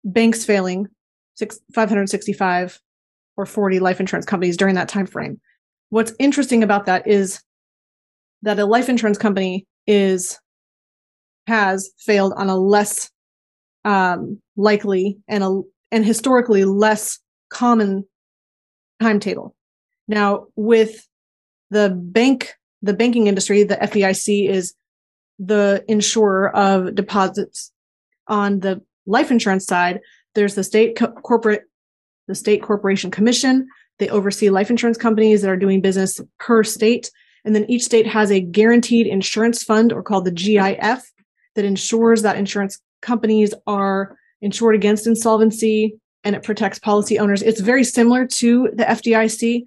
banks 0.04 0.44
failing, 0.44 0.88
six, 1.34 1.58
565 1.74 2.80
or 3.36 3.46
40 3.46 3.80
life 3.80 3.98
insurance 3.98 4.26
companies 4.26 4.56
during 4.56 4.76
that 4.76 4.88
time 4.88 5.06
frame. 5.06 5.40
What's 5.88 6.12
interesting 6.18 6.62
about 6.62 6.86
that 6.86 7.06
is 7.06 7.42
that 8.42 8.58
a 8.58 8.66
life 8.66 8.88
insurance 8.88 9.18
company 9.18 9.66
is 9.86 10.38
has 11.46 11.90
failed 11.98 12.32
on 12.36 12.48
a 12.48 12.56
less 12.56 13.10
um, 13.84 14.40
likely 14.56 15.18
and 15.28 15.44
a 15.44 15.60
and 15.90 16.04
historically 16.04 16.64
less 16.64 17.18
common 17.50 18.04
timetable. 19.00 19.54
Now, 20.08 20.46
with 20.56 21.06
the 21.70 21.90
bank, 21.90 22.54
the 22.82 22.94
banking 22.94 23.26
industry, 23.26 23.62
the 23.62 23.76
FDIC 23.76 24.48
is 24.48 24.74
the 25.38 25.84
insurer 25.88 26.54
of 26.54 26.94
deposits. 26.94 27.72
On 28.26 28.60
the 28.60 28.82
life 29.06 29.30
insurance 29.30 29.66
side, 29.66 30.00
there's 30.34 30.54
the 30.54 30.64
state 30.64 30.96
co- 30.96 31.12
corporate, 31.12 31.62
the 32.26 32.34
state 32.34 32.62
corporation 32.62 33.10
commission. 33.10 33.68
They 33.98 34.08
oversee 34.08 34.50
life 34.50 34.70
insurance 34.70 34.98
companies 34.98 35.42
that 35.42 35.50
are 35.50 35.56
doing 35.56 35.80
business 35.80 36.20
per 36.38 36.64
state. 36.64 37.10
And 37.44 37.54
then 37.54 37.68
each 37.68 37.84
state 37.84 38.06
has 38.06 38.30
a 38.30 38.40
guaranteed 38.40 39.06
insurance 39.06 39.62
fund 39.62 39.92
or 39.92 40.02
called 40.02 40.24
the 40.24 40.30
GIF 40.30 41.02
that 41.54 41.64
ensures 41.64 42.22
that 42.22 42.36
insurance 42.36 42.80
companies 43.02 43.54
are 43.66 44.16
insured 44.40 44.74
against 44.74 45.06
insolvency 45.06 45.98
and 46.24 46.34
it 46.34 46.42
protects 46.42 46.78
policy 46.78 47.18
owners. 47.18 47.42
It's 47.42 47.60
very 47.60 47.84
similar 47.84 48.26
to 48.26 48.70
the 48.72 48.84
FDIC, 48.84 49.62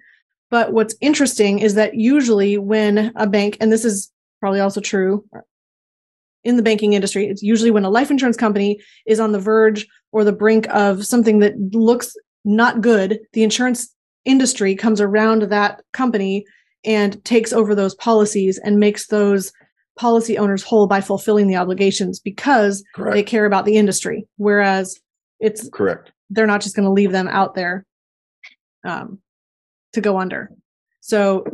but 0.50 0.72
what's 0.72 0.96
interesting 1.00 1.60
is 1.60 1.74
that 1.74 1.94
usually 1.94 2.58
when 2.58 3.12
a 3.14 3.26
bank, 3.26 3.56
and 3.60 3.70
this 3.70 3.84
is 3.84 4.10
probably 4.40 4.60
also 4.60 4.80
true 4.80 5.24
in 6.44 6.56
the 6.56 6.62
banking 6.62 6.94
industry, 6.94 7.26
it's 7.26 7.42
usually 7.42 7.70
when 7.70 7.84
a 7.84 7.90
life 7.90 8.10
insurance 8.10 8.36
company 8.36 8.80
is 9.06 9.20
on 9.20 9.32
the 9.32 9.38
verge 9.38 9.86
or 10.10 10.24
the 10.24 10.32
brink 10.32 10.66
of 10.70 11.06
something 11.06 11.38
that 11.40 11.54
looks 11.72 12.16
not 12.44 12.80
good, 12.80 13.20
the 13.32 13.42
insurance 13.44 13.94
industry 14.24 14.74
comes 14.74 15.00
around 15.00 15.42
that 15.42 15.82
company 15.92 16.44
and 16.84 17.22
takes 17.24 17.52
over 17.52 17.74
those 17.74 17.94
policies 17.94 18.58
and 18.58 18.78
makes 18.78 19.08
those 19.08 19.52
policy 19.96 20.38
owners 20.38 20.62
whole 20.62 20.86
by 20.86 21.00
fulfilling 21.00 21.48
the 21.48 21.56
obligations 21.56 22.20
because 22.20 22.84
correct. 22.94 23.14
they 23.14 23.22
care 23.22 23.46
about 23.46 23.64
the 23.64 23.76
industry. 23.76 24.26
Whereas 24.36 25.00
it's 25.40 25.68
correct. 25.72 26.12
They're 26.30 26.46
not 26.46 26.60
just 26.60 26.76
going 26.76 26.86
to 26.86 26.92
leave 26.92 27.12
them 27.12 27.28
out 27.28 27.54
there 27.54 27.84
um, 28.84 29.18
to 29.92 30.00
go 30.00 30.18
under. 30.18 30.50
So 31.00 31.44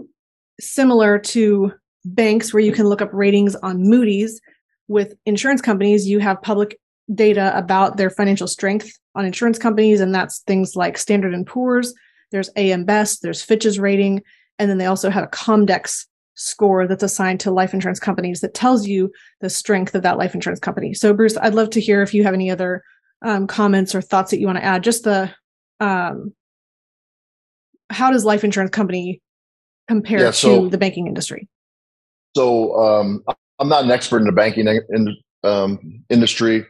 similar 0.60 1.18
to 1.18 1.72
banks 2.04 2.52
where 2.52 2.62
you 2.62 2.72
can 2.72 2.86
look 2.86 3.00
up 3.00 3.10
ratings 3.12 3.54
on 3.56 3.82
Moody's, 3.82 4.40
with 4.88 5.14
insurance 5.24 5.60
companies, 5.60 6.06
you 6.06 6.18
have 6.18 6.42
public 6.42 6.78
data 7.14 7.56
about 7.56 7.96
their 7.96 8.10
financial 8.10 8.46
strength 8.46 8.90
on 9.14 9.24
insurance 9.24 9.58
companies, 9.58 10.00
and 10.00 10.14
that's 10.14 10.40
things 10.40 10.74
like 10.76 10.98
Standard 10.98 11.34
and 11.34 11.46
Poor's. 11.46 11.94
There's 12.30 12.50
AM 12.56 12.84
Best, 12.84 13.22
there's 13.22 13.42
Fitch's 13.42 13.78
rating, 13.78 14.22
and 14.58 14.70
then 14.70 14.78
they 14.78 14.86
also 14.86 15.10
have 15.10 15.24
a 15.24 15.28
Comdex 15.28 16.06
score 16.34 16.86
that's 16.86 17.02
assigned 17.02 17.40
to 17.40 17.50
life 17.50 17.72
insurance 17.72 18.00
companies 18.00 18.40
that 18.40 18.54
tells 18.54 18.86
you 18.86 19.10
the 19.40 19.50
strength 19.50 19.94
of 19.94 20.02
that 20.02 20.18
life 20.18 20.34
insurance 20.34 20.60
company. 20.60 20.92
So, 20.94 21.12
Bruce, 21.14 21.36
I'd 21.36 21.54
love 21.54 21.70
to 21.70 21.80
hear 21.80 22.02
if 22.02 22.12
you 22.12 22.24
have 22.24 22.34
any 22.34 22.50
other 22.50 22.82
um, 23.22 23.46
comments 23.46 23.94
or 23.94 24.02
thoughts 24.02 24.30
that 24.30 24.40
you 24.40 24.46
want 24.46 24.58
to 24.58 24.64
add. 24.64 24.82
Just 24.82 25.04
the 25.04 25.30
um, 25.80 26.32
how 27.90 28.10
does 28.10 28.24
life 28.24 28.44
insurance 28.44 28.70
company 28.70 29.20
compare 29.88 30.20
yeah, 30.20 30.30
so, 30.30 30.64
to 30.64 30.70
the 30.70 30.78
banking 30.78 31.06
industry? 31.06 31.48
So 32.36 32.76
um, 32.80 33.22
I'm 33.58 33.68
not 33.68 33.84
an 33.84 33.90
expert 33.90 34.18
in 34.18 34.24
the 34.24 34.32
banking 34.32 34.66
in, 34.66 35.16
um, 35.44 36.02
industry, 36.10 36.66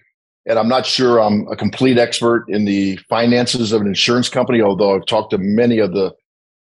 and 0.47 0.59
I'm 0.59 0.69
not 0.69 0.85
sure 0.85 1.21
I'm 1.21 1.47
a 1.49 1.57
complete 1.57 1.97
expert 1.97 2.45
in 2.49 2.65
the 2.65 2.97
finances 3.09 3.73
of 3.73 3.81
an 3.81 3.87
insurance 3.87 4.29
company. 4.29 4.61
Although 4.61 4.95
I've 4.95 5.07
talked 5.07 5.31
to 5.31 5.39
many 5.39 5.79
of 5.79 5.93
the 5.93 6.13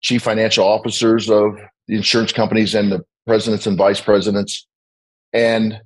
chief 0.02 0.22
financial 0.22 0.66
officers 0.66 1.30
of 1.30 1.58
the 1.88 1.96
insurance 1.96 2.32
companies 2.32 2.76
and 2.76 2.92
the 2.92 3.04
presidents 3.26 3.68
and 3.68 3.78
vice 3.78 4.02
presidents, 4.02 4.66
and 5.34 5.80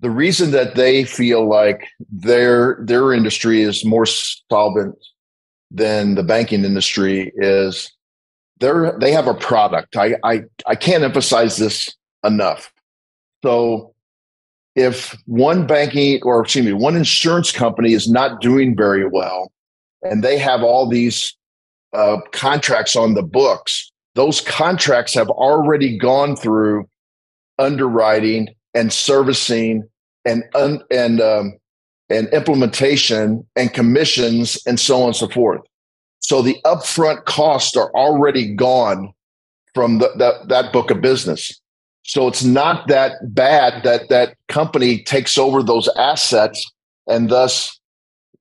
the 0.00 0.10
reason 0.10 0.52
that 0.52 0.74
they 0.74 1.04
feel 1.04 1.48
like 1.48 1.88
their 2.10 2.78
their 2.82 3.12
industry 3.12 3.62
is 3.62 3.84
more 3.84 4.06
solvent 4.06 4.96
than 5.70 6.14
the 6.14 6.22
banking 6.22 6.64
industry 6.64 7.32
is 7.36 7.90
they're 8.60 8.96
they 9.00 9.12
have 9.12 9.26
a 9.26 9.34
product. 9.34 9.96
I 9.96 10.16
I 10.24 10.42
I 10.66 10.74
can't 10.74 11.04
emphasize 11.04 11.56
this 11.56 11.94
enough. 12.24 12.72
So 13.44 13.94
if 14.74 15.16
one 15.26 15.66
banking 15.66 16.20
or 16.22 16.40
excuse 16.40 16.64
me, 16.64 16.72
one 16.72 16.96
insurance 16.96 17.52
company 17.52 17.92
is 17.92 18.08
not 18.10 18.40
doing 18.40 18.76
very 18.76 19.06
well, 19.06 19.52
and 20.02 20.22
they 20.22 20.38
have 20.38 20.62
all 20.62 20.88
these 20.88 21.36
uh, 21.92 22.18
contracts 22.32 22.96
on 22.96 23.14
the 23.14 23.22
books, 23.22 23.90
those 24.14 24.40
contracts 24.40 25.14
have 25.14 25.30
already 25.30 25.96
gone 25.96 26.36
through 26.36 26.88
underwriting 27.58 28.48
and 28.74 28.92
servicing 28.92 29.88
and 30.24 30.44
un, 30.54 30.80
and 30.90 31.20
um, 31.20 31.58
and 32.10 32.28
implementation 32.28 33.46
and 33.56 33.72
commissions 33.72 34.58
and 34.66 34.80
so 34.80 35.00
on 35.00 35.08
and 35.08 35.16
so 35.16 35.28
forth. 35.28 35.60
So 36.20 36.42
the 36.42 36.56
upfront 36.64 37.24
costs 37.24 37.76
are 37.76 37.90
already 37.92 38.54
gone 38.54 39.12
from 39.74 39.98
the, 39.98 40.10
that, 40.16 40.48
that 40.48 40.72
book 40.72 40.90
of 40.90 41.00
business. 41.00 41.60
So 42.04 42.26
it's 42.26 42.42
not 42.42 42.88
that 42.88 43.12
bad 43.34 43.82
that 43.84 44.08
that 44.08 44.34
company 44.48 45.02
takes 45.02 45.36
over 45.36 45.62
those 45.62 45.88
assets 45.96 46.64
and 47.06 47.28
thus 47.28 47.77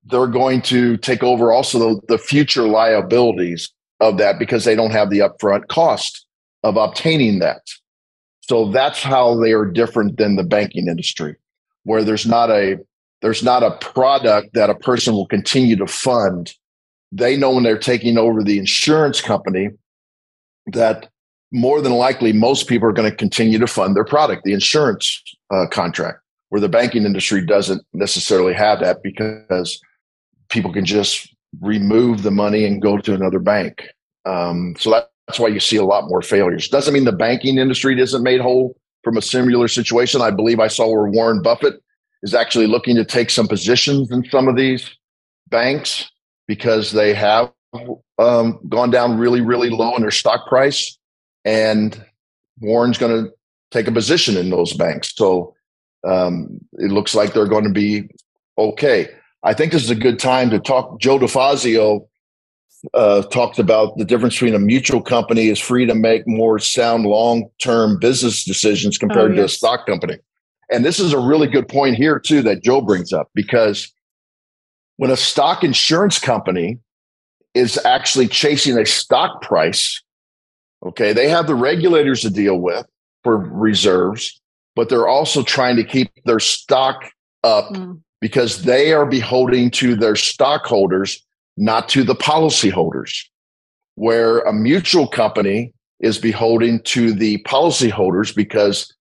they're 0.09 0.27
going 0.27 0.61
to 0.63 0.97
take 0.97 1.23
over 1.23 1.51
also 1.51 1.79
the, 1.79 2.01
the 2.07 2.17
future 2.17 2.67
liabilities 2.67 3.71
of 3.99 4.17
that 4.17 4.39
because 4.39 4.63
they 4.63 4.75
don't 4.75 4.91
have 4.91 5.09
the 5.09 5.19
upfront 5.19 5.67
cost 5.67 6.25
of 6.63 6.77
obtaining 6.77 7.39
that. 7.39 7.61
So 8.41 8.71
that's 8.71 9.03
how 9.03 9.35
they 9.35 9.51
are 9.53 9.65
different 9.65 10.17
than 10.17 10.35
the 10.35 10.43
banking 10.43 10.87
industry, 10.87 11.35
where 11.83 12.03
there's 12.03 12.25
not 12.25 12.49
a 12.49 12.77
there's 13.21 13.43
not 13.43 13.63
a 13.63 13.71
product 13.77 14.53
that 14.53 14.69
a 14.69 14.75
person 14.75 15.13
will 15.13 15.25
continue 15.25 15.75
to 15.75 15.87
fund 15.87 16.53
they 17.11 17.37
know 17.37 17.51
when 17.51 17.63
they're 17.63 17.77
taking 17.77 18.17
over 18.17 18.43
the 18.43 18.59
insurance 18.59 19.21
company 19.21 19.69
that 20.67 21.09
more 21.51 21.81
than 21.81 21.93
likely 21.93 22.33
most 22.33 22.67
people 22.67 22.87
are 22.87 22.93
going 22.93 23.09
to 23.09 23.15
continue 23.15 23.57
to 23.57 23.67
fund 23.67 23.95
their 23.95 24.03
product, 24.03 24.43
the 24.43 24.53
insurance 24.53 25.21
uh, 25.49 25.65
contract, 25.71 26.19
where 26.49 26.59
the 26.59 26.67
banking 26.67 27.05
industry 27.05 27.45
doesn't 27.45 27.81
necessarily 27.93 28.53
have 28.53 28.81
that 28.81 29.01
because 29.01 29.79
people 30.49 30.71
can 30.71 30.85
just 30.85 31.33
remove 31.61 32.23
the 32.23 32.31
money 32.31 32.65
and 32.65 32.81
go 32.81 32.97
to 32.97 33.13
another 33.13 33.39
bank. 33.39 33.87
Um, 34.25 34.75
so 34.77 34.91
that, 34.91 35.09
that's 35.27 35.39
why 35.39 35.47
you 35.47 35.59
see 35.59 35.77
a 35.77 35.85
lot 35.85 36.07
more 36.07 36.21
failures. 36.21 36.69
Doesn't 36.69 36.93
mean 36.93 37.05
the 37.05 37.11
banking 37.11 37.57
industry 37.57 37.99
isn't 37.99 38.23
made 38.23 38.41
whole 38.41 38.75
from 39.03 39.17
a 39.17 39.21
similar 39.21 39.67
situation. 39.67 40.21
I 40.21 40.31
believe 40.31 40.59
I 40.59 40.67
saw 40.67 40.87
where 40.87 41.09
Warren 41.09 41.41
Buffett 41.41 41.81
is 42.23 42.33
actually 42.33 42.67
looking 42.67 42.95
to 42.95 43.05
take 43.05 43.29
some 43.29 43.47
positions 43.47 44.11
in 44.11 44.23
some 44.29 44.47
of 44.47 44.55
these 44.55 44.89
banks 45.49 46.09
because 46.47 46.91
they 46.91 47.13
have 47.13 47.51
um, 48.19 48.59
gone 48.69 48.89
down 48.89 49.17
really, 49.17 49.41
really 49.41 49.69
low 49.69 49.95
in 49.95 50.01
their 50.01 50.11
stock 50.11 50.47
price. 50.47 50.97
And 51.45 52.03
Warren's 52.59 52.97
going 52.97 53.25
to 53.25 53.31
take 53.71 53.87
a 53.87 53.91
position 53.91 54.37
in 54.37 54.49
those 54.49 54.73
banks. 54.73 55.13
So 55.15 55.55
um, 56.05 56.59
it 56.73 56.91
looks 56.91 57.15
like 57.15 57.33
they're 57.33 57.47
going 57.47 57.65
to 57.65 57.69
be 57.69 58.09
okay. 58.57 59.09
I 59.47 59.53
think 59.53 59.71
this 59.71 59.83
is 59.83 59.89
a 59.89 59.95
good 59.95 60.19
time 60.19 60.49
to 60.49 60.59
talk. 60.59 60.99
Joe 60.99 61.17
DeFazio 61.17 62.05
uh, 62.93 63.21
talked 63.21 63.59
about 63.59 63.97
the 63.97 64.03
difference 64.03 64.35
between 64.35 64.53
a 64.53 64.59
mutual 64.59 65.01
company 65.01 65.47
is 65.47 65.57
free 65.57 65.85
to 65.85 65.95
make 65.95 66.27
more 66.27 66.59
sound 66.59 67.05
long 67.05 67.49
term 67.57 67.97
business 67.97 68.43
decisions 68.43 68.97
compared 68.97 69.31
oh, 69.31 69.35
yes. 69.35 69.37
to 69.37 69.45
a 69.45 69.49
stock 69.49 69.85
company. 69.85 70.17
And 70.69 70.83
this 70.83 70.99
is 70.99 71.13
a 71.13 71.17
really 71.17 71.47
good 71.47 71.69
point 71.69 71.95
here, 71.95 72.19
too, 72.19 72.41
that 72.41 72.61
Joe 72.61 72.81
brings 72.81 73.13
up 73.13 73.29
because 73.33 73.89
when 74.97 75.11
a 75.11 75.15
stock 75.15 75.63
insurance 75.63 76.19
company 76.19 76.79
is 77.53 77.79
actually 77.85 78.27
chasing 78.27 78.77
a 78.77 78.85
stock 78.85 79.41
price, 79.41 80.03
okay, 80.85 81.13
they 81.13 81.29
have 81.29 81.47
the 81.47 81.55
regulators 81.55 82.19
to 82.23 82.29
deal 82.29 82.59
with 82.59 82.85
for 83.23 83.37
reserves, 83.37 84.41
but 84.75 84.89
they're 84.89 85.07
also 85.07 85.41
trying 85.41 85.77
to 85.77 85.85
keep 85.85 86.11
their 86.25 86.41
stock 86.41 87.09
up 87.45 87.69
mm. 87.69 88.01
Because 88.22 88.63
they 88.63 88.93
are 88.93 89.05
beholden 89.05 89.70
to 89.72 89.95
their 89.95 90.15
stockholders, 90.15 91.24
not 91.55 91.89
to 91.89 92.03
the 92.03 92.15
policyholders. 92.15 93.26
Where 93.95 94.39
a 94.39 94.53
mutual 94.53 95.07
company 95.07 95.74
is 95.99 96.20
beholden 96.20 96.82
to 96.84 97.13
the 97.13 97.41
policyholders 97.43 98.36
because 98.36 98.93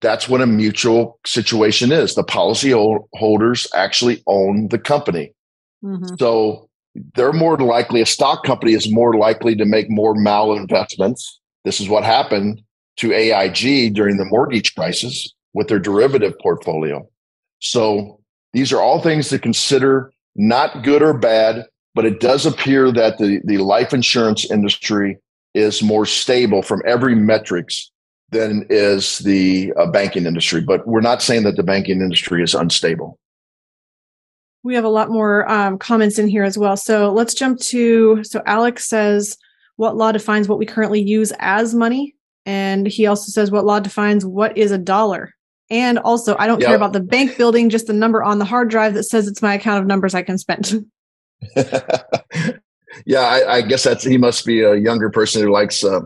that's 0.00 0.28
what 0.28 0.40
a 0.40 0.46
mutual 0.46 1.18
situation 1.26 1.90
is. 1.90 2.14
The 2.14 2.22
policyholders 2.22 3.66
actually 3.74 4.22
own 4.28 4.68
the 4.68 4.78
company. 4.78 5.32
Mm-hmm. 5.84 6.14
So 6.18 6.68
they're 7.14 7.32
more 7.32 7.58
likely, 7.58 8.00
a 8.00 8.06
stock 8.06 8.44
company 8.44 8.74
is 8.74 8.90
more 8.90 9.16
likely 9.16 9.56
to 9.56 9.64
make 9.64 9.90
more 9.90 10.14
malinvestments. 10.14 11.24
This 11.64 11.80
is 11.80 11.88
what 11.88 12.04
happened 12.04 12.62
to 12.98 13.12
AIG 13.12 13.94
during 13.94 14.16
the 14.16 14.24
mortgage 14.24 14.74
crisis 14.74 15.32
with 15.54 15.68
their 15.68 15.78
derivative 15.78 16.38
portfolio. 16.40 17.08
So 17.60 18.17
these 18.52 18.72
are 18.72 18.80
all 18.80 19.00
things 19.00 19.28
to 19.28 19.38
consider, 19.38 20.12
not 20.36 20.82
good 20.82 21.02
or 21.02 21.16
bad, 21.16 21.66
but 21.94 22.04
it 22.04 22.20
does 22.20 22.46
appear 22.46 22.92
that 22.92 23.18
the, 23.18 23.40
the 23.44 23.58
life 23.58 23.92
insurance 23.92 24.50
industry 24.50 25.18
is 25.54 25.82
more 25.82 26.06
stable 26.06 26.62
from 26.62 26.82
every 26.86 27.14
metrics 27.14 27.90
than 28.30 28.66
is 28.68 29.18
the 29.20 29.72
uh, 29.76 29.90
banking 29.90 30.26
industry. 30.26 30.60
But 30.60 30.86
we're 30.86 31.00
not 31.00 31.22
saying 31.22 31.44
that 31.44 31.56
the 31.56 31.62
banking 31.62 32.00
industry 32.00 32.42
is 32.42 32.54
unstable. 32.54 33.18
We 34.62 34.74
have 34.74 34.84
a 34.84 34.90
lot 34.90 35.10
more 35.10 35.50
um, 35.50 35.78
comments 35.78 36.18
in 36.18 36.28
here 36.28 36.44
as 36.44 36.58
well. 36.58 36.76
So 36.76 37.10
let's 37.10 37.34
jump 37.34 37.58
to. 37.60 38.22
So 38.24 38.42
Alex 38.44 38.84
says, 38.84 39.38
"What 39.76 39.96
law 39.96 40.12
defines 40.12 40.48
what 40.48 40.58
we 40.58 40.66
currently 40.66 41.00
use 41.00 41.32
as 41.38 41.74
money?" 41.74 42.14
And 42.44 42.86
he 42.86 43.06
also 43.06 43.30
says, 43.30 43.50
"What 43.50 43.64
law 43.64 43.80
defines 43.80 44.26
what 44.26 44.56
is 44.58 44.72
a 44.72 44.78
dollar?" 44.78 45.34
And 45.70 45.98
also, 45.98 46.34
I 46.38 46.46
don't 46.46 46.60
yep. 46.60 46.68
care 46.68 46.76
about 46.76 46.92
the 46.94 47.00
bank 47.00 47.36
building, 47.36 47.68
just 47.68 47.86
the 47.86 47.92
number 47.92 48.22
on 48.22 48.38
the 48.38 48.44
hard 48.44 48.70
drive 48.70 48.94
that 48.94 49.04
says 49.04 49.28
it's 49.28 49.42
my 49.42 49.54
account 49.54 49.80
of 49.80 49.86
numbers 49.86 50.14
I 50.14 50.22
can 50.22 50.38
spend. 50.38 50.86
yeah, 53.06 53.20
I, 53.20 53.56
I, 53.56 53.62
guess 53.62 53.84
that's 53.84 54.02
he 54.02 54.16
must 54.16 54.44
be 54.44 54.62
a 54.62 54.74
younger 54.74 55.10
person 55.10 55.42
who 55.42 55.52
likes 55.52 55.84
uh, 55.84 56.00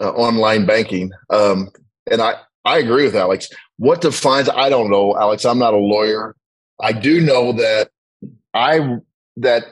uh, 0.00 0.10
online 0.10 0.66
banking. 0.66 1.12
Um, 1.30 1.70
and 2.10 2.20
I, 2.20 2.34
I 2.64 2.78
agree 2.78 3.04
with 3.04 3.16
Alex. 3.16 3.48
What 3.78 4.00
defines, 4.00 4.48
I 4.48 4.68
don't 4.68 4.90
know, 4.90 5.16
Alex, 5.16 5.44
I'm 5.44 5.58
not 5.58 5.74
a 5.74 5.78
lawyer. 5.78 6.36
I 6.80 6.92
do 6.92 7.20
know 7.20 7.52
that 7.52 7.90
I, 8.52 8.98
that 9.36 9.64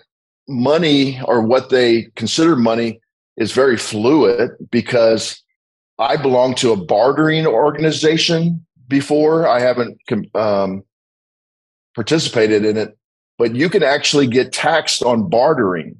money 0.48 1.20
or 1.24 1.42
what 1.42 1.70
they 1.70 2.04
consider 2.16 2.56
money 2.56 3.00
is 3.36 3.52
very 3.52 3.76
fluid 3.76 4.50
because 4.70 5.42
I 5.98 6.16
belong 6.16 6.54
to 6.56 6.72
a 6.72 6.76
bartering 6.76 7.46
organization 7.46 8.64
before. 8.90 9.48
I 9.48 9.60
haven't 9.60 9.98
um, 10.34 10.82
participated 11.94 12.66
in 12.66 12.76
it, 12.76 12.98
but 13.38 13.56
you 13.56 13.70
can 13.70 13.82
actually 13.82 14.26
get 14.26 14.52
taxed 14.52 15.02
on 15.02 15.30
bartering. 15.30 15.98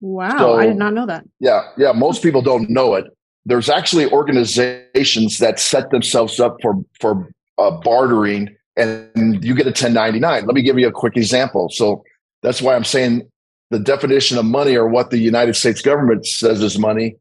Wow, 0.00 0.38
so, 0.38 0.54
I 0.58 0.66
did 0.66 0.76
not 0.76 0.92
know 0.92 1.06
that. 1.06 1.24
Yeah, 1.38 1.68
yeah, 1.78 1.92
most 1.92 2.22
people 2.22 2.42
don't 2.42 2.68
know 2.68 2.94
it 2.94 3.06
there's 3.46 3.68
actually 3.68 4.10
organizations 4.10 5.38
that 5.38 5.58
set 5.58 5.90
themselves 5.90 6.40
up 6.40 6.56
for 6.62 6.74
for 7.00 7.28
uh, 7.58 7.70
bartering 7.70 8.54
and 8.76 9.44
you 9.44 9.54
get 9.54 9.66
a 9.66 9.70
1099 9.70 10.46
let 10.46 10.54
me 10.54 10.62
give 10.62 10.78
you 10.78 10.88
a 10.88 10.92
quick 10.92 11.16
example 11.16 11.68
so 11.68 12.02
that's 12.42 12.60
why 12.60 12.74
i'm 12.74 12.84
saying 12.84 13.22
the 13.70 13.78
definition 13.78 14.38
of 14.38 14.44
money 14.44 14.76
or 14.76 14.88
what 14.88 15.10
the 15.10 15.18
united 15.18 15.54
states 15.54 15.80
government 15.80 16.26
says 16.26 16.62
is 16.62 16.78
money 16.78 17.16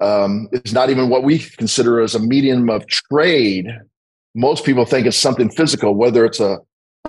um, 0.00 0.48
is 0.52 0.72
not 0.72 0.90
even 0.90 1.08
what 1.08 1.22
we 1.22 1.38
consider 1.38 2.00
as 2.00 2.14
a 2.14 2.18
medium 2.18 2.68
of 2.68 2.86
trade 2.88 3.68
most 4.34 4.64
people 4.64 4.84
think 4.84 5.06
it's 5.06 5.16
something 5.16 5.50
physical 5.50 5.94
whether 5.94 6.24
it's 6.24 6.40
a, 6.40 6.58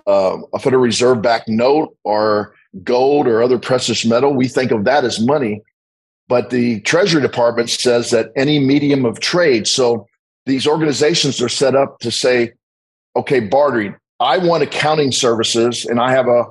a, 0.08 0.38
a 0.54 0.60
federal 0.60 0.82
reserve 0.82 1.22
backed 1.22 1.50
note 1.50 1.96
or 2.04 2.54
gold 2.84 3.28
or 3.28 3.42
other 3.42 3.58
precious 3.58 4.06
metal 4.06 4.34
we 4.34 4.48
think 4.48 4.72
of 4.72 4.84
that 4.86 5.04
as 5.04 5.20
money 5.20 5.62
but 6.28 6.50
the 6.50 6.80
Treasury 6.82 7.22
Department 7.22 7.70
says 7.70 8.10
that 8.12 8.32
any 8.36 8.60
medium 8.60 9.06
of 9.06 9.20
trade. 9.20 9.68
So 9.68 10.08
these 10.46 10.68
organizations 10.68 11.42
are 11.42 11.50
set 11.50 11.76
up 11.76 12.00
to 12.00 12.12
say, 12.12 12.54
okay, 13.16 13.40
bartering. 13.40 13.96
I 14.20 14.38
want 14.38 14.64
accounting 14.64 15.12
services, 15.12 15.86
and 15.86 16.00
I 16.00 16.12
have 16.12 16.28
a 16.28 16.46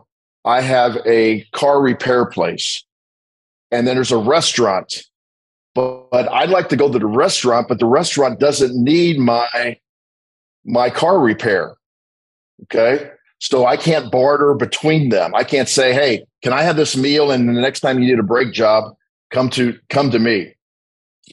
I 0.45 0.61
have 0.61 0.99
a 1.07 1.45
car 1.53 1.81
repair 1.81 2.27
place, 2.27 2.85
and 3.71 3.87
then 3.87 3.97
there's 3.97 4.13
a 4.13 4.19
restaurant. 4.19 5.03
But, 5.75 6.11
but 6.11 6.31
I'd 6.31 6.51
like 6.51 6.69
to 6.69 6.77
go 6.77 6.93
to 6.93 6.99
the 6.99 7.07
restaurant, 7.07 7.69
but 7.69 7.79
the 7.79 7.87
restaurant 7.87 8.39
doesn't 8.39 8.77
need 8.77 9.19
my 9.19 9.79
my 10.65 10.91
car 10.91 11.19
repair. 11.19 11.77
Okay. 12.65 13.11
So 13.41 13.67
I 13.67 13.77
can't 13.77 14.11
barter 14.11 14.55
between 14.55 15.11
them. 15.11 15.35
I 15.35 15.45
can't 15.45 15.69
say, 15.69 15.93
hey, 15.93 16.25
can 16.43 16.53
I 16.53 16.63
have 16.63 16.77
this 16.77 16.97
meal? 16.97 17.31
And 17.31 17.49
the 17.49 17.53
next 17.53 17.81
time 17.81 18.01
you 18.01 18.07
need 18.07 18.19
a 18.19 18.23
brake 18.23 18.53
job, 18.53 18.95
come 19.31 19.51
to 19.51 19.79
come 19.91 20.11
to 20.11 20.19
me 20.19 20.55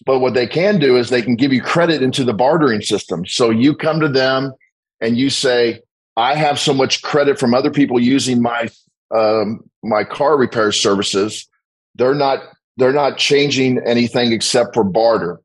but 0.05 0.19
what 0.19 0.33
they 0.33 0.47
can 0.47 0.79
do 0.79 0.97
is 0.97 1.09
they 1.09 1.21
can 1.21 1.35
give 1.35 1.53
you 1.53 1.61
credit 1.61 2.01
into 2.01 2.23
the 2.23 2.33
bartering 2.33 2.81
system 2.81 3.25
so 3.25 3.49
you 3.49 3.75
come 3.75 3.99
to 3.99 4.09
them 4.09 4.53
and 4.99 5.17
you 5.17 5.29
say 5.29 5.79
i 6.17 6.35
have 6.35 6.59
so 6.59 6.73
much 6.73 7.01
credit 7.01 7.39
from 7.39 7.53
other 7.53 7.71
people 7.71 7.99
using 7.99 8.41
my 8.41 8.69
um, 9.11 9.59
my 9.83 10.03
car 10.03 10.37
repair 10.37 10.71
services 10.71 11.47
they're 11.95 12.15
not 12.15 12.39
they're 12.77 12.93
not 12.93 13.17
changing 13.17 13.79
anything 13.85 14.31
except 14.31 14.73
for 14.73 14.83
barter 14.83 15.39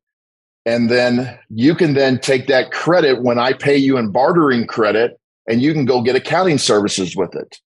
and 0.66 0.90
then 0.90 1.38
you 1.48 1.74
can 1.74 1.94
then 1.94 2.18
take 2.18 2.46
that 2.46 2.70
credit 2.72 3.22
when 3.22 3.38
i 3.38 3.52
pay 3.52 3.76
you 3.76 3.96
in 3.96 4.12
bartering 4.12 4.66
credit 4.66 5.18
and 5.48 5.62
you 5.62 5.72
can 5.72 5.86
go 5.86 6.02
get 6.02 6.16
accounting 6.16 6.58
services 6.58 7.16
with 7.16 7.34
it 7.34 7.60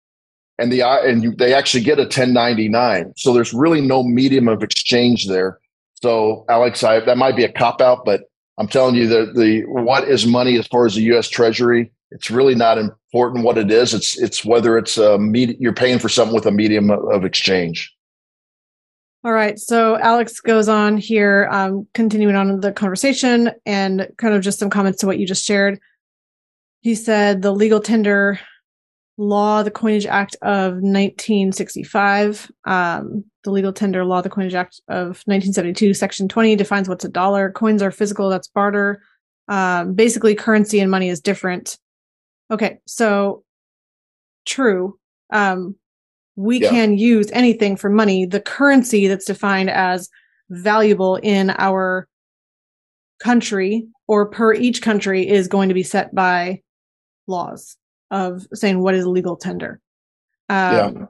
and 0.61 0.71
the 0.71 0.83
uh, 0.83 1.03
and 1.03 1.23
you, 1.23 1.35
they 1.35 1.55
actually 1.55 1.83
get 1.83 1.99
a 1.99 2.03
1099. 2.03 3.15
So 3.17 3.33
there's 3.33 3.53
really 3.53 3.81
no 3.81 4.03
medium 4.03 4.47
of 4.47 4.63
exchange 4.63 5.27
there. 5.27 5.59
So 5.95 6.45
Alex, 6.49 6.85
I, 6.85 7.01
that 7.01 7.17
might 7.17 7.35
be 7.35 7.45
a 7.45 7.53
cop 7.53 7.81
out, 7.81 8.05
but 8.05 8.25
I'm 8.59 8.69
telling 8.69 8.95
you 8.95 9.09
that 9.09 9.35
the 9.35 9.63
what 9.67 10.07
is 10.07 10.27
money 10.27 10.59
as 10.59 10.67
far 10.67 10.87
as 10.87 10.95
the 10.95 11.03
U.S. 11.03 11.29
Treasury, 11.29 11.91
it's 12.11 12.31
really 12.31 12.55
not 12.55 12.79
important 12.79 13.45
what 13.45 13.57
it 13.59 13.71
is. 13.71 13.95
It's 13.95 14.19
it's 14.21 14.45
whether 14.45 14.77
it's 14.77 14.99
a 14.99 15.19
med- 15.19 15.57
you're 15.59 15.73
paying 15.73 15.99
for 15.99 16.11
something 16.11 16.35
with 16.35 16.47
a 16.47 16.51
medium 16.51 16.91
of 16.91 17.25
exchange. 17.25 17.93
All 19.23 19.33
right. 19.33 19.59
So 19.59 19.99
Alex 19.99 20.41
goes 20.41 20.69
on 20.69 20.97
here, 20.97 21.47
um, 21.53 21.87
continuing 21.93 22.37
on 22.37 22.61
the 22.61 22.73
conversation 22.73 23.51
and 23.67 24.09
kind 24.17 24.35
of 24.35 24.43
just 24.43 24.59
some 24.59 24.71
comments 24.71 25.01
to 25.01 25.07
what 25.07 25.19
you 25.19 25.27
just 25.27 25.45
shared. 25.45 25.79
He 26.81 26.95
said 26.95 27.43
the 27.43 27.53
legal 27.53 27.81
tender 27.81 28.41
law, 29.19 29.63
the 29.63 29.71
Coinage 29.71 30.07
Act 30.07 30.37
of 30.41 30.75
1965. 30.77 32.51
Um, 32.65 33.25
the 33.45 33.51
legal 33.51 33.75
tender 33.75 34.07
law, 34.07 34.23
the 34.23 34.31
Coinage 34.31 34.55
Act 34.55 34.81
of 34.89 35.23
1972, 35.27 35.93
Section 35.93 36.27
20 36.27 36.57
defines 36.57 36.89
what's 36.89 37.05
a 37.05 37.09
dollar. 37.09 37.51
Coins 37.51 37.83
are 37.83 37.91
physical, 37.91 38.31
that's 38.31 38.49
barter. 38.49 39.03
Um, 39.49 39.93
basically, 39.93 40.35
currency 40.35 40.81
and 40.81 40.91
money 40.91 41.11
is 41.11 41.21
different. 41.21 41.77
Okay, 42.51 42.79
so 42.87 43.45
true. 44.47 44.99
Um, 45.31 45.77
we 46.41 46.63
yeah. 46.63 46.71
can 46.71 46.97
use 46.97 47.31
anything 47.33 47.77
for 47.77 47.91
money. 47.91 48.25
The 48.25 48.41
currency 48.41 49.07
that's 49.09 49.27
defined 49.27 49.69
as 49.69 50.09
valuable 50.49 51.17
in 51.17 51.51
our 51.59 52.09
country 53.23 53.87
or 54.09 54.27
per 54.27 54.55
each 54.55 54.81
country 54.81 55.29
is 55.29 55.49
going 55.49 55.69
to 55.69 55.75
be 55.75 55.83
set 55.83 56.15
by 56.15 56.63
laws 57.27 57.77
of 58.11 58.47
saying 58.55 58.81
what 58.81 58.95
is 58.95 59.07
legal 59.07 59.37
tender. 59.37 59.81
Um, 60.49 61.09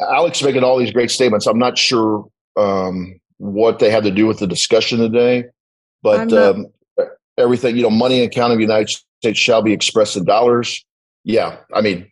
yeah. 0.00 0.06
Alex 0.08 0.42
making 0.42 0.62
all 0.62 0.78
these 0.78 0.92
great 0.92 1.10
statements. 1.10 1.46
I'm 1.48 1.58
not 1.58 1.76
sure 1.76 2.28
um, 2.56 3.18
what 3.38 3.80
they 3.80 3.90
have 3.90 4.04
to 4.04 4.12
do 4.12 4.28
with 4.28 4.38
the 4.38 4.46
discussion 4.46 5.00
today, 5.00 5.46
but 6.04 6.28
not- 6.28 6.56
um, 6.56 6.66
everything, 7.36 7.76
you 7.76 7.82
know, 7.82 7.90
money 7.90 8.22
and 8.22 8.30
account 8.30 8.52
of 8.52 8.58
the 8.58 8.62
United 8.62 8.96
States 9.20 9.38
shall 9.38 9.60
be 9.60 9.72
expressed 9.72 10.16
in 10.16 10.24
dollars. 10.24 10.84
Yeah. 11.24 11.56
I 11.74 11.80
mean, 11.80 12.10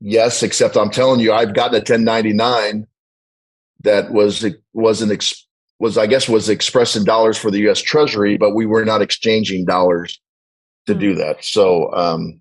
yes, 0.00 0.42
except 0.42 0.76
I'm 0.76 0.90
telling 0.90 1.20
you, 1.20 1.32
I've 1.32 1.54
gotten 1.54 1.74
a 1.74 1.78
1099 1.78 2.86
that 3.82 4.12
was, 4.12 4.46
wasn't, 4.72 5.12
ex- 5.12 5.46
was, 5.78 5.98
I 5.98 6.06
guess, 6.06 6.28
was 6.28 6.48
expressed 6.48 6.96
in 6.96 7.04
dollars 7.04 7.36
for 7.36 7.50
the 7.50 7.60
U.S. 7.60 7.80
Treasury, 7.80 8.36
but 8.36 8.54
we 8.54 8.66
were 8.66 8.84
not 8.84 9.02
exchanging 9.02 9.64
dollars 9.64 10.20
to 10.86 10.94
mm. 10.94 11.00
do 11.00 11.14
that. 11.16 11.44
So, 11.44 11.92
um, 11.94 12.40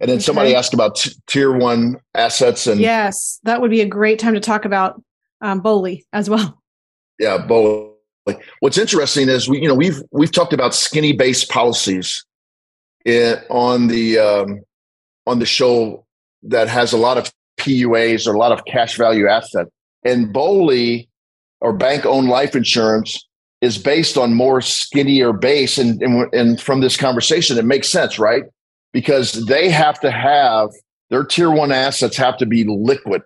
and 0.00 0.08
then 0.10 0.16
okay. 0.16 0.24
somebody 0.24 0.54
asked 0.54 0.74
about 0.74 0.96
t- 0.96 1.12
tier 1.26 1.52
one 1.52 2.00
assets 2.14 2.66
and 2.66 2.80
yes, 2.80 3.40
that 3.44 3.60
would 3.60 3.70
be 3.70 3.80
a 3.80 3.86
great 3.86 4.18
time 4.18 4.34
to 4.34 4.40
talk 4.40 4.64
about 4.64 5.00
um, 5.40 5.60
BOLI 5.60 6.04
as 6.12 6.28
well. 6.28 6.62
Yeah, 7.18 7.38
BOLI. 7.38 7.92
What's 8.60 8.76
interesting 8.76 9.28
is 9.28 9.48
we, 9.48 9.62
you 9.62 9.68
know, 9.68 9.74
we've 9.74 10.02
we've 10.10 10.32
talked 10.32 10.52
about 10.52 10.74
skinny 10.74 11.12
based 11.12 11.48
policies 11.48 12.24
in, 13.04 13.36
on 13.48 13.86
the 13.86 14.18
um, 14.18 14.60
on 15.26 15.38
the 15.38 15.46
show 15.46 16.05
that 16.48 16.68
has 16.68 16.92
a 16.92 16.96
lot 16.96 17.18
of 17.18 17.32
PUAs 17.58 18.26
or 18.26 18.34
a 18.34 18.38
lot 18.38 18.52
of 18.52 18.64
cash 18.64 18.96
value 18.96 19.28
asset, 19.28 19.66
and 20.04 20.32
BOLI 20.32 21.08
or 21.60 21.72
bank 21.72 22.04
owned 22.04 22.28
life 22.28 22.54
insurance 22.54 23.26
is 23.62 23.78
based 23.78 24.18
on 24.18 24.34
more 24.34 24.60
skinnier 24.60 25.32
base, 25.32 25.78
and, 25.78 26.00
and 26.02 26.32
and 26.34 26.60
from 26.60 26.80
this 26.80 26.96
conversation, 26.96 27.56
it 27.58 27.64
makes 27.64 27.88
sense, 27.88 28.18
right? 28.18 28.44
Because 28.92 29.46
they 29.46 29.70
have 29.70 29.98
to 30.00 30.10
have 30.10 30.70
their 31.10 31.24
tier 31.24 31.50
one 31.50 31.72
assets 31.72 32.16
have 32.16 32.36
to 32.38 32.46
be 32.46 32.64
liquid. 32.64 33.22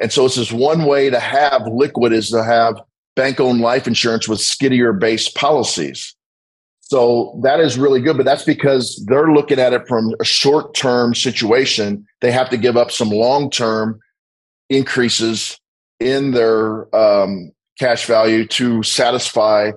And 0.00 0.12
so 0.12 0.26
it's 0.26 0.36
this 0.36 0.52
one 0.52 0.84
way 0.84 1.10
to 1.10 1.20
have 1.20 1.66
liquid 1.66 2.12
is 2.12 2.30
to 2.30 2.42
have 2.42 2.80
bank 3.16 3.38
owned 3.38 3.60
life 3.60 3.86
insurance 3.86 4.28
with 4.28 4.40
skinnier 4.40 4.92
base 4.92 5.28
policies. 5.28 6.14
So 6.90 7.38
that 7.44 7.60
is 7.60 7.78
really 7.78 8.00
good, 8.00 8.16
but 8.16 8.26
that's 8.26 8.42
because 8.42 9.00
they're 9.06 9.30
looking 9.30 9.60
at 9.60 9.72
it 9.72 9.86
from 9.86 10.12
a 10.20 10.24
short 10.24 10.74
term 10.74 11.14
situation. 11.14 12.04
They 12.20 12.32
have 12.32 12.50
to 12.50 12.56
give 12.56 12.76
up 12.76 12.90
some 12.90 13.10
long 13.10 13.48
term 13.48 14.00
increases 14.70 15.56
in 16.00 16.32
their 16.32 16.92
um, 16.92 17.52
cash 17.78 18.06
value 18.06 18.44
to 18.48 18.82
satisfy 18.82 19.70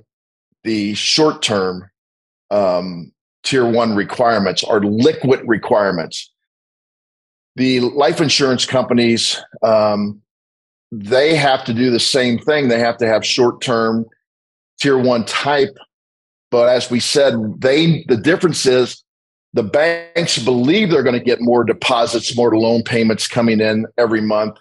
the 0.63 0.95
short 0.95 1.43
term 1.43 1.87
um, 2.49 3.11
tier 3.43 3.69
one 3.69 3.95
requirements 3.95 4.63
or 4.63 4.83
liquid 4.83 5.41
requirements. 5.45 6.31
The 7.57 7.81
life 7.81 8.21
insurance 8.21 8.65
companies, 8.65 9.39
um, 9.61 10.19
they 10.91 11.35
have 11.35 11.63
to 11.65 11.75
do 11.75 11.91
the 11.91 11.99
same 11.99 12.39
thing. 12.39 12.69
They 12.69 12.79
have 12.79 12.97
to 12.97 13.07
have 13.07 13.23
short 13.23 13.61
term 13.61 14.05
tier 14.79 14.97
one 14.97 15.25
type. 15.25 15.77
But 16.53 16.69
as 16.69 16.91
we 16.91 16.99
said, 16.99 17.33
they 17.57 18.05
the 18.07 18.15
difference 18.15 18.67
is 18.67 19.03
the 19.53 19.63
banks 19.63 20.37
believe 20.37 20.91
they're 20.91 21.01
going 21.01 21.17
to 21.17 21.25
get 21.25 21.41
more 21.41 21.63
deposits, 21.63 22.37
more 22.37 22.55
loan 22.55 22.83
payments 22.83 23.27
coming 23.27 23.59
in 23.59 23.87
every 23.97 24.21
month. 24.21 24.59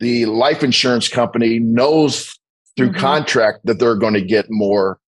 The 0.00 0.24
life 0.24 0.64
insurance 0.64 1.08
company 1.08 1.58
knows 1.58 2.40
through 2.74 2.92
mm-hmm. 2.92 3.00
contract 3.00 3.66
that 3.66 3.78
they're 3.78 3.96
going 3.96 4.14
to 4.14 4.22
get 4.22 4.46
more 4.48 4.98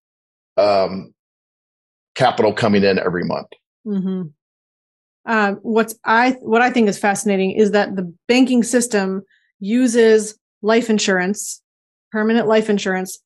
um, 0.58 1.14
capital 2.14 2.52
coming 2.52 2.84
in 2.84 2.98
every 2.98 3.24
month. 3.24 3.48
Mm-hmm. 3.86 4.24
Uh, 5.24 5.52
what's 5.62 5.94
I 6.04 6.32
what 6.42 6.60
I 6.60 6.68
think 6.68 6.90
is 6.90 6.98
fascinating 6.98 7.52
is 7.52 7.70
that 7.70 7.96
the 7.96 8.14
banking 8.26 8.62
system 8.64 9.22
uses 9.60 10.38
life 10.60 10.90
insurance, 10.90 11.62
permanent 12.12 12.46
life 12.46 12.68
insurance 12.68 13.18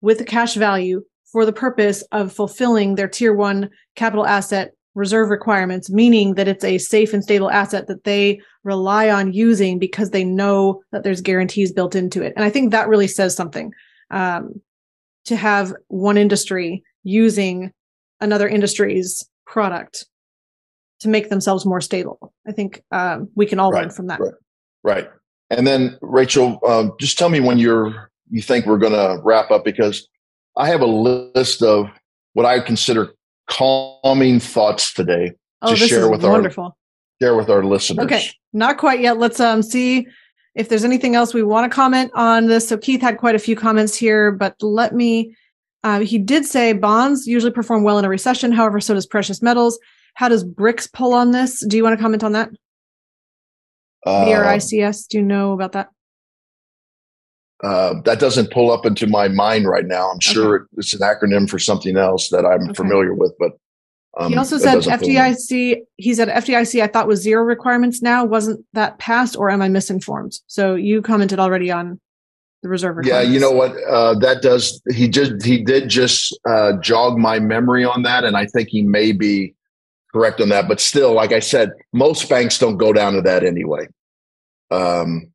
with 0.00 0.20
a 0.20 0.24
cash 0.24 0.54
value 0.54 1.02
for 1.32 1.44
the 1.44 1.52
purpose 1.52 2.02
of 2.12 2.32
fulfilling 2.32 2.94
their 2.94 3.08
tier 3.08 3.34
one 3.34 3.70
capital 3.96 4.26
asset 4.26 4.72
reserve 4.94 5.28
requirements, 5.28 5.90
meaning 5.90 6.34
that 6.34 6.48
it's 6.48 6.64
a 6.64 6.78
safe 6.78 7.12
and 7.12 7.22
stable 7.22 7.50
asset 7.50 7.86
that 7.86 8.04
they 8.04 8.40
rely 8.64 9.08
on 9.08 9.32
using 9.32 9.78
because 9.78 10.10
they 10.10 10.24
know 10.24 10.82
that 10.90 11.04
there's 11.04 11.20
guarantees 11.20 11.72
built 11.72 11.94
into 11.94 12.22
it. 12.22 12.32
And 12.34 12.44
I 12.44 12.50
think 12.50 12.72
that 12.72 12.88
really 12.88 13.06
says 13.06 13.36
something 13.36 13.72
um, 14.10 14.60
to 15.26 15.36
have 15.36 15.72
one 15.86 16.16
industry 16.16 16.82
using 17.04 17.72
another 18.20 18.48
industry's 18.48 19.28
product 19.46 20.06
to 21.00 21.08
make 21.08 21.28
themselves 21.28 21.64
more 21.64 21.80
stable. 21.80 22.32
I 22.46 22.52
think 22.52 22.82
um, 22.90 23.28
we 23.36 23.46
can 23.46 23.60
all 23.60 23.70
right, 23.70 23.82
learn 23.82 23.90
from 23.90 24.08
that. 24.08 24.18
Right. 24.18 24.34
right. 24.82 25.10
And 25.50 25.66
then 25.66 25.96
Rachel, 26.02 26.58
um, 26.66 26.92
just 26.98 27.18
tell 27.18 27.28
me 27.28 27.40
when 27.40 27.58
you're 27.58 28.10
you 28.30 28.42
think 28.42 28.66
we're 28.66 28.78
going 28.78 28.92
to 28.92 29.22
wrap 29.24 29.50
up 29.50 29.64
because 29.64 30.06
I 30.58 30.66
have 30.66 30.80
a 30.80 30.86
list 30.86 31.62
of 31.62 31.88
what 32.34 32.44
I 32.44 32.60
consider 32.60 33.14
calming 33.48 34.40
thoughts 34.40 34.92
today 34.92 35.32
oh, 35.62 35.70
to 35.70 35.76
share 35.76 36.10
with 36.10 36.24
wonderful. 36.24 36.64
our 36.64 36.74
share 37.22 37.36
with 37.36 37.48
our 37.48 37.64
listeners. 37.64 38.04
Okay, 38.04 38.24
not 38.52 38.76
quite 38.76 39.00
yet. 39.00 39.18
Let's 39.18 39.40
um 39.40 39.62
see 39.62 40.06
if 40.54 40.68
there's 40.68 40.84
anything 40.84 41.14
else 41.14 41.32
we 41.32 41.44
want 41.44 41.70
to 41.70 41.74
comment 41.74 42.10
on 42.14 42.46
this. 42.46 42.68
So 42.68 42.76
Keith 42.76 43.00
had 43.00 43.18
quite 43.18 43.36
a 43.36 43.38
few 43.38 43.56
comments 43.56 43.96
here, 43.96 44.32
but 44.32 44.60
let 44.60 44.94
me. 44.94 45.34
Uh, 45.84 46.00
he 46.00 46.18
did 46.18 46.44
say 46.44 46.72
bonds 46.72 47.24
usually 47.28 47.52
perform 47.52 47.84
well 47.84 48.00
in 48.00 48.04
a 48.04 48.08
recession. 48.08 48.50
However, 48.50 48.80
so 48.80 48.94
does 48.94 49.06
precious 49.06 49.40
metals. 49.40 49.78
How 50.14 50.28
does 50.28 50.44
BRICS 50.44 50.92
pull 50.92 51.14
on 51.14 51.30
this? 51.30 51.64
Do 51.64 51.76
you 51.76 51.84
want 51.84 51.96
to 51.96 52.02
comment 52.02 52.24
on 52.24 52.32
that? 52.32 52.50
Uh, 54.04 54.24
BRICS. 54.24 55.06
Do 55.06 55.18
you 55.18 55.22
know 55.22 55.52
about 55.52 55.72
that? 55.72 55.90
Uh, 57.64 57.94
that 58.04 58.20
doesn't 58.20 58.52
pull 58.52 58.70
up 58.70 58.86
into 58.86 59.06
my 59.06 59.28
mind 59.28 59.66
right 59.66 59.86
now. 59.86 60.10
I'm 60.10 60.20
sure 60.20 60.60
okay. 60.60 60.64
it's 60.76 60.94
an 60.94 61.00
acronym 61.00 61.50
for 61.50 61.58
something 61.58 61.96
else 61.96 62.28
that 62.28 62.46
I'm 62.46 62.64
okay. 62.64 62.74
familiar 62.74 63.14
with, 63.14 63.32
but 63.38 63.52
um, 64.18 64.32
he 64.32 64.36
also 64.36 64.58
said 64.58 64.78
FDIC. 64.78 65.76
He 65.96 66.14
said 66.14 66.28
FDIC. 66.28 66.82
I 66.82 66.88
thought 66.88 67.06
was 67.06 67.22
zero 67.22 67.42
requirements 67.42 68.02
now. 68.02 68.24
Wasn't 68.24 68.64
that 68.72 68.98
passed, 68.98 69.36
or 69.36 69.48
am 69.50 69.62
I 69.62 69.68
misinformed? 69.68 70.40
So 70.46 70.74
you 70.74 71.02
commented 71.02 71.38
already 71.38 71.70
on 71.70 72.00
the 72.62 72.68
reserve. 72.68 72.98
Yeah, 73.04 73.20
you 73.20 73.38
know 73.38 73.52
what? 73.52 73.76
Uh, 73.88 74.14
that 74.18 74.42
does. 74.42 74.82
He 74.90 75.08
just 75.08 75.44
he 75.44 75.62
did 75.62 75.88
just 75.88 76.36
uh, 76.48 76.74
jog 76.78 77.16
my 77.16 77.38
memory 77.38 77.84
on 77.84 78.02
that, 78.02 78.24
and 78.24 78.36
I 78.36 78.46
think 78.46 78.68
he 78.70 78.82
may 78.82 79.12
be 79.12 79.54
correct 80.12 80.40
on 80.40 80.48
that. 80.48 80.66
But 80.66 80.80
still, 80.80 81.12
like 81.12 81.32
I 81.32 81.40
said, 81.40 81.70
most 81.92 82.28
banks 82.28 82.58
don't 82.58 82.76
go 82.76 82.92
down 82.92 83.12
to 83.14 83.22
that 83.22 83.44
anyway. 83.44 83.86
Um, 84.72 85.30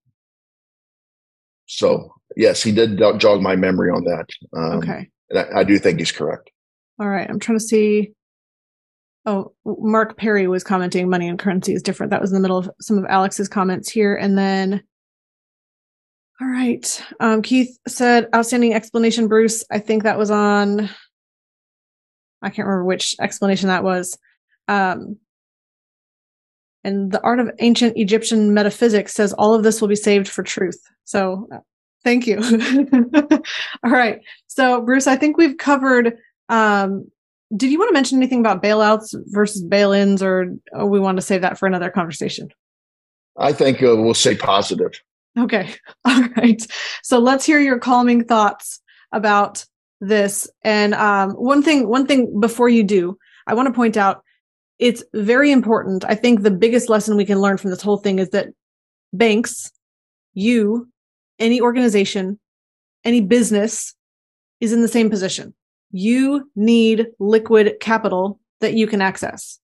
so 1.66 2.14
yes, 2.36 2.64
he 2.64 2.72
did 2.72 3.02
jog 3.18 3.42
my 3.42 3.56
memory 3.56 3.90
on 3.90 4.04
that. 4.04 4.26
Um, 4.56 4.78
okay, 4.80 5.10
and 5.30 5.40
I, 5.40 5.60
I 5.60 5.64
do 5.64 5.78
think 5.80 6.00
he's 6.00 6.12
correct. 6.12 6.50
All 7.00 7.08
right, 7.08 7.30
I'm 7.30 7.40
trying 7.40 7.60
to 7.60 7.64
see. 7.64 8.14
Oh, 9.26 9.54
Mark 9.66 10.18
Perry 10.18 10.48
was 10.48 10.66
commenting 10.66 11.10
money 11.10 11.30
and 11.30 11.40
currency 11.40 11.74
is 11.74 11.82
different. 11.82 12.10
That 12.10 12.20
was 12.20 12.32
in 12.32 12.36
the 12.36 12.42
middle 12.42 12.58
of 12.58 12.70
some 12.82 12.98
of 12.98 13.06
Alex's 13.08 13.48
comments 13.48 13.90
here. 13.90 14.16
And 14.16 14.38
then, 14.38 14.84
all 16.42 16.48
right. 16.50 17.06
Um, 17.22 17.42
Keith 17.42 17.78
said, 17.88 18.28
outstanding 18.36 18.74
explanation, 18.74 19.30
Bruce. 19.30 19.64
I 19.72 19.80
think 19.80 20.04
that 20.04 20.18
was 20.18 20.30
on, 20.30 20.90
I 22.42 22.50
can't 22.50 22.68
remember 22.68 22.84
which 22.84 23.16
explanation 23.22 23.70
that 23.70 23.86
was. 23.86 24.18
Um, 24.68 25.20
and 26.84 27.10
the 27.10 27.22
art 27.22 27.40
of 27.40 27.50
ancient 27.60 27.96
Egyptian 27.96 28.54
metaphysics 28.54 29.14
says 29.14 29.32
all 29.32 29.54
of 29.54 29.64
this 29.64 29.80
will 29.80 29.88
be 29.88 29.96
saved 29.96 30.28
for 30.28 30.44
truth. 30.44 30.82
So 31.14 31.48
thank 32.04 32.26
you. 32.26 32.40
all 33.84 33.92
right. 33.92 34.20
So 34.48 34.82
Bruce, 34.82 35.06
I 35.06 35.16
think 35.16 35.38
we've 35.38 35.60
covered, 35.60 36.18
um, 36.50 37.08
did 37.56 37.72
you 37.72 37.78
want 37.78 37.90
to 37.90 37.94
mention 37.94 38.18
anything 38.18 38.40
about 38.40 38.64
bailouts 38.64 39.14
versus 39.28 39.64
bail-ins 39.64 40.24
or 40.24 40.56
oh, 40.74 40.88
we 40.88 41.00
want 41.00 41.20
to 41.20 41.22
save 41.22 41.42
that 41.42 41.60
for 41.60 41.68
another 41.68 41.92
conversation? 41.92 42.50
I 43.38 43.54
think 43.54 43.84
uh, 43.84 43.96
we'll 43.96 44.16
say 44.16 44.36
positive. 44.36 44.92
Okay. 45.38 45.76
All 46.06 46.24
right. 46.36 46.66
So 47.04 47.20
let's 47.20 47.46
hear 47.46 47.60
your 47.60 47.78
calming 47.78 48.26
thoughts 48.26 48.82
about 49.12 49.64
this. 50.02 50.50
And 50.64 50.96
um, 50.96 51.34
one 51.34 51.62
thing, 51.62 51.88
one 51.88 52.08
thing 52.08 52.40
before 52.40 52.70
you 52.70 52.84
do, 52.84 53.20
I 53.46 53.54
want 53.54 53.68
to 53.68 53.74
point 53.74 53.98
out 53.98 54.24
it's 54.80 55.04
very 55.14 55.52
important. 55.52 56.06
I 56.06 56.16
think 56.16 56.42
the 56.42 56.50
biggest 56.50 56.90
lesson 56.90 57.18
we 57.18 57.26
can 57.26 57.40
learn 57.40 57.58
from 57.58 57.70
this 57.70 57.84
whole 57.84 57.98
thing 57.98 58.18
is 58.18 58.32
that 58.32 58.48
banks, 59.14 59.72
you, 60.34 60.90
any 61.44 61.62
organization, 61.62 62.40
any 63.04 63.22
business 63.22 63.94
is 64.60 64.72
in 64.72 64.82
the 64.82 64.88
same 64.88 65.10
position. 65.10 65.54
You 65.92 66.50
need 66.56 67.08
liquid 67.20 67.76
capital 67.82 68.40
that 68.62 68.74
you 68.74 68.88
can 68.88 69.02
access. 69.02 69.60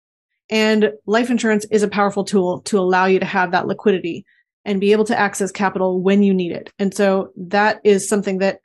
And 0.49 0.93
life 1.07 1.31
insurance 1.31 1.67
is 1.71 1.83
a 1.83 1.89
powerful 1.89 2.25
tool 2.25 2.61
to 2.63 2.79
allow 2.79 3.07
you 3.07 3.19
to 3.19 3.27
have 3.27 3.51
that 3.51 3.67
liquidity 3.67 4.25
and 4.65 4.81
be 4.81 4.93
able 4.93 5.05
to 5.05 5.19
access 5.19 5.51
capital 5.51 6.01
when 6.01 6.23
you 6.23 6.33
need 6.33 6.53
it. 6.53 6.73
And 6.79 6.95
so 6.95 7.33
that 7.37 7.81
is 7.85 8.09
something 8.09 8.39
that 8.39 8.61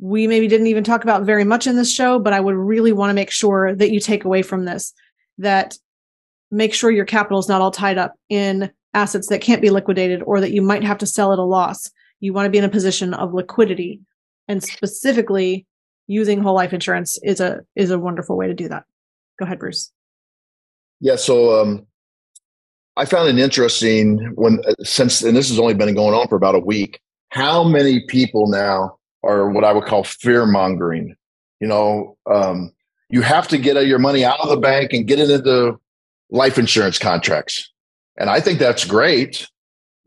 we 0.00 0.26
maybe 0.26 0.46
didn't 0.46 0.68
even 0.68 0.84
talk 0.84 1.02
about 1.02 1.24
very 1.24 1.44
much 1.44 1.66
in 1.66 1.76
this 1.76 1.92
show, 1.92 2.18
but 2.18 2.32
I 2.32 2.40
would 2.40 2.54
really 2.54 2.92
want 2.92 3.10
to 3.10 3.14
make 3.14 3.30
sure 3.30 3.74
that 3.74 3.90
you 3.90 4.00
take 4.00 4.24
away 4.24 4.42
from 4.42 4.64
this 4.64 4.94
that 5.38 5.76
make 6.50 6.72
sure 6.72 6.90
your 6.90 7.04
capital 7.04 7.40
is 7.40 7.48
not 7.48 7.60
all 7.60 7.70
tied 7.70 7.98
up 7.98 8.14
in 8.28 8.70
assets 8.94 9.28
that 9.28 9.40
can't 9.40 9.60
be 9.60 9.70
liquidated 9.70 10.22
or 10.22 10.40
that 10.40 10.52
you 10.52 10.62
might 10.62 10.84
have 10.84 10.98
to 10.98 11.06
sell 11.06 11.32
at 11.32 11.38
a 11.38 11.44
loss. 11.44 11.90
You 12.20 12.32
want 12.32 12.46
to 12.46 12.50
be 12.50 12.58
in 12.58 12.64
a 12.64 12.68
position 12.68 13.14
of 13.14 13.34
liquidity 13.34 14.00
and 14.48 14.62
specifically 14.62 15.66
using 16.06 16.40
whole 16.40 16.54
life 16.54 16.72
insurance 16.72 17.18
is 17.22 17.40
a 17.40 17.60
is 17.76 17.90
a 17.90 17.98
wonderful 17.98 18.36
way 18.36 18.46
to 18.46 18.54
do 18.54 18.68
that. 18.68 18.84
Go 19.38 19.44
ahead, 19.44 19.58
Bruce. 19.58 19.92
Yeah, 21.00 21.16
so 21.16 21.60
um 21.60 21.86
I 22.96 23.04
found 23.04 23.28
it 23.28 23.38
interesting 23.38 24.18
when 24.34 24.60
uh, 24.66 24.74
since 24.82 25.22
and 25.22 25.36
this 25.36 25.48
has 25.48 25.58
only 25.58 25.74
been 25.74 25.94
going 25.94 26.14
on 26.14 26.26
for 26.28 26.36
about 26.36 26.56
a 26.56 26.60
week, 26.60 27.00
how 27.28 27.62
many 27.62 28.04
people 28.06 28.48
now 28.48 28.98
are 29.22 29.50
what 29.50 29.64
I 29.64 29.72
would 29.72 29.84
call 29.84 30.04
fear 30.04 30.46
mongering. 30.46 31.14
You 31.60 31.68
know, 31.68 32.16
um, 32.30 32.72
you 33.10 33.22
have 33.22 33.48
to 33.48 33.58
get 33.58 33.86
your 33.86 33.98
money 33.98 34.24
out 34.24 34.40
of 34.40 34.48
the 34.48 34.56
bank 34.56 34.92
and 34.92 35.06
get 35.06 35.18
it 35.18 35.30
into 35.30 35.78
life 36.30 36.58
insurance 36.58 36.98
contracts. 36.98 37.72
And 38.16 38.28
I 38.30 38.40
think 38.40 38.58
that's 38.58 38.84
great. 38.84 39.48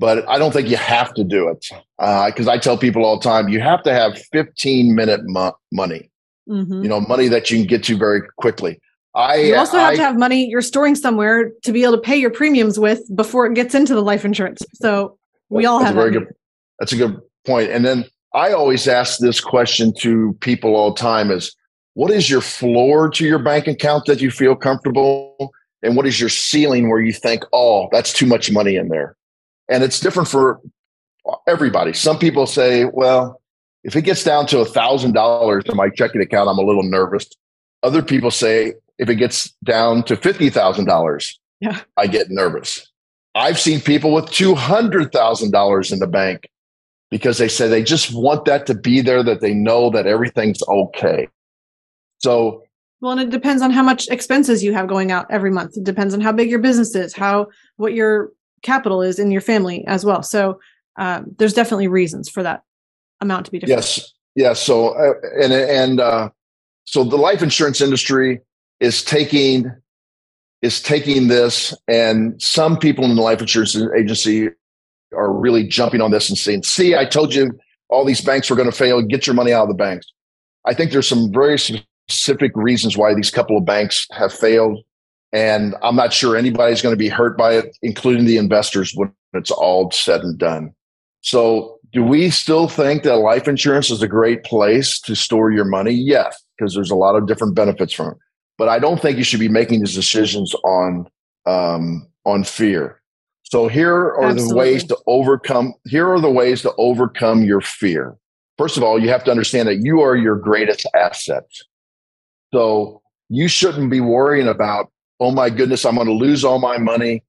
But 0.01 0.27
I 0.27 0.39
don't 0.39 0.51
think 0.51 0.67
you 0.67 0.77
have 0.77 1.13
to 1.13 1.23
do 1.23 1.47
it 1.47 1.63
because 1.99 2.47
uh, 2.47 2.51
I 2.51 2.57
tell 2.57 2.75
people 2.75 3.05
all 3.05 3.19
the 3.19 3.23
time 3.23 3.49
you 3.49 3.61
have 3.61 3.83
to 3.83 3.93
have 3.93 4.17
15 4.33 4.95
minute 4.95 5.21
mo- 5.25 5.55
money, 5.71 6.09
mm-hmm. 6.49 6.81
you 6.81 6.89
know, 6.89 6.99
money 6.99 7.27
that 7.27 7.51
you 7.51 7.59
can 7.59 7.67
get 7.67 7.83
to 7.83 7.95
very 7.95 8.23
quickly. 8.37 8.81
I 9.13 9.35
you 9.35 9.55
also 9.55 9.77
have 9.77 9.93
I, 9.93 9.95
to 9.97 10.01
have 10.01 10.17
money 10.17 10.49
you're 10.49 10.63
storing 10.63 10.95
somewhere 10.95 11.51
to 11.63 11.71
be 11.71 11.83
able 11.83 11.97
to 11.97 12.01
pay 12.01 12.15
your 12.15 12.31
premiums 12.31 12.79
with 12.79 13.15
before 13.15 13.45
it 13.45 13.53
gets 13.53 13.75
into 13.75 13.93
the 13.93 14.01
life 14.01 14.25
insurance. 14.25 14.63
So 14.73 15.19
we 15.49 15.65
all 15.67 15.79
have 15.83 15.93
very 15.93 16.11
that 16.11 16.19
good. 16.19 16.27
That's 16.79 16.93
a 16.93 16.97
good 16.97 17.19
point. 17.45 17.69
And 17.69 17.85
then 17.85 18.05
I 18.33 18.53
always 18.53 18.87
ask 18.87 19.19
this 19.19 19.39
question 19.39 19.93
to 19.99 20.35
people 20.39 20.75
all 20.75 20.95
the 20.95 20.99
time: 20.99 21.29
is 21.29 21.55
what 21.93 22.09
is 22.09 22.27
your 22.27 22.41
floor 22.41 23.07
to 23.11 23.23
your 23.23 23.37
bank 23.37 23.67
account 23.67 24.05
that 24.07 24.19
you 24.19 24.31
feel 24.31 24.55
comfortable, 24.55 25.51
and 25.83 25.95
what 25.95 26.07
is 26.07 26.19
your 26.19 26.29
ceiling 26.29 26.89
where 26.89 27.01
you 27.01 27.13
think, 27.13 27.43
oh, 27.53 27.87
that's 27.91 28.13
too 28.13 28.25
much 28.25 28.49
money 28.49 28.77
in 28.77 28.87
there? 28.87 29.15
And 29.69 29.83
it's 29.83 29.99
different 29.99 30.27
for 30.27 30.61
everybody. 31.47 31.93
Some 31.93 32.19
people 32.19 32.45
say, 32.47 32.85
well, 32.85 33.41
if 33.83 33.95
it 33.95 34.03
gets 34.03 34.23
down 34.23 34.45
to 34.47 34.59
a 34.59 34.65
thousand 34.65 35.13
dollars 35.13 35.63
in 35.67 35.75
my 35.75 35.89
checking 35.89 36.21
account, 36.21 36.49
I'm 36.49 36.57
a 36.57 36.63
little 36.63 36.83
nervous. 36.83 37.27
Other 37.83 38.01
people 38.01 38.31
say 38.31 38.73
if 38.97 39.09
it 39.09 39.15
gets 39.15 39.51
down 39.63 40.03
to 40.03 40.15
fifty 40.15 40.49
thousand 40.49 40.85
dollars, 40.85 41.39
yeah. 41.59 41.81
I 41.97 42.07
get 42.07 42.29
nervous. 42.29 42.87
I've 43.33 43.59
seen 43.59 43.79
people 43.79 44.13
with 44.13 44.29
two 44.29 44.55
hundred 44.55 45.11
thousand 45.11 45.51
dollars 45.51 45.91
in 45.91 45.99
the 45.99 46.07
bank 46.07 46.49
because 47.09 47.37
they 47.37 47.47
say 47.47 47.67
they 47.67 47.83
just 47.83 48.13
want 48.13 48.45
that 48.45 48.65
to 48.67 48.75
be 48.75 49.01
there, 49.01 49.23
that 49.23 49.41
they 49.41 49.53
know 49.53 49.89
that 49.89 50.05
everything's 50.05 50.61
okay. 50.67 51.27
So 52.19 52.63
well, 52.99 53.13
and 53.13 53.21
it 53.21 53.29
depends 53.31 53.63
on 53.63 53.71
how 53.71 53.81
much 53.81 54.07
expenses 54.09 54.63
you 54.63 54.73
have 54.73 54.87
going 54.87 55.11
out 55.11 55.25
every 55.31 55.49
month. 55.49 55.75
It 55.75 55.83
depends 55.83 56.13
on 56.13 56.21
how 56.21 56.31
big 56.31 56.51
your 56.51 56.59
business 56.59 56.93
is, 56.93 57.15
how 57.15 57.47
what 57.77 57.93
your 57.93 58.31
capital 58.61 59.01
is 59.01 59.19
in 59.19 59.31
your 59.31 59.41
family 59.41 59.85
as 59.87 60.05
well. 60.05 60.23
So 60.23 60.59
um, 60.97 61.35
there's 61.37 61.53
definitely 61.53 61.87
reasons 61.87 62.29
for 62.29 62.43
that 62.43 62.63
amount 63.21 63.45
to 63.45 63.51
be 63.51 63.59
different. 63.59 63.77
Yes, 63.77 64.13
yes. 64.35 64.61
So 64.61 64.89
uh, 64.89 65.13
and 65.41 65.53
and 65.53 65.99
uh, 65.99 66.29
so 66.85 67.03
the 67.03 67.17
life 67.17 67.41
insurance 67.41 67.81
industry 67.81 68.41
is 68.79 69.03
taking 69.03 69.71
is 70.61 70.81
taking 70.81 71.27
this, 71.27 71.73
and 71.87 72.39
some 72.41 72.77
people 72.77 73.05
in 73.05 73.15
the 73.15 73.21
life 73.21 73.41
insurance 73.41 73.75
agency 73.97 74.49
are 75.13 75.31
really 75.31 75.67
jumping 75.67 76.01
on 76.01 76.11
this 76.11 76.29
and 76.29 76.37
saying, 76.37 76.63
"See, 76.63 76.95
I 76.95 77.05
told 77.05 77.33
you 77.33 77.51
all 77.89 78.05
these 78.05 78.21
banks 78.21 78.49
were 78.49 78.55
going 78.55 78.69
to 78.69 78.75
fail. 78.75 79.01
Get 79.01 79.25
your 79.25 79.33
money 79.33 79.53
out 79.53 79.63
of 79.63 79.69
the 79.69 79.75
banks." 79.75 80.07
I 80.65 80.73
think 80.73 80.91
there's 80.91 81.07
some 81.07 81.31
very 81.31 81.57
specific 81.57 82.51
reasons 82.55 82.97
why 82.97 83.15
these 83.15 83.31
couple 83.31 83.57
of 83.57 83.65
banks 83.65 84.05
have 84.11 84.33
failed 84.33 84.83
and 85.33 85.75
I'm 85.81 85.95
not 85.95 86.13
sure 86.13 86.35
anybody's 86.35 86.81
going 86.81 86.93
to 86.93 86.97
be 86.97 87.09
hurt 87.09 87.37
by 87.37 87.53
it, 87.53 87.77
including 87.81 88.25
the 88.25 88.37
investors 88.37 88.93
when 88.95 89.13
it's 89.33 89.51
all 89.51 89.89
said 89.91 90.21
and 90.21 90.37
done. 90.37 90.73
So, 91.21 91.79
do 91.93 92.03
we 92.03 92.29
still 92.29 92.67
think 92.67 93.03
that 93.03 93.17
life 93.17 93.47
insurance 93.47 93.91
is 93.91 94.01
a 94.01 94.07
great 94.07 94.43
place 94.43 94.99
to 95.01 95.15
store 95.15 95.51
your 95.51 95.65
money? 95.65 95.91
Yes, 95.91 96.41
because 96.57 96.73
there's 96.73 96.91
a 96.91 96.95
lot 96.95 97.15
of 97.15 97.27
different 97.27 97.53
benefits 97.53 97.93
from 97.93 98.09
it. 98.09 98.17
But 98.57 98.69
I 98.69 98.79
don't 98.79 99.01
think 99.01 99.17
you 99.17 99.23
should 99.23 99.39
be 99.39 99.49
making 99.49 99.79
these 99.79 99.95
decisions 99.95 100.53
on 100.63 101.07
um, 101.45 102.07
on 102.25 102.43
fear. 102.43 103.01
So 103.43 103.67
here 103.67 103.95
are 103.95 104.25
Absolutely. 104.25 104.49
the 104.49 104.55
ways 104.55 104.83
to 104.85 104.97
overcome. 105.07 105.73
Here 105.85 106.09
are 106.09 106.21
the 106.21 106.31
ways 106.31 106.61
to 106.61 106.73
overcome 106.77 107.43
your 107.43 107.61
fear. 107.61 108.15
First 108.57 108.77
of 108.77 108.83
all, 108.83 108.99
you 108.99 109.09
have 109.09 109.23
to 109.25 109.31
understand 109.31 109.67
that 109.67 109.79
you 109.81 110.01
are 110.01 110.15
your 110.15 110.35
greatest 110.35 110.85
asset. 110.95 111.43
So 112.53 113.01
you 113.29 113.47
shouldn't 113.47 113.91
be 113.91 113.99
worrying 113.99 114.47
about 114.47 114.91
oh 115.21 115.31
my 115.31 115.51
goodness, 115.51 115.85
I'm 115.85 115.95
going 115.95 116.07
to 116.07 116.13
lose 116.13 116.43
all 116.43 116.59
my 116.59 116.79
money 116.79 117.23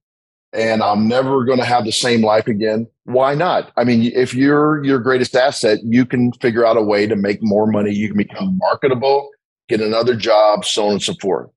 and 0.51 0.81
I'm 0.81 1.07
never 1.07 1.45
going 1.45 1.59
to 1.59 1.65
have 1.65 1.85
the 1.85 1.91
same 1.91 2.23
life 2.23 2.47
again. 2.47 2.87
Why 3.03 3.35
not? 3.35 3.71
I 3.77 3.83
mean, 3.83 4.11
if 4.15 4.33
you're 4.33 4.83
your 4.83 4.99
greatest 4.99 5.35
asset, 5.35 5.79
you 5.83 6.05
can 6.05 6.33
figure 6.33 6.65
out 6.65 6.75
a 6.75 6.81
way 6.81 7.05
to 7.05 7.15
make 7.15 7.39
more 7.41 7.67
money. 7.67 7.93
You 7.93 8.07
can 8.07 8.17
become 8.17 8.57
marketable, 8.57 9.29
get 9.69 9.79
another 9.79 10.15
job, 10.15 10.65
so 10.65 10.87
on 10.87 10.93
and 10.93 11.03
so 11.03 11.13
forth. 11.21 11.49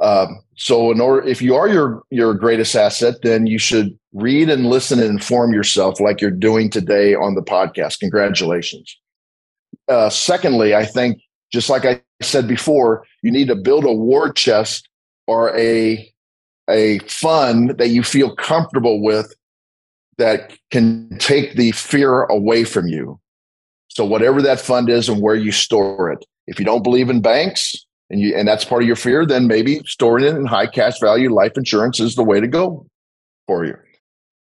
Um, 0.00 0.42
so, 0.56 0.90
in 0.90 1.00
order, 1.00 1.26
if 1.26 1.40
you 1.40 1.54
are 1.54 1.68
your 1.68 2.02
your 2.10 2.34
greatest 2.34 2.74
asset, 2.74 3.16
then 3.22 3.46
you 3.46 3.58
should 3.58 3.96
read 4.12 4.50
and 4.50 4.66
listen 4.66 4.98
and 4.98 5.10
inform 5.10 5.52
yourself, 5.52 6.00
like 6.00 6.20
you're 6.20 6.30
doing 6.30 6.70
today 6.70 7.14
on 7.14 7.34
the 7.34 7.42
podcast. 7.42 8.00
Congratulations. 8.00 8.98
Uh, 9.88 10.10
secondly, 10.10 10.74
I 10.74 10.84
think 10.86 11.22
just 11.52 11.70
like 11.70 11.84
I 11.84 12.02
said 12.20 12.48
before, 12.48 13.04
you 13.22 13.30
need 13.30 13.48
to 13.48 13.54
build 13.54 13.84
a 13.84 13.92
war 13.92 14.32
chest 14.32 14.88
or 15.26 15.56
a 15.56 16.12
a 16.68 16.98
fund 17.00 17.70
that 17.78 17.88
you 17.88 18.02
feel 18.02 18.34
comfortable 18.36 19.02
with 19.02 19.34
that 20.18 20.56
can 20.70 21.16
take 21.18 21.56
the 21.56 21.72
fear 21.72 22.24
away 22.24 22.64
from 22.64 22.86
you. 22.86 23.18
So 23.88 24.04
whatever 24.04 24.40
that 24.42 24.60
fund 24.60 24.88
is 24.88 25.08
and 25.08 25.20
where 25.20 25.34
you 25.34 25.52
store 25.52 26.10
it. 26.10 26.24
If 26.46 26.58
you 26.58 26.64
don't 26.64 26.82
believe 26.82 27.10
in 27.10 27.20
banks 27.20 27.74
and 28.10 28.20
you 28.20 28.34
and 28.36 28.46
that's 28.46 28.64
part 28.64 28.82
of 28.82 28.86
your 28.86 28.96
fear, 28.96 29.26
then 29.26 29.46
maybe 29.46 29.80
storing 29.86 30.24
it 30.24 30.36
in 30.36 30.46
high 30.46 30.66
cash 30.66 31.00
value 31.00 31.32
life 31.32 31.52
insurance 31.56 32.00
is 32.00 32.14
the 32.14 32.24
way 32.24 32.40
to 32.40 32.48
go 32.48 32.86
for 33.46 33.64
you. 33.64 33.76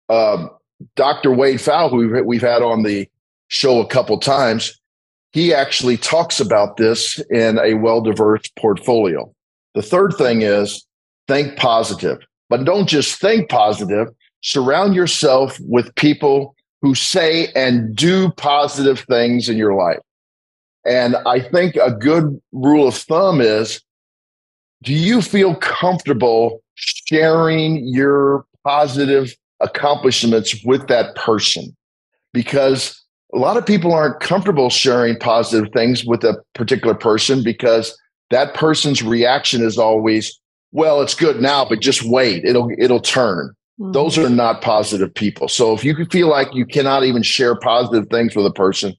Um, 0.09 0.51
Dr. 0.97 1.33
Wade 1.33 1.59
Pfau, 1.59 1.91
who 1.91 2.25
we've 2.25 2.41
had 2.41 2.63
on 2.63 2.83
the 2.83 3.09
show 3.49 3.81
a 3.81 3.87
couple 3.87 4.19
times, 4.19 4.81
he 5.33 5.55
actually 5.55 5.97
talks 5.97 6.41
about 6.41 6.77
this 6.77 7.21
in 7.31 7.59
a 7.59 7.75
well 7.75 8.01
diverse 8.01 8.49
portfolio. 8.59 9.33
The 9.75 9.83
third 9.83 10.15
thing 10.17 10.43
is 10.43 10.85
think 11.29 11.57
positive, 11.57 12.19
but 12.49 12.65
don't 12.65 12.89
just 12.89 13.21
think 13.21 13.49
positive. 13.49 14.09
Surround 14.43 14.95
yourself 14.95 15.59
with 15.61 15.95
people 15.95 16.55
who 16.83 16.95
say 16.95 17.49
and 17.55 17.95
do 17.95 18.31
positive 18.33 19.01
things 19.01 19.49
in 19.49 19.57
your 19.57 19.75
life. 19.75 20.01
And 20.85 21.17
I 21.27 21.41
think 21.41 21.77
a 21.77 21.93
good 21.93 22.41
rule 22.53 22.89
of 22.89 22.95
thumb 22.95 23.41
is 23.41 23.83
do 24.83 24.95
you 24.95 25.21
feel 25.21 25.55
comfortable 25.57 26.63
sharing 26.75 27.87
your 27.87 28.47
positive 28.65 29.35
accomplishments 29.61 30.57
with 30.65 30.89
that 30.89 31.15
person? 31.17 31.77
Because 32.33 33.01
a 33.35 33.39
lot 33.39 33.59
of 33.59 33.67
people 33.67 33.93
aren't 33.93 34.21
comfortable 34.21 34.71
sharing 34.71 35.19
positive 35.19 35.71
things 35.73 36.05
with 36.05 36.25
a 36.25 36.43
particular 36.55 36.95
person 36.95 37.45
because 37.45 37.97
that 38.31 38.55
person's 38.55 39.03
reaction 39.03 39.63
is 39.63 39.79
always, 39.79 40.41
well, 40.73 41.03
it's 41.03 41.15
good 41.15 41.41
now, 41.41 41.65
but 41.65 41.81
just 41.81 42.03
wait. 42.03 42.45
It'll 42.45 42.71
it'll 42.79 43.01
turn. 43.01 43.55
Mm-hmm. 43.81 43.93
Those 43.93 44.19
are 44.19 44.31
not 44.31 44.63
positive 44.63 45.13
people. 45.13 45.49
So 45.49 45.75
if 45.75 45.85
you 45.85 46.05
feel 46.07 46.29
like 46.29 46.55
you 46.55 46.65
cannot 46.65 47.05
even 47.05 47.23
share 47.23 47.55
positive 47.57 48.09
things 48.09 48.37
with 48.37 48.47
a 48.47 48.53
person, 48.53 48.95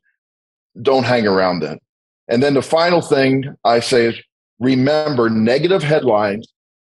don't 0.82 1.06
hang 1.06 1.28
around 1.28 1.60
them. 1.60 1.80
And 2.28 2.42
then 2.42 2.54
the 2.54 2.62
final 2.62 3.02
thing 3.02 3.56
I 3.64 3.80
say 3.80 4.08
is 4.08 4.20
remember 4.60 5.30
negative 5.30 5.84
headlines 5.84 6.48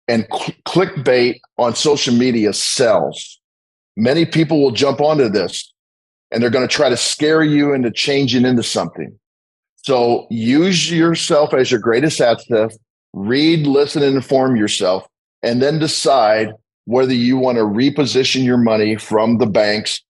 and 0.08 0.28
cl- 0.32 0.58
clickbait 0.66 1.40
on 1.58 1.76
social 1.76 2.14
media 2.14 2.54
sells. 2.54 3.40
Many 3.98 4.26
people 4.26 4.62
will 4.62 4.72
jump 4.72 5.02
onto 5.02 5.30
this 5.30 5.72
and 6.32 6.42
they're 6.42 6.50
going 6.50 6.68
to 6.68 6.74
try 6.74 6.90
to 6.90 6.98
scare 6.98 7.44
you 7.44 7.74
into 7.74 7.92
changing 7.92 8.46
into 8.46 8.64
something. 8.64 9.18
So 9.84 10.28
use 10.30 10.92
yourself 10.92 11.54
as 11.54 11.72
your 11.72 11.80
greatest 11.80 12.22
asset, 12.22 12.72
read, 13.14 13.66
listen, 13.66 14.04
and 14.04 14.16
inform 14.16 14.56
yourself, 14.56 15.08
and 15.42 15.62
then 15.62 15.80
decide 15.80 16.54
whether 16.86 17.14
you 17.14 17.38
want 17.38 17.58
to 17.58 17.64
reposition 17.64 18.44
your 18.44 18.58
money 18.58 18.96
from 18.96 19.38
the 19.38 19.48
banks 19.48 20.04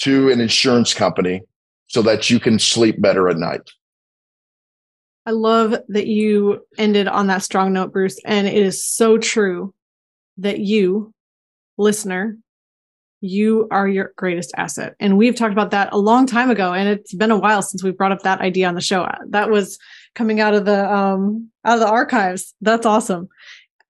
to 0.00 0.30
an 0.30 0.40
insurance 0.40 0.94
company 0.94 1.40
so 1.88 2.02
that 2.02 2.30
you 2.30 2.38
can 2.38 2.58
sleep 2.58 3.00
better 3.00 3.28
at 3.28 3.36
night. 3.36 3.62
I 5.24 5.32
love 5.32 5.74
that 5.88 6.06
you 6.06 6.64
ended 6.78 7.08
on 7.08 7.26
that 7.26 7.42
strong 7.42 7.72
note, 7.72 7.92
Bruce. 7.92 8.20
And 8.24 8.46
it 8.46 8.54
is 8.54 8.84
so 8.84 9.18
true 9.18 9.74
that 10.38 10.60
you, 10.60 11.12
listener, 11.78 12.38
you 13.20 13.66
are 13.70 13.88
your 13.88 14.12
greatest 14.16 14.52
asset. 14.56 14.94
And 15.00 15.16
we've 15.16 15.34
talked 15.34 15.52
about 15.52 15.70
that 15.70 15.88
a 15.92 15.98
long 15.98 16.26
time 16.26 16.50
ago. 16.50 16.72
And 16.72 16.88
it's 16.88 17.14
been 17.14 17.30
a 17.30 17.38
while 17.38 17.62
since 17.62 17.82
we 17.82 17.90
brought 17.90 18.12
up 18.12 18.22
that 18.22 18.40
idea 18.40 18.68
on 18.68 18.74
the 18.74 18.80
show. 18.80 19.06
That 19.28 19.50
was 19.50 19.78
coming 20.14 20.40
out 20.40 20.54
of 20.54 20.64
the 20.64 20.92
um 20.92 21.50
out 21.64 21.74
of 21.74 21.80
the 21.80 21.88
archives. 21.88 22.54
That's 22.60 22.86
awesome. 22.86 23.28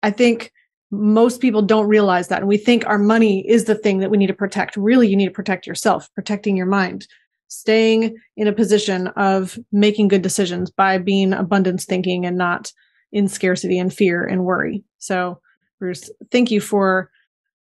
I 0.02 0.10
think 0.10 0.52
most 0.90 1.40
people 1.40 1.62
don't 1.62 1.88
realize 1.88 2.28
that. 2.28 2.40
And 2.40 2.48
we 2.48 2.56
think 2.56 2.86
our 2.86 2.98
money 2.98 3.46
is 3.48 3.64
the 3.64 3.74
thing 3.74 3.98
that 3.98 4.10
we 4.10 4.16
need 4.16 4.28
to 4.28 4.34
protect. 4.34 4.76
Really, 4.76 5.08
you 5.08 5.16
need 5.16 5.26
to 5.26 5.32
protect 5.32 5.66
yourself, 5.66 6.08
protecting 6.14 6.56
your 6.56 6.66
mind, 6.66 7.06
staying 7.48 8.16
in 8.36 8.46
a 8.46 8.52
position 8.52 9.08
of 9.08 9.58
making 9.72 10.08
good 10.08 10.22
decisions 10.22 10.70
by 10.70 10.98
being 10.98 11.32
abundance 11.32 11.84
thinking 11.84 12.24
and 12.24 12.38
not 12.38 12.72
in 13.12 13.28
scarcity 13.28 13.78
and 13.78 13.92
fear 13.92 14.24
and 14.24 14.44
worry. 14.44 14.84
So, 14.98 15.40
Bruce, 15.78 16.10
thank 16.30 16.50
you 16.50 16.60
for 16.60 17.10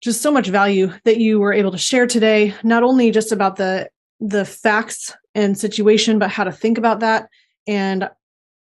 just 0.05 0.20
so 0.20 0.30
much 0.30 0.48
value 0.48 0.92
that 1.05 1.16
you 1.16 1.40
were 1.40 1.55
able 1.55 1.70
to 1.70 1.78
share 1.78 2.07
today, 2.07 2.55
not 2.62 2.82
only 2.82 3.11
just 3.11 3.32
about 3.32 3.57
the 3.57 3.88
the 4.20 4.44
facts 4.44 5.12
and 5.34 5.59
situation, 5.59 6.18
but 6.18 6.30
how 6.30 6.44
to 6.44 6.52
think 6.52 6.78
about 6.78 7.00
that. 7.00 7.28
And 7.66 8.09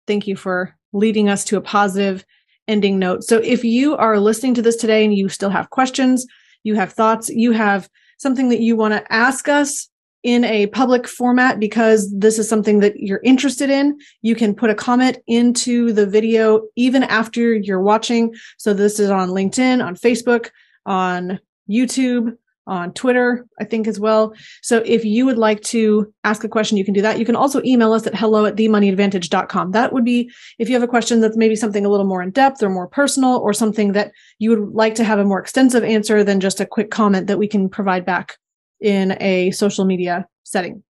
thank 0.07 0.27
you 0.27 0.35
for 0.35 0.75
leading 0.93 1.29
us 1.29 1.43
to 1.45 1.57
a 1.57 1.61
positive 1.61 2.23
ending 2.67 2.99
note. 2.99 3.23
So 3.23 3.37
if 3.37 3.63
you 3.63 3.97
are 3.97 4.19
listening 4.19 4.53
to 4.55 4.61
this 4.61 4.75
today 4.75 5.03
and 5.03 5.13
you 5.13 5.29
still 5.29 5.49
have 5.49 5.71
questions, 5.71 6.25
you 6.63 6.75
have 6.75 6.93
thoughts, 6.93 7.29
you 7.29 7.51
have 7.51 7.89
something 8.17 8.49
that 8.49 8.61
you 8.61 8.75
want 8.75 8.93
to 8.93 9.13
ask 9.13 9.49
us 9.49 9.89
in 10.23 10.43
a 10.45 10.67
public 10.67 11.07
format 11.07 11.59
because 11.59 12.11
this 12.15 12.37
is 12.37 12.47
something 12.47 12.79
that 12.79 12.97
you're 12.97 13.21
interested 13.23 13.71
in, 13.71 13.97
you 14.21 14.35
can 14.35 14.53
put 14.53 14.69
a 14.69 14.75
comment 14.75 15.17
into 15.25 15.91
the 15.91 16.05
video 16.05 16.61
even 16.75 17.03
after 17.03 17.55
you're 17.55 17.81
watching. 17.81 18.33
So 18.57 18.73
this 18.73 18.99
is 18.99 19.09
on 19.09 19.29
LinkedIn, 19.29 19.83
on 19.83 19.95
Facebook, 19.95 20.51
on 20.85 21.39
YouTube, 21.69 22.35
on 22.67 22.93
Twitter, 22.93 23.45
I 23.59 23.65
think 23.65 23.87
as 23.87 23.99
well. 23.99 24.33
So 24.61 24.83
if 24.85 25.03
you 25.03 25.25
would 25.25 25.37
like 25.37 25.61
to 25.63 26.13
ask 26.23 26.43
a 26.43 26.49
question, 26.49 26.77
you 26.77 26.85
can 26.85 26.93
do 26.93 27.01
that. 27.01 27.17
You 27.17 27.25
can 27.25 27.35
also 27.35 27.61
email 27.63 27.91
us 27.91 28.05
at 28.05 28.15
hello 28.15 28.45
at 28.45 28.55
themoneyadvantage.com. 28.55 29.71
That 29.71 29.91
would 29.93 30.05
be 30.05 30.31
if 30.59 30.69
you 30.69 30.75
have 30.75 30.83
a 30.83 30.87
question 30.87 31.21
that's 31.21 31.35
maybe 31.35 31.55
something 31.55 31.85
a 31.85 31.89
little 31.89 32.05
more 32.05 32.21
in 32.21 32.31
depth 32.31 32.61
or 32.61 32.69
more 32.69 32.87
personal 32.87 33.37
or 33.37 33.51
something 33.51 33.93
that 33.93 34.11
you 34.39 34.51
would 34.51 34.73
like 34.73 34.95
to 34.95 35.03
have 35.03 35.19
a 35.19 35.25
more 35.25 35.39
extensive 35.39 35.83
answer 35.83 36.23
than 36.23 36.39
just 36.39 36.59
a 36.59 36.65
quick 36.65 36.91
comment 36.91 37.27
that 37.27 37.39
we 37.39 37.47
can 37.47 37.67
provide 37.67 38.05
back 38.05 38.37
in 38.79 39.17
a 39.21 39.51
social 39.51 39.83
media 39.83 40.27
setting. 40.43 40.83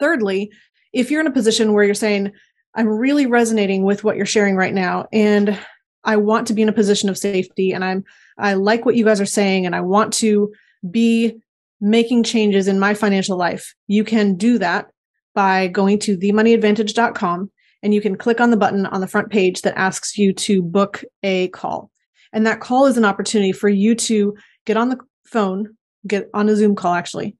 Thirdly, 0.00 0.52
if 0.92 1.10
you're 1.10 1.20
in 1.20 1.26
a 1.26 1.32
position 1.32 1.72
where 1.72 1.84
you're 1.84 1.94
saying, 1.94 2.32
I'm 2.74 2.88
really 2.88 3.26
resonating 3.26 3.84
with 3.84 4.04
what 4.04 4.16
you're 4.16 4.26
sharing 4.26 4.56
right 4.56 4.74
now, 4.74 5.06
and 5.12 5.58
I 6.04 6.16
want 6.16 6.46
to 6.48 6.54
be 6.54 6.62
in 6.62 6.68
a 6.68 6.72
position 6.72 7.08
of 7.08 7.18
safety, 7.18 7.72
and 7.72 7.84
I'm 7.84 8.04
I 8.38 8.54
like 8.54 8.84
what 8.84 8.96
you 8.96 9.04
guys 9.04 9.20
are 9.20 9.26
saying, 9.26 9.66
and 9.66 9.74
I 9.74 9.80
want 9.80 10.12
to 10.14 10.52
be 10.90 11.34
making 11.80 12.22
changes 12.22 12.68
in 12.68 12.78
my 12.78 12.94
financial 12.94 13.36
life. 13.36 13.74
You 13.88 14.04
can 14.04 14.36
do 14.36 14.58
that 14.58 14.86
by 15.34 15.66
going 15.68 15.98
to 16.00 16.16
themoneyadvantage.com 16.16 17.50
and 17.82 17.94
you 17.94 18.00
can 18.00 18.16
click 18.16 18.40
on 18.40 18.50
the 18.50 18.56
button 18.56 18.86
on 18.86 19.00
the 19.00 19.08
front 19.08 19.30
page 19.30 19.62
that 19.62 19.76
asks 19.76 20.16
you 20.16 20.32
to 20.32 20.62
book 20.62 21.02
a 21.22 21.48
call. 21.48 21.90
And 22.32 22.46
that 22.46 22.60
call 22.60 22.86
is 22.86 22.96
an 22.96 23.04
opportunity 23.04 23.50
for 23.50 23.68
you 23.68 23.94
to 23.96 24.36
get 24.64 24.76
on 24.76 24.90
the 24.90 24.98
phone 25.24 25.76
get 26.06 26.28
on 26.34 26.48
a 26.48 26.56
Zoom 26.56 26.74
call 26.74 26.94
actually, 26.94 27.36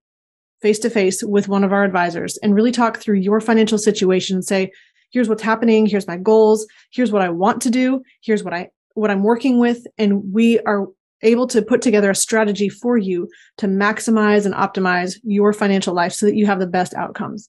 face 0.60 0.78
to 0.80 0.90
face 0.90 1.22
with 1.22 1.48
one 1.48 1.64
of 1.64 1.72
our 1.72 1.84
advisors 1.84 2.38
and 2.38 2.54
really 2.54 2.72
talk 2.72 2.98
through 2.98 3.16
your 3.16 3.40
financial 3.40 3.78
situation 3.78 4.36
and 4.36 4.44
say, 4.44 4.70
here's 5.12 5.28
what's 5.28 5.42
happening, 5.42 5.86
here's 5.86 6.08
my 6.08 6.16
goals, 6.16 6.66
here's 6.90 7.12
what 7.12 7.22
I 7.22 7.28
want 7.28 7.62
to 7.62 7.70
do, 7.70 8.02
here's 8.22 8.42
what 8.42 8.52
I 8.52 8.68
what 8.94 9.10
I'm 9.10 9.22
working 9.22 9.58
with 9.58 9.86
and 9.96 10.32
we 10.34 10.58
are 10.60 10.86
able 11.22 11.46
to 11.46 11.62
put 11.62 11.80
together 11.80 12.10
a 12.10 12.14
strategy 12.14 12.68
for 12.68 12.98
you 12.98 13.28
to 13.58 13.66
maximize 13.66 14.44
and 14.44 14.54
optimize 14.54 15.14
your 15.22 15.52
financial 15.52 15.94
life 15.94 16.12
so 16.12 16.26
that 16.26 16.34
you 16.34 16.46
have 16.46 16.58
the 16.58 16.66
best 16.66 16.94
outcomes. 16.94 17.48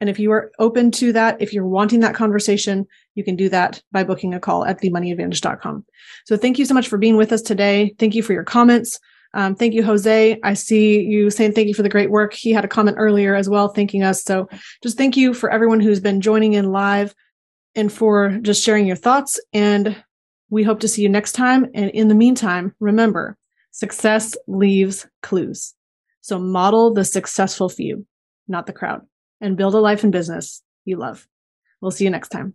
And 0.00 0.10
if 0.10 0.18
you 0.18 0.32
are 0.32 0.50
open 0.58 0.90
to 0.92 1.12
that, 1.12 1.40
if 1.40 1.52
you're 1.52 1.66
wanting 1.66 2.00
that 2.00 2.14
conversation, 2.14 2.84
you 3.14 3.24
can 3.24 3.36
do 3.36 3.48
that 3.50 3.80
by 3.92 4.04
booking 4.04 4.34
a 4.34 4.40
call 4.40 4.64
at 4.66 4.80
themoneyadvantage.com. 4.80 5.84
So 6.26 6.36
thank 6.36 6.58
you 6.58 6.66
so 6.66 6.74
much 6.74 6.88
for 6.88 6.98
being 6.98 7.16
with 7.16 7.32
us 7.32 7.40
today. 7.40 7.94
Thank 7.98 8.14
you 8.14 8.22
for 8.22 8.32
your 8.32 8.44
comments. 8.44 8.98
Um, 9.34 9.56
thank 9.56 9.74
you, 9.74 9.82
Jose. 9.82 10.38
I 10.42 10.54
see 10.54 11.00
you 11.00 11.28
saying 11.28 11.52
thank 11.52 11.68
you 11.68 11.74
for 11.74 11.82
the 11.82 11.88
great 11.88 12.10
work. 12.10 12.32
He 12.32 12.52
had 12.52 12.64
a 12.64 12.68
comment 12.68 12.96
earlier 12.98 13.34
as 13.34 13.48
well, 13.48 13.68
thanking 13.68 14.02
us. 14.02 14.22
So 14.22 14.48
just 14.82 14.96
thank 14.96 15.16
you 15.16 15.34
for 15.34 15.50
everyone 15.50 15.80
who's 15.80 16.00
been 16.00 16.20
joining 16.20 16.52
in 16.52 16.70
live 16.70 17.14
and 17.74 17.92
for 17.92 18.38
just 18.42 18.62
sharing 18.62 18.86
your 18.86 18.96
thoughts. 18.96 19.40
And 19.52 20.02
we 20.50 20.62
hope 20.62 20.80
to 20.80 20.88
see 20.88 21.02
you 21.02 21.08
next 21.08 21.32
time. 21.32 21.66
And 21.74 21.90
in 21.90 22.08
the 22.08 22.14
meantime, 22.14 22.74
remember 22.78 23.36
success 23.72 24.36
leaves 24.46 25.06
clues. 25.22 25.74
So 26.20 26.38
model 26.38 26.94
the 26.94 27.04
successful 27.04 27.68
few, 27.68 28.06
not 28.46 28.66
the 28.66 28.72
crowd, 28.72 29.02
and 29.40 29.56
build 29.56 29.74
a 29.74 29.80
life 29.80 30.04
and 30.04 30.12
business 30.12 30.62
you 30.84 30.96
love. 30.96 31.26
We'll 31.80 31.90
see 31.90 32.04
you 32.04 32.10
next 32.10 32.28
time. 32.28 32.54